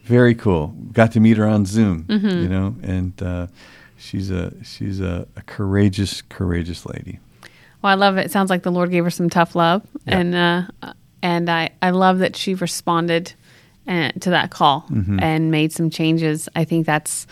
very 0.03 0.33
cool. 0.33 0.73
Got 0.91 1.11
to 1.11 1.19
meet 1.19 1.37
her 1.37 1.45
on 1.47 1.65
Zoom, 1.67 2.03
Mm-hmm. 2.05 2.27
you 2.41 2.49
know, 2.49 2.75
and 2.81 3.21
uh, 3.21 3.45
she's 3.95 4.31
a 4.31 4.51
she's 4.63 4.99
a, 4.99 5.27
a 5.35 5.41
courageous, 5.43 6.23
courageous 6.23 6.83
lady. 6.85 7.19
Well, 7.83 7.91
I 7.91 7.95
love 7.95 8.17
it. 8.17 8.25
It 8.25 8.31
sounds 8.31 8.49
like 8.49 8.63
the 8.63 8.71
Lord 8.71 8.89
gave 8.89 9.03
her 9.03 9.11
some 9.11 9.29
tough 9.29 9.53
love, 9.55 9.83
Yeah. 10.07 10.17
and 10.19 10.35
uh, 10.35 10.93
and 11.21 11.47
I 11.49 11.69
I 11.81 11.91
love 11.91 12.17
that 12.19 12.35
she 12.35 12.55
responded 12.55 13.33
uh, 13.87 14.09
to 14.19 14.31
that 14.31 14.49
call 14.49 14.85
Mm-hmm. 14.89 15.19
and 15.21 15.51
made 15.51 15.71
some 15.73 15.91
changes. 15.91 16.49
I 16.55 16.63
think 16.65 16.87
that's 16.87 17.27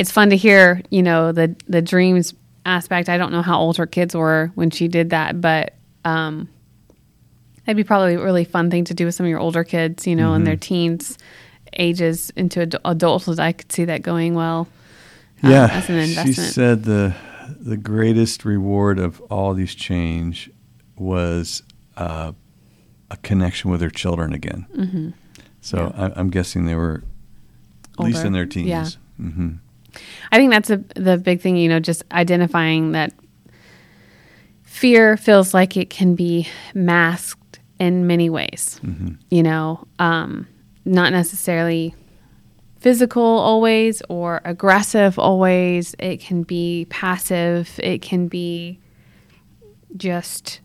it's 0.00 0.10
fun 0.10 0.30
to 0.30 0.36
hear. 0.36 0.82
You 0.90 1.02
know 1.02 1.32
the 1.32 1.54
the 1.68 1.82
dreams 1.82 2.34
aspect. 2.66 3.08
I 3.08 3.16
don't 3.18 3.32
know 3.32 3.42
how 3.42 3.58
old 3.58 3.76
her 3.78 3.86
kids 3.86 4.14
were 4.14 4.50
when 4.54 4.70
she 4.70 4.88
did 4.88 5.10
that, 5.10 5.40
but 5.40 5.74
um, 6.04 6.48
that'd 7.64 7.76
be 7.76 7.84
probably 7.84 8.14
a 8.14 8.22
really 8.22 8.44
fun 8.44 8.70
thing 8.70 8.84
to 8.84 8.94
do 8.94 9.04
with 9.06 9.14
some 9.14 9.26
of 9.26 9.30
your 9.30 9.38
older 9.40 9.64
kids. 9.64 10.06
You 10.06 10.16
know, 10.16 10.34
in 10.34 10.40
Mm-hmm. 10.40 10.44
their 10.46 10.56
teens 10.56 11.18
ages 11.74 12.30
into 12.36 12.62
ad- 12.62 12.76
adulthood. 12.84 13.38
I 13.38 13.52
could 13.52 13.70
see 13.72 13.84
that 13.84 14.02
going 14.02 14.34
well. 14.34 14.66
uh, 15.44 15.48
yeah, 15.48 15.68
as 15.72 15.88
an 15.90 16.06
she 16.26 16.32
said 16.32 16.84
the 16.84 17.14
the 17.60 17.76
greatest 17.76 18.44
reward 18.44 18.98
of 18.98 19.20
all 19.30 19.54
these 19.54 19.74
change 19.74 20.50
was 20.96 21.62
uh, 21.96 22.32
a 23.10 23.16
connection 23.18 23.70
with 23.70 23.80
her 23.80 23.90
children 23.90 24.32
again. 24.32 24.66
Mm-hmm. 24.76 25.08
So 25.60 25.92
I, 25.96 26.12
I'm 26.18 26.30
guessing 26.30 26.64
they 26.66 26.74
were 26.74 27.02
at 27.98 28.04
least 28.04 28.24
in 28.24 28.32
their 28.32 28.46
teens. 28.46 28.68
Yeah. 28.68 28.88
hmm 29.18 29.50
I 30.30 30.36
think 30.36 30.52
that's 30.52 30.70
a, 30.70 30.78
the 30.96 31.18
big 31.18 31.40
thing, 31.40 31.56
you 31.56 31.68
know, 31.68 31.80
just 31.80 32.04
identifying 32.12 32.92
that 32.92 33.12
fear 34.62 35.16
feels 35.16 35.52
like 35.52 35.76
it 35.76 35.90
can 35.90 36.14
be 36.14 36.48
masked 36.74 37.58
in 37.78 38.06
many 38.06 38.30
ways. 38.30 38.80
You 39.30 39.42
know, 39.42 39.86
um, 39.98 40.46
not 40.84 41.12
necessarily 41.12 41.94
physical 42.78 43.22
always 43.22 44.02
or 44.08 44.40
aggressive 44.44 45.18
always. 45.18 45.94
It 45.98 46.20
can 46.20 46.44
be 46.44 46.86
passive. 46.88 47.78
It 47.82 48.00
can 48.00 48.28
be 48.28 48.78
just, 49.96 50.60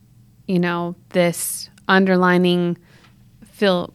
you 0.48 0.60
know, 0.60 0.96
this 1.10 1.70
underlining 1.88 2.78
feel 3.44 3.94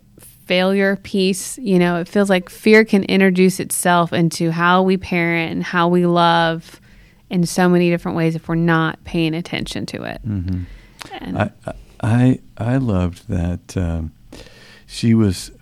failure 0.51 0.97
piece 0.97 1.59
you 1.59 1.79
know 1.79 2.01
it 2.01 2.09
feels 2.09 2.29
like 2.29 2.49
fear 2.49 2.85
can 2.85 3.05
introduce 3.05 3.61
itself 3.61 4.13
into 4.13 4.51
how 4.51 4.83
we 4.83 4.97
parent 4.97 5.53
and 5.53 5.63
how 5.63 5.87
we 5.87 6.07
love 6.07 6.81
in 7.29 7.47
so 7.47 7.69
many 7.69 7.89
different 7.89 8.17
ways 8.17 8.35
if 8.35 8.49
we're 8.49 8.55
not 8.57 9.03
paying 9.05 9.35
attention 9.35 9.87
to 9.87 10.03
it 10.03 10.21
and 10.25 11.39
I, 11.39 11.51
I 12.03 12.41
I 12.57 12.77
loved 12.77 13.29
that 13.29 13.77
um, 13.77 14.13
she 14.87 15.15
was 15.15 15.53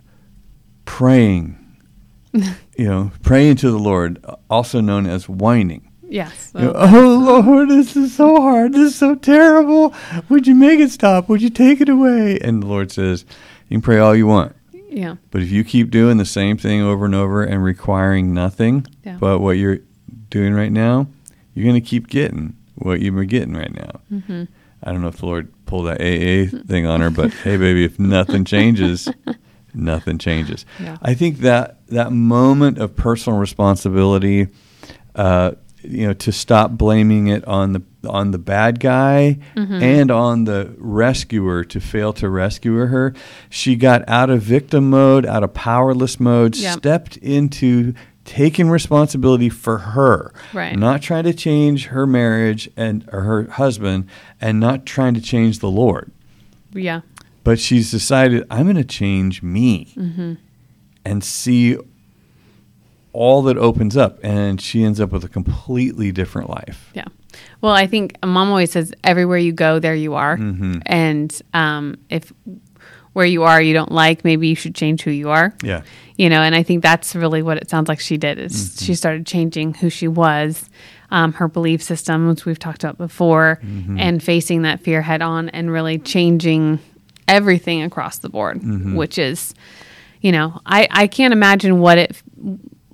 praying, 0.85 1.59
you 2.33 2.45
know, 2.79 3.13
praying 3.23 3.57
to 3.57 3.71
the 3.71 3.79
Lord, 3.79 4.25
also 4.49 4.81
known 4.81 5.07
as 5.07 5.29
whining. 5.29 5.91
yes 6.09 6.53
You 6.55 6.61
know, 6.63 6.73
oh 6.75 7.43
Lord, 7.45 7.69
this 7.69 7.97
is 7.97 8.15
so 8.15 8.41
hard. 8.41 8.73
This 8.73 8.93
is 8.93 8.99
so 8.99 9.15
terrible. 9.15 9.95
Would 10.29 10.47
you 10.47 10.55
make 10.55 10.81
it 10.81 10.91
stop? 10.91 11.29
Would 11.29 11.43
you 11.43 11.51
take 11.51 11.81
it 11.81 11.89
away? 11.89 12.39
And 12.41 12.63
the 12.63 12.67
Lord 12.67 12.91
says, 12.91 13.25
You 13.69 13.77
can 13.77 13.83
pray 13.83 13.99
all 13.99 14.17
you 14.17 14.27
want. 14.27 14.57
Yeah 14.89 15.17
But 15.31 15.43
if 15.43 15.51
you 15.51 15.65
keep 15.65 15.91
doing 15.91 16.17
the 16.19 16.25
same 16.25 16.57
thing 16.57 16.81
over 16.83 17.05
and 17.05 17.15
over 17.15 17.43
and 17.45 17.63
requiring 17.63 18.33
nothing 18.35 18.87
Yeah. 19.05 19.17
but 19.21 19.39
what 19.41 19.53
you're 19.59 19.79
doing 20.31 20.55
right 20.55 20.73
now, 20.73 21.07
you're 21.55 21.65
going 21.65 21.81
to 21.83 21.87
keep 21.87 22.09
getting 22.09 22.55
what 22.75 23.01
you 23.01 23.13
were 23.13 23.25
getting 23.25 23.55
right 23.55 23.73
now. 23.75 24.01
Mm-hmm. 24.13 24.45
I 24.83 24.93
don't 24.93 25.01
know 25.03 25.09
if 25.09 25.17
the 25.19 25.27
Lord 25.27 25.53
pulled 25.67 25.87
that 25.87 26.01
AA 26.01 26.57
thing 26.67 26.87
on 26.87 27.01
her, 27.01 27.11
but 27.11 27.33
hey, 27.33 27.57
baby, 27.57 27.85
if 27.85 27.99
nothing 27.99 28.45
changes, 28.45 29.09
nothing 29.75 30.19
changes. 30.19 30.65
Yeah. 30.79 30.97
I 31.03 31.15
think 31.15 31.39
that 31.39 31.79
that 31.89 32.13
moment 32.13 32.79
of 32.79 32.95
personal 32.95 33.39
responsibility, 33.39 34.49
uh, 35.15 35.53
you 35.83 36.07
know, 36.09 36.13
to 36.15 36.33
stop 36.33 36.73
blaming 36.73 37.29
it 37.29 37.45
on 37.47 37.73
the 37.73 37.83
on 38.09 38.31
the 38.31 38.39
bad 38.39 38.81
guy 38.81 39.39
Mm-hmm. 39.57 39.83
and 39.83 40.11
on 40.11 40.45
the 40.45 40.75
rescuer 40.79 41.65
to 41.65 41.81
fail 41.81 42.13
to 42.15 42.29
rescue 42.29 42.75
her. 42.77 43.15
She 43.51 43.77
got 43.77 44.09
out 44.09 44.31
of 44.31 44.43
victim 44.43 44.91
mode, 44.91 45.27
out 45.27 45.43
of 45.45 45.55
powerless 45.55 46.19
mode, 46.21 46.57
Yep. 46.57 46.79
stepped 46.79 47.17
into 47.19 47.95
taking 48.25 48.69
responsibility 48.71 49.49
for 49.49 49.79
her, 49.79 50.33
Right. 50.53 50.79
not 50.79 51.01
trying 51.03 51.25
to 51.25 51.33
change 51.35 51.87
her 51.87 52.07
marriage 52.07 52.69
and 52.77 53.09
or 53.13 53.23
her 53.23 53.51
husband, 53.51 54.07
and 54.41 54.61
not 54.61 54.85
trying 54.87 55.15
to 55.15 55.21
change 55.21 55.59
the 55.61 55.71
Lord 55.71 56.11
yeah 56.75 57.01
but 57.45 57.59
she's 57.59 57.91
decided 57.91 58.45
I'm 58.51 58.65
going 58.65 58.77
to 58.77 58.85
change 58.85 59.43
me 59.43 59.93
Mm-hmm. 59.97 60.35
and 61.07 61.25
see 61.25 61.79
all 63.19 63.43
that 63.43 63.59
opens 63.59 63.97
up, 63.97 64.21
and 64.23 64.61
she 64.61 64.85
ends 64.85 65.01
up 65.01 65.11
with 65.11 65.25
a 65.25 65.29
completely 65.29 66.13
different 66.13 66.49
life. 66.49 66.91
Yeah. 66.95 67.07
Well, 67.61 67.73
I 67.73 67.89
think 67.89 68.17
mom 68.25 68.49
always 68.49 68.71
says, 68.71 68.95
everywhere 69.03 69.39
you 69.39 69.53
go, 69.53 69.81
there 69.81 69.95
you 69.95 70.15
are. 70.15 70.37
Mm-hmm. 70.37 70.79
And 70.87 71.43
um, 71.53 71.97
if 72.09 72.33
where 73.15 73.27
you 73.27 73.43
are 73.43 73.61
you 73.61 73.75
don't 73.75 73.91
like, 73.91 74.25
maybe 74.25 74.47
you 74.47 74.55
should 74.55 74.77
change 74.77 75.03
who 75.03 75.11
you 75.11 75.31
are. 75.31 75.53
Yeah, 75.65 75.83
You 76.17 76.31
know, 76.31 76.43
and 76.43 76.55
I 76.55 76.63
think 76.63 76.85
that's 76.85 77.17
really 77.17 77.43
what 77.43 77.57
it 77.59 77.69
sounds 77.69 77.89
like 77.89 77.99
she 77.99 78.17
did 78.17 78.39
is 78.39 78.77
she 78.81 78.95
started 78.95 79.27
changing 79.27 79.75
who 79.75 79.91
she 79.91 80.07
was, 80.07 80.71
um, 81.11 81.33
her 81.33 81.49
belief 81.49 81.83
system, 81.83 82.29
which 82.29 82.45
we've 82.47 82.59
talked 82.61 82.85
about 82.85 82.99
before, 82.99 83.61
and 83.99 84.23
facing 84.23 84.63
that 84.63 84.79
fear 84.81 85.03
head 85.03 85.23
on 85.23 85.49
and 85.49 85.73
really 85.73 85.99
changing 85.99 86.79
everything 87.27 87.83
across 87.83 88.19
the 88.19 88.29
board, 88.29 88.63
which 88.95 89.19
is, 89.19 89.55
you 90.21 90.31
know, 90.31 90.61
I, 90.65 90.87
I 90.91 91.07
can't 91.09 91.33
imagine 91.33 91.81
what 91.81 91.99
it 91.99 92.23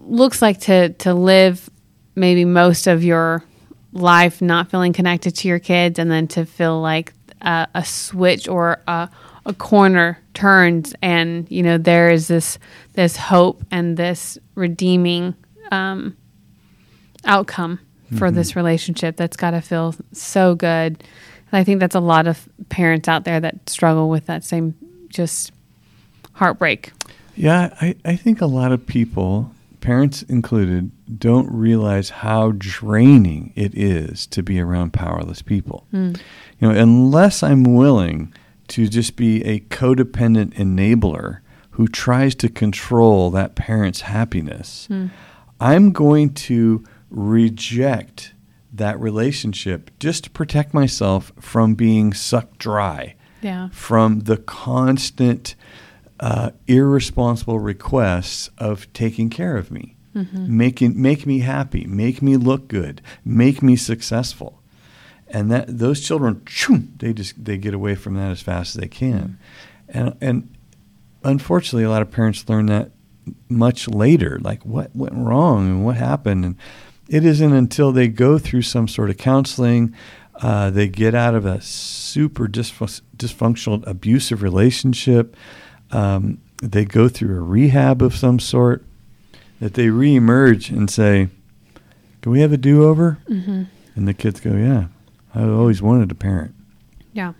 looks 0.06 0.42
like 0.42 0.60
to 0.60 0.90
to 0.90 1.14
live 1.14 1.68
maybe 2.14 2.44
most 2.44 2.86
of 2.86 3.02
your 3.02 3.44
life 3.92 4.42
not 4.42 4.70
feeling 4.70 4.92
connected 4.92 5.36
to 5.36 5.48
your 5.48 5.58
kids 5.58 5.98
and 5.98 6.10
then 6.10 6.26
to 6.28 6.44
feel 6.44 6.80
like 6.80 7.12
a, 7.40 7.68
a 7.74 7.84
switch 7.84 8.48
or 8.48 8.80
a, 8.86 9.08
a 9.46 9.54
corner 9.54 10.18
turns, 10.32 10.94
and 11.02 11.50
you 11.50 11.62
know 11.62 11.78
there 11.78 12.10
is 12.10 12.28
this 12.28 12.58
this 12.94 13.16
hope 13.16 13.64
and 13.70 13.96
this 13.96 14.38
redeeming 14.54 15.34
um, 15.70 16.16
outcome 17.24 17.80
for 18.18 18.30
this 18.30 18.54
relationship 18.54 19.16
that's 19.16 19.36
got 19.36 19.52
to 19.52 19.60
feel 19.60 19.94
so 20.12 20.54
good. 20.54 21.02
And 21.50 21.58
I 21.60 21.64
think 21.64 21.80
that's 21.80 21.94
a 21.94 22.00
lot 22.00 22.26
of 22.26 22.48
parents 22.68 23.08
out 23.08 23.24
there 23.24 23.40
that 23.40 23.68
struggle 23.68 24.08
with 24.08 24.26
that 24.26 24.44
same 24.44 24.74
just 25.08 25.52
heartbreak. 26.32 26.92
Yeah, 27.36 27.74
I, 27.80 27.96
I 28.04 28.16
think 28.16 28.40
a 28.40 28.46
lot 28.46 28.72
of 28.72 28.86
people, 28.86 29.52
parents 29.84 30.22
included, 30.22 30.90
don't 31.20 31.48
realize 31.52 32.08
how 32.10 32.52
draining 32.56 33.52
it 33.54 33.76
is 33.76 34.26
to 34.28 34.42
be 34.42 34.58
around 34.58 34.92
powerless 34.94 35.42
people. 35.42 35.86
Hmm. 35.90 36.14
You 36.58 36.68
know, 36.68 36.70
unless 36.70 37.42
I'm 37.42 37.62
willing 37.62 38.32
to 38.68 38.88
just 38.88 39.14
be 39.16 39.44
a 39.44 39.60
codependent 39.60 40.54
enabler 40.54 41.40
who 41.72 41.86
tries 41.86 42.34
to 42.36 42.48
control 42.48 43.30
that 43.32 43.54
parent's 43.56 44.00
happiness, 44.02 44.86
hmm. 44.86 45.08
I'm 45.60 45.92
going 45.92 46.32
to 46.34 46.82
reject 47.10 48.32
that 48.72 48.98
relationship 48.98 49.90
just 50.00 50.24
to 50.24 50.30
protect 50.30 50.74
myself 50.74 51.30
from 51.38 51.74
being 51.74 52.12
sucked 52.12 52.58
dry 52.58 53.14
Yeah. 53.42 53.68
from 53.70 54.20
the 54.20 54.36
constant 54.38 55.54
uh, 56.20 56.50
irresponsible 56.66 57.58
requests 57.58 58.50
of 58.58 58.92
taking 58.92 59.30
care 59.30 59.56
of 59.56 59.70
me, 59.70 59.96
making 60.32 61.00
make 61.00 61.26
me 61.26 61.40
happy, 61.40 61.86
make 61.86 62.22
me 62.22 62.36
look 62.36 62.68
good, 62.68 63.02
make 63.24 63.62
me 63.62 63.74
successful, 63.76 64.62
and 65.28 65.50
that 65.50 65.78
those 65.78 66.00
children, 66.00 66.42
they 66.98 67.12
just 67.12 67.44
they 67.44 67.58
get 67.58 67.74
away 67.74 67.94
from 67.96 68.14
that 68.14 68.30
as 68.30 68.40
fast 68.40 68.76
as 68.76 68.80
they 68.80 68.88
can, 68.88 69.38
and 69.88 70.16
and 70.20 70.54
unfortunately, 71.24 71.84
a 71.84 71.90
lot 71.90 72.02
of 72.02 72.10
parents 72.10 72.48
learn 72.48 72.66
that 72.66 72.92
much 73.48 73.88
later, 73.88 74.38
like 74.40 74.64
what 74.64 74.94
went 74.94 75.14
wrong 75.14 75.66
and 75.66 75.84
what 75.84 75.96
happened, 75.96 76.44
and 76.44 76.56
it 77.08 77.24
isn't 77.24 77.52
until 77.52 77.92
they 77.92 78.08
go 78.08 78.38
through 78.38 78.62
some 78.62 78.86
sort 78.86 79.10
of 79.10 79.16
counseling, 79.16 79.94
uh, 80.40 80.70
they 80.70 80.88
get 80.88 81.14
out 81.14 81.34
of 81.34 81.46
a 81.46 81.60
super 81.60 82.46
dysfun- 82.46 83.02
dysfunctional, 83.16 83.86
abusive 83.86 84.42
relationship, 84.42 85.36
um, 85.92 86.38
they 86.62 86.84
go 86.84 87.08
through 87.08 87.36
a 87.36 87.40
rehab 87.42 88.02
of 88.02 88.14
some 88.14 88.38
sort, 88.38 88.84
that 89.60 89.74
they 89.74 89.86
reemerge 89.86 90.70
and 90.70 90.90
say, 90.90 91.28
"Can 92.22 92.32
we 92.32 92.40
have 92.40 92.52
a 92.52 92.56
do-over?" 92.56 93.18
Mm-hmm. 93.28 93.64
And 93.96 94.08
the 94.08 94.14
kids 94.14 94.40
go, 94.40 94.52
"Yeah, 94.54 94.86
I 95.34 95.42
always 95.44 95.80
wanted 95.82 96.10
a 96.10 96.14
parent." 96.14 96.54
Yeah. 97.12 97.32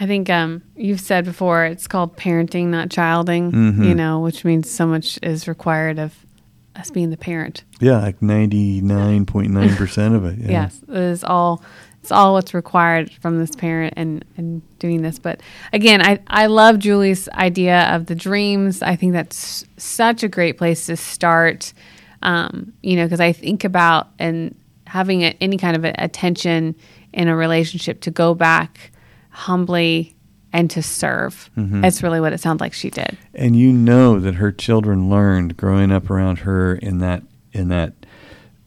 I 0.00 0.06
think 0.06 0.28
um, 0.28 0.62
you've 0.74 1.00
said 1.00 1.24
before 1.24 1.64
it's 1.66 1.86
called 1.86 2.16
parenting, 2.16 2.66
not 2.66 2.90
childing, 2.90 3.52
Mhm. 3.52 3.86
you 3.86 3.94
know, 3.94 4.18
which 4.18 4.44
means 4.44 4.68
so 4.68 4.86
much 4.88 5.20
is 5.22 5.46
required 5.46 6.00
of 6.00 6.26
us 6.74 6.90
being 6.90 7.10
the 7.10 7.16
parent. 7.16 7.62
Yeah, 7.80 7.98
like 8.00 8.20
ninety-nine 8.20 9.26
point 9.26 9.52
nine 9.52 9.76
percent 9.76 10.14
of 10.16 10.24
it. 10.24 10.38
Yeah. 10.38 10.50
Yes, 10.50 10.80
it 10.88 10.96
is 10.96 11.22
all 11.22 11.62
it's 12.04 12.12
all 12.12 12.34
what's 12.34 12.52
required 12.52 13.10
from 13.10 13.38
this 13.38 13.56
parent 13.56 13.94
and 13.96 14.22
and 14.36 14.60
doing 14.78 15.00
this. 15.00 15.18
But 15.18 15.40
again, 15.72 16.02
I 16.02 16.18
I 16.26 16.48
love 16.48 16.78
Julie's 16.78 17.30
idea 17.30 17.94
of 17.94 18.04
the 18.04 18.14
dreams. 18.14 18.82
I 18.82 18.94
think 18.94 19.14
that's 19.14 19.64
such 19.78 20.22
a 20.22 20.28
great 20.28 20.58
place 20.58 20.84
to 20.86 20.98
start. 20.98 21.72
Um, 22.20 22.74
you 22.82 22.96
know, 22.96 23.06
because 23.06 23.20
I 23.20 23.32
think 23.32 23.64
about 23.64 24.08
and 24.18 24.54
having 24.86 25.22
a, 25.22 25.34
any 25.40 25.56
kind 25.56 25.76
of 25.76 25.86
a, 25.86 25.94
attention 25.96 26.74
in 27.14 27.28
a 27.28 27.34
relationship 27.34 28.02
to 28.02 28.10
go 28.10 28.34
back 28.34 28.92
humbly 29.30 30.14
and 30.52 30.70
to 30.72 30.82
serve. 30.82 31.48
That's 31.56 32.02
really 32.02 32.20
what 32.20 32.34
it 32.34 32.40
sounds 32.40 32.60
like 32.60 32.74
she 32.74 32.90
did. 32.90 33.16
and 33.34 33.56
you 33.56 33.72
know 33.72 34.20
that 34.20 34.34
her 34.34 34.52
children 34.52 35.08
learned 35.08 35.56
growing 35.56 35.90
up 35.90 36.10
around 36.10 36.40
her 36.40 36.74
in 36.74 36.98
that 36.98 37.22
in 37.52 37.68
that 37.68 37.94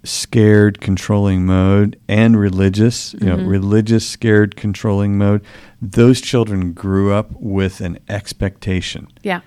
scared 0.07 0.79
controlling 0.79 1.45
mode 1.45 1.99
and 2.07 2.39
religious 2.39 3.13
you 3.15 3.27
know 3.27 3.35
religious 3.37 4.07
scared 4.07 4.55
controlling 4.55 5.17
mode 5.17 5.43
those 5.81 6.21
children 6.21 6.71
grew 6.73 7.11
up 7.13 7.29
with 7.33 7.81
an 7.81 7.99
expectation 8.09 9.07
Yeah. 9.23 9.41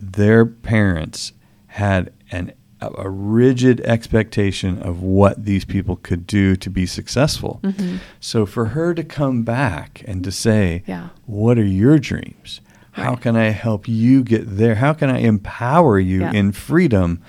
their 0.00 0.44
parents 0.44 1.32
had 1.68 2.12
an 2.30 2.52
a, 2.80 3.08
rigid 3.08 3.80
expectation 3.82 4.82
of 4.82 5.00
what 5.02 5.44
these 5.44 5.64
people 5.64 5.94
could 5.94 6.26
do 6.26 6.56
to 6.56 6.68
be 6.68 6.84
successful. 6.84 7.62
So 8.18 8.44
for 8.44 8.64
her 8.66 8.92
to 8.92 9.04
come 9.04 9.44
back 9.44 10.02
and 10.08 10.24
to 10.24 10.32
say, 10.32 10.82
Yeah. 10.84 11.10
"What 11.26 11.58
are 11.58 11.64
your 11.64 12.00
dreams? 12.00 12.60
How 12.92 13.14
can 13.14 13.36
I 13.36 13.50
help 13.50 13.86
you 13.86 14.24
get 14.24 14.56
there? 14.56 14.74
How 14.74 14.94
can 14.94 15.10
I 15.10 15.18
empower 15.18 16.00
you 16.00 16.22
Yeah. 16.22 16.32
in 16.32 16.50
freedom?" 16.50 17.20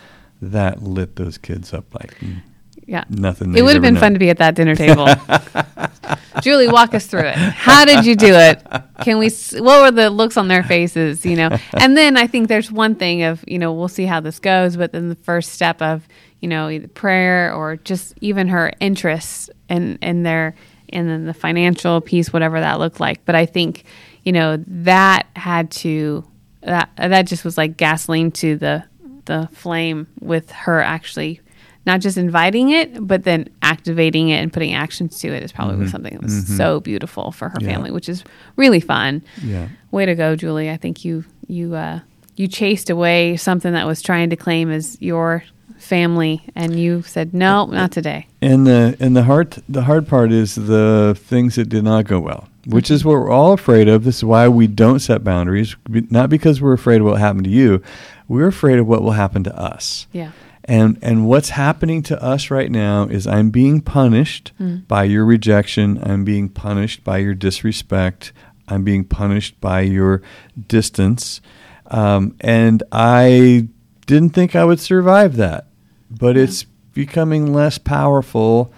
That 0.41 0.81
lit 0.81 1.17
those 1.17 1.37
kids 1.37 1.71
up 1.71 1.85
like 1.93 2.17
mm, 2.19 2.41
Yeah. 2.85 3.03
nothing. 3.09 3.55
It 3.55 3.61
would 3.61 3.73
have 3.73 3.81
been 3.81 3.95
known. 3.95 4.01
fun 4.01 4.13
to 4.13 4.19
be 4.19 4.29
at 4.29 4.37
that 4.37 4.55
dinner 4.55 4.75
table. 4.75 5.07
Julie, 6.41 6.67
walk 6.67 6.93
us 6.93 7.05
through 7.05 7.27
it. 7.27 7.35
How 7.35 7.85
did 7.85 8.05
you 8.05 8.15
do 8.15 8.33
it? 8.33 8.61
Can 9.01 9.17
we? 9.17 9.29
What 9.59 9.81
were 9.81 9.91
the 9.91 10.09
looks 10.09 10.37
on 10.37 10.47
their 10.47 10.63
faces? 10.63 11.25
You 11.25 11.35
know, 11.35 11.57
and 11.73 11.95
then 11.95 12.17
I 12.17 12.27
think 12.27 12.47
there's 12.47 12.71
one 12.71 12.95
thing 12.95 13.23
of 13.23 13.43
you 13.47 13.59
know 13.59 13.73
we'll 13.73 13.87
see 13.87 14.05
how 14.05 14.19
this 14.19 14.39
goes, 14.39 14.75
but 14.75 14.91
then 14.91 15.09
the 15.09 15.15
first 15.15 15.51
step 15.51 15.81
of 15.81 16.07
you 16.41 16.49
know 16.49 16.69
either 16.69 16.87
prayer 16.87 17.53
or 17.53 17.77
just 17.77 18.15
even 18.21 18.47
her 18.49 18.73
interests 18.79 19.49
in 19.69 19.97
in 20.01 20.23
their 20.23 20.55
and 20.89 21.09
then 21.09 21.25
the 21.25 21.33
financial 21.33 22.01
piece, 22.01 22.31
whatever 22.31 22.59
that 22.59 22.79
looked 22.79 22.99
like. 22.99 23.25
But 23.25 23.35
I 23.35 23.45
think 23.45 23.83
you 24.23 24.31
know 24.31 24.63
that 24.67 25.27
had 25.35 25.71
to 25.71 26.25
that 26.61 26.89
that 26.97 27.23
just 27.23 27.45
was 27.45 27.57
like 27.57 27.77
gasoline 27.77 28.31
to 28.31 28.57
the 28.57 28.83
the 29.25 29.47
flame 29.53 30.07
with 30.19 30.51
her 30.51 30.81
actually 30.81 31.39
not 31.85 31.99
just 32.01 32.17
inviting 32.17 32.69
it, 32.69 33.05
but 33.05 33.23
then 33.23 33.49
activating 33.61 34.29
it 34.29 34.37
and 34.37 34.53
putting 34.53 34.73
actions 34.73 35.19
to 35.19 35.27
it 35.27 35.43
is 35.43 35.51
probably 35.51 35.87
something 35.87 36.13
that 36.13 36.21
was 36.23 36.47
so 36.57 36.79
beautiful 36.79 37.31
for 37.31 37.49
her 37.49 37.55
Mm-hmm. 37.57 37.67
Yeah. 37.67 37.73
family, 37.75 37.91
which 37.91 38.07
is 38.09 38.23
really 38.55 38.79
fun. 38.79 39.21
Yeah. 39.43 39.67
Way 39.91 40.05
to 40.05 40.15
go, 40.15 40.35
Julie. 40.35 40.69
I 40.69 40.77
think 40.77 41.03
you 41.05 41.25
you 41.47 41.75
uh, 41.75 41.99
you 42.35 42.47
chased 42.47 42.89
away 42.89 43.35
something 43.37 43.73
that 43.73 43.85
was 43.85 44.01
trying 44.01 44.29
to 44.31 44.35
claim 44.35 44.71
as 44.71 44.97
your 45.01 45.43
family, 45.77 46.41
and 46.55 46.79
you 46.79 47.01
said 47.03 47.33
no, 47.33 47.65
not 47.65 47.91
today. 47.91 48.27
And 48.41 48.65
the 48.65 48.95
and 48.99 49.15
the 49.15 49.23
hard 49.23 49.61
the 49.67 49.81
hard 49.83 50.07
part 50.07 50.31
is 50.31 50.55
the 50.55 51.15
things 51.19 51.55
that 51.55 51.67
did 51.69 51.83
not 51.83 52.05
go 52.05 52.19
well, 52.21 52.47
which 52.65 52.89
is 52.89 53.03
what 53.03 53.13
we're 53.13 53.29
all 53.29 53.51
afraid 53.53 53.87
of. 53.89 54.03
This 54.05 54.17
is 54.17 54.23
why 54.23 54.47
we 54.47 54.67
don't 54.67 54.99
set 54.99 55.23
boundaries, 55.23 55.75
not 55.89 56.29
because 56.29 56.61
we're 56.61 56.73
afraid 56.73 57.01
of 57.01 57.07
what 57.07 57.19
happened 57.19 57.43
to 57.43 57.49
you. 57.49 57.81
We're 58.29 58.47
afraid 58.47 58.79
of 58.79 58.87
what 58.87 59.03
will 59.03 59.11
happen 59.11 59.43
to 59.43 59.55
us. 59.59 60.07
Yeah. 60.13 60.31
And 60.65 60.97
and 61.01 61.27
what's 61.27 61.49
happening 61.49 62.03
to 62.03 62.23
us 62.23 62.49
right 62.49 62.71
now 62.71 63.03
is 63.05 63.27
I'm 63.27 63.49
being 63.49 63.81
punished 63.81 64.53
by 64.87 65.03
your 65.03 65.25
rejection. 65.25 65.99
I'm 66.01 66.23
being 66.23 66.47
punished 66.49 67.03
by 67.03 67.17
your 67.17 67.33
disrespect. 67.33 68.31
I'm 68.69 68.83
being 68.83 69.03
punished 69.03 69.59
by 69.59 69.81
your 69.81 70.21
distance. 70.67 71.41
Um, 71.87 72.35
and 72.39 72.81
I 72.93 73.67
didn't 74.05 74.29
think 74.31 74.55
I 74.55 74.63
would 74.63 74.79
survive 74.79 75.35
that. 75.35 75.67
But 76.09 76.37
it's 76.37 76.63
becoming 76.93 77.53
less 77.53 77.77
powerful 77.77 78.71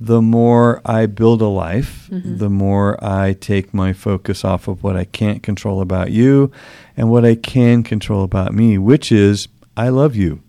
the 0.00 0.22
more 0.22 0.80
I 0.84 1.06
build 1.06 1.42
a 1.42 1.46
life, 1.48 2.08
the 2.10 2.48
more 2.50 3.02
I 3.04 3.32
take 3.32 3.74
my 3.74 3.92
focus 3.92 4.44
off 4.44 4.68
of 4.68 4.82
what 4.84 4.96
I 4.96 5.04
can't 5.04 5.42
control 5.42 5.80
about 5.80 6.10
you 6.12 6.52
and 6.96 7.10
what 7.10 7.24
I 7.24 7.34
can 7.34 7.82
control 7.82 8.22
about 8.22 8.54
me, 8.54 8.78
which 8.78 9.10
is 9.12 9.48
I 9.76 9.88
love 9.88 10.14
you. 10.16 10.40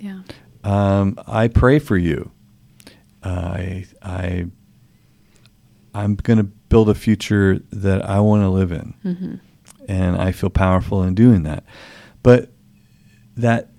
Yeah. 0.00 0.22
Um, 0.64 1.18
I 1.26 1.48
pray 1.48 1.78
for 1.78 1.96
you. 1.96 2.30
I 3.22 3.86
I 4.02 4.46
I'm 5.94 6.14
going 6.16 6.38
to 6.38 6.44
build 6.44 6.88
a 6.88 6.94
future 6.94 7.60
that 7.70 8.04
I 8.04 8.20
want 8.20 8.42
to 8.42 8.48
live 8.48 8.72
in, 8.72 8.94
and 9.88 10.16
I 10.16 10.32
feel 10.32 10.50
powerful 10.50 11.02
in 11.02 11.14
doing 11.14 11.42
that. 11.44 11.64
But 12.22 12.52
that 13.36 13.70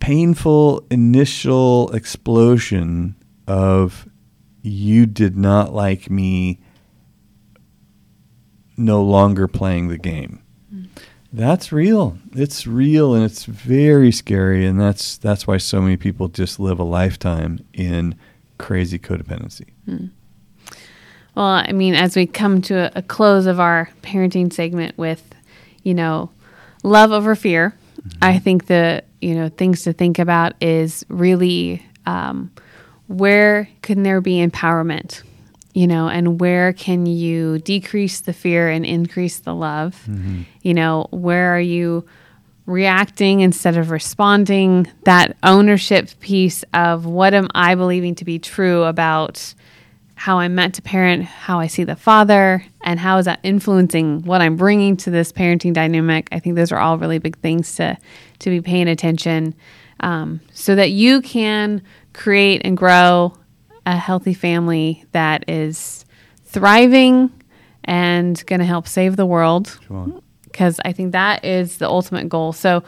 painful 0.00 0.86
initial 0.90 1.90
explosion 1.92 3.16
of 3.46 4.08
you 4.62 5.06
did 5.06 5.36
not 5.36 5.72
like 5.72 6.10
me 6.10 6.60
no 8.76 9.02
longer 9.02 9.48
playing 9.48 9.88
the 9.88 9.98
game 9.98 10.42
that's 11.32 11.72
real. 11.72 12.18
It's 12.32 12.66
real 12.66 13.14
and 13.14 13.24
it's 13.24 13.44
very 13.44 14.12
scary 14.12 14.66
and 14.66 14.80
that's 14.80 15.18
that's 15.18 15.46
why 15.46 15.58
so 15.58 15.80
many 15.80 15.96
people 15.96 16.28
just 16.28 16.58
live 16.58 16.78
a 16.78 16.84
lifetime 16.84 17.60
in 17.72 18.14
crazy 18.58 18.98
codependency. 18.98 19.66
Well, 21.34 21.44
I 21.44 21.72
mean, 21.72 21.94
as 21.94 22.16
we 22.16 22.26
come 22.26 22.62
to 22.62 22.74
a, 22.74 23.00
a 23.00 23.02
close 23.02 23.46
of 23.46 23.60
our 23.60 23.90
parenting 24.02 24.52
segment 24.52 24.96
with, 24.96 25.34
you 25.82 25.92
know, 25.94 26.30
love 26.82 27.12
over 27.12 27.34
fear, 27.34 27.76
I 28.22 28.38
think 28.38 28.66
the 28.66 29.04
you 29.20 29.34
know 29.34 29.48
things 29.48 29.82
to 29.84 29.92
think 29.92 30.18
about 30.18 30.54
is 30.62 31.04
really 31.08 31.84
um, 32.06 32.50
where 33.08 33.68
can 33.82 34.02
there 34.02 34.20
be 34.20 34.44
empowerment 34.46 35.22
you 35.76 35.86
know, 35.86 36.08
and 36.08 36.40
where 36.40 36.72
can 36.72 37.04
you 37.04 37.58
decrease 37.58 38.20
the 38.20 38.32
fear 38.32 38.70
and 38.70 38.86
increase 38.86 39.40
the 39.40 39.54
love? 39.54 40.08
You 40.62 40.72
know, 40.72 41.06
where 41.10 41.54
are 41.54 41.60
you 41.60 42.06
reacting 42.64 43.40
instead 43.40 43.76
of 43.76 43.90
responding? 43.90 44.90
That 45.04 45.36
ownership 45.42 46.18
piece 46.20 46.64
of 46.72 47.04
what 47.04 47.34
am 47.34 47.48
I 47.54 47.74
believing 47.74 48.14
to 48.14 48.24
be 48.24 48.38
true 48.38 48.84
about 48.84 49.52
how 50.14 50.38
I'm 50.38 50.54
meant 50.54 50.76
to 50.76 50.82
parent, 50.82 51.24
how 51.24 51.60
I 51.60 51.66
see 51.66 51.84
the 51.84 51.94
father, 51.94 52.64
and 52.82 52.98
how 52.98 53.18
is 53.18 53.26
that 53.26 53.40
influencing 53.42 54.22
what 54.22 54.40
I'm 54.40 54.56
bringing 54.56 54.96
to 54.96 55.10
this 55.10 55.30
parenting 55.30 55.74
dynamic? 55.74 56.26
I 56.32 56.38
think 56.38 56.56
those 56.56 56.72
are 56.72 56.78
all 56.78 56.96
really 56.96 57.18
big 57.18 57.36
things 57.40 57.76
to 57.76 57.98
to 58.38 58.48
be 58.48 58.62
paying 58.62 58.88
attention, 58.88 59.54
um, 60.00 60.40
so 60.54 60.74
that 60.74 60.90
you 60.92 61.20
can 61.20 61.82
create 62.14 62.62
and 62.64 62.78
grow 62.78 63.36
a 63.86 63.96
healthy 63.96 64.34
family 64.34 65.04
that 65.12 65.48
is 65.48 66.04
thriving 66.44 67.30
and 67.84 68.44
going 68.46 68.58
to 68.60 68.66
help 68.66 68.86
save 68.88 69.16
the 69.16 69.24
world. 69.26 69.78
Because 70.44 70.80
I 70.84 70.92
think 70.92 71.12
that 71.12 71.44
is 71.44 71.78
the 71.78 71.88
ultimate 71.88 72.28
goal. 72.28 72.52
So 72.52 72.82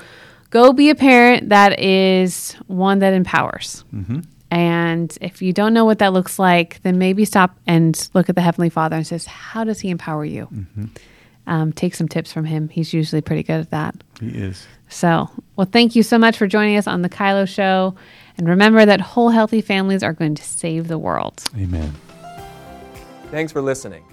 go 0.51 0.73
be 0.73 0.91
a 0.91 0.95
parent 0.95 1.51
that 1.51 1.79
is 1.81 2.53
one 2.67 2.99
that 2.99 3.13
empowers. 3.15 3.85
And 4.51 5.17
if 5.21 5.43
you 5.43 5.53
don't 5.53 5.75
know 5.75 5.85
what 5.85 5.99
that 5.99 6.13
looks 6.15 6.39
like, 6.39 6.81
then 6.83 6.99
maybe 6.99 7.25
stop 7.27 7.57
and 7.67 8.09
look 8.15 8.29
at 8.31 8.35
the 8.35 8.41
Heavenly 8.41 8.71
Father 8.71 8.97
and 8.97 9.07
says, 9.07 9.27
How 9.27 9.63
does 9.65 9.81
He 9.81 9.91
empower 9.91 10.25
you? 10.25 10.49
Um, 11.47 11.73
take 11.73 11.95
some 11.95 12.09
tips 12.09 12.33
from 12.33 12.45
Him. 12.47 12.71
He's 12.71 12.93
usually 12.95 13.21
pretty 13.21 13.43
good 13.43 13.61
at 13.61 13.71
that. 13.71 13.95
He 14.21 14.29
is. 14.29 14.67
So, 14.89 15.29
well, 15.57 15.69
thank 15.71 15.95
you 15.95 16.03
so 16.03 16.17
much 16.19 16.39
for 16.39 16.47
joining 16.47 16.77
us 16.77 16.87
on 16.87 17.03
the 17.03 17.11
Kylo 17.11 17.47
Show. 17.47 17.95
And 18.39 18.49
remember 18.49 18.87
that 18.87 19.01
whole 19.01 19.31
healthy 19.31 19.61
families 19.61 20.03
are 20.03 20.13
going 20.13 20.37
to 20.37 20.45
save 20.45 20.87
the 20.87 20.99
world. 20.99 21.43
Amen. 21.57 21.93
Thanks 23.31 23.53
for 23.53 23.61
listening. 23.61 24.05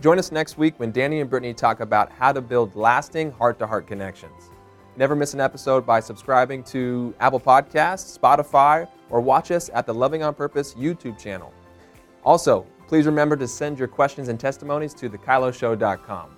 Join 0.00 0.18
us 0.18 0.30
next 0.30 0.56
week 0.56 0.78
when 0.78 0.92
Danny 0.92 1.20
and 1.20 1.28
Brittany 1.28 1.52
talk 1.52 1.80
about 1.80 2.10
how 2.12 2.32
to 2.32 2.40
build 2.40 2.76
lasting 2.76 3.32
heart 3.32 3.58
to 3.58 3.66
heart 3.66 3.86
connections. 3.86 4.50
Never 4.96 5.14
miss 5.14 5.34
an 5.34 5.40
episode 5.40 5.84
by 5.84 6.00
subscribing 6.00 6.62
to 6.64 7.14
Apple 7.20 7.40
Podcasts, 7.40 8.16
Spotify, 8.16 8.88
or 9.10 9.20
watch 9.20 9.50
us 9.50 9.68
at 9.74 9.84
the 9.84 9.92
Loving 9.92 10.22
on 10.22 10.32
Purpose 10.32 10.74
YouTube 10.74 11.18
channel. 11.18 11.52
Also, 12.24 12.66
please 12.88 13.04
remember 13.04 13.36
to 13.36 13.48
send 13.48 13.78
your 13.78 13.88
questions 13.88 14.28
and 14.28 14.38
testimonies 14.38 14.94
to 14.94 15.10
thekyloshow.com. 15.10 16.30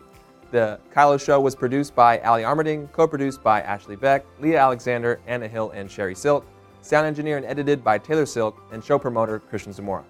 The 0.51 0.81
Kylo 0.93 1.23
Show 1.23 1.41
was 1.41 1.55
produced 1.55 1.95
by 1.95 2.19
Ali 2.21 2.43
Armerding, 2.43 2.91
co 2.91 3.07
produced 3.07 3.43
by 3.43 3.61
Ashley 3.61 3.97
Beck, 3.97 4.25
Leah 4.41 4.61
Alexander, 4.61 5.21
Anna 5.27 5.47
Hill, 5.47 5.71
and 5.71 5.89
Sheri 5.89 6.17
Silk, 6.17 6.47
sound 6.89 7.07
engineer 7.07 7.37
and 7.37 7.45
edited 7.45 7.85
by 7.85 7.99
Taylor 7.99 8.25
Silk, 8.25 8.63
and 8.73 8.83
show 8.83 8.99
promoter 8.99 9.39
Christian 9.39 9.73
Zamora. 9.73 10.05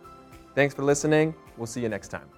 Thanks 0.54 0.74
for 0.74 0.84
listening. 0.84 1.34
We'll 1.56 1.66
see 1.66 1.80
you 1.80 1.88
next 1.88 2.08
time. 2.08 2.37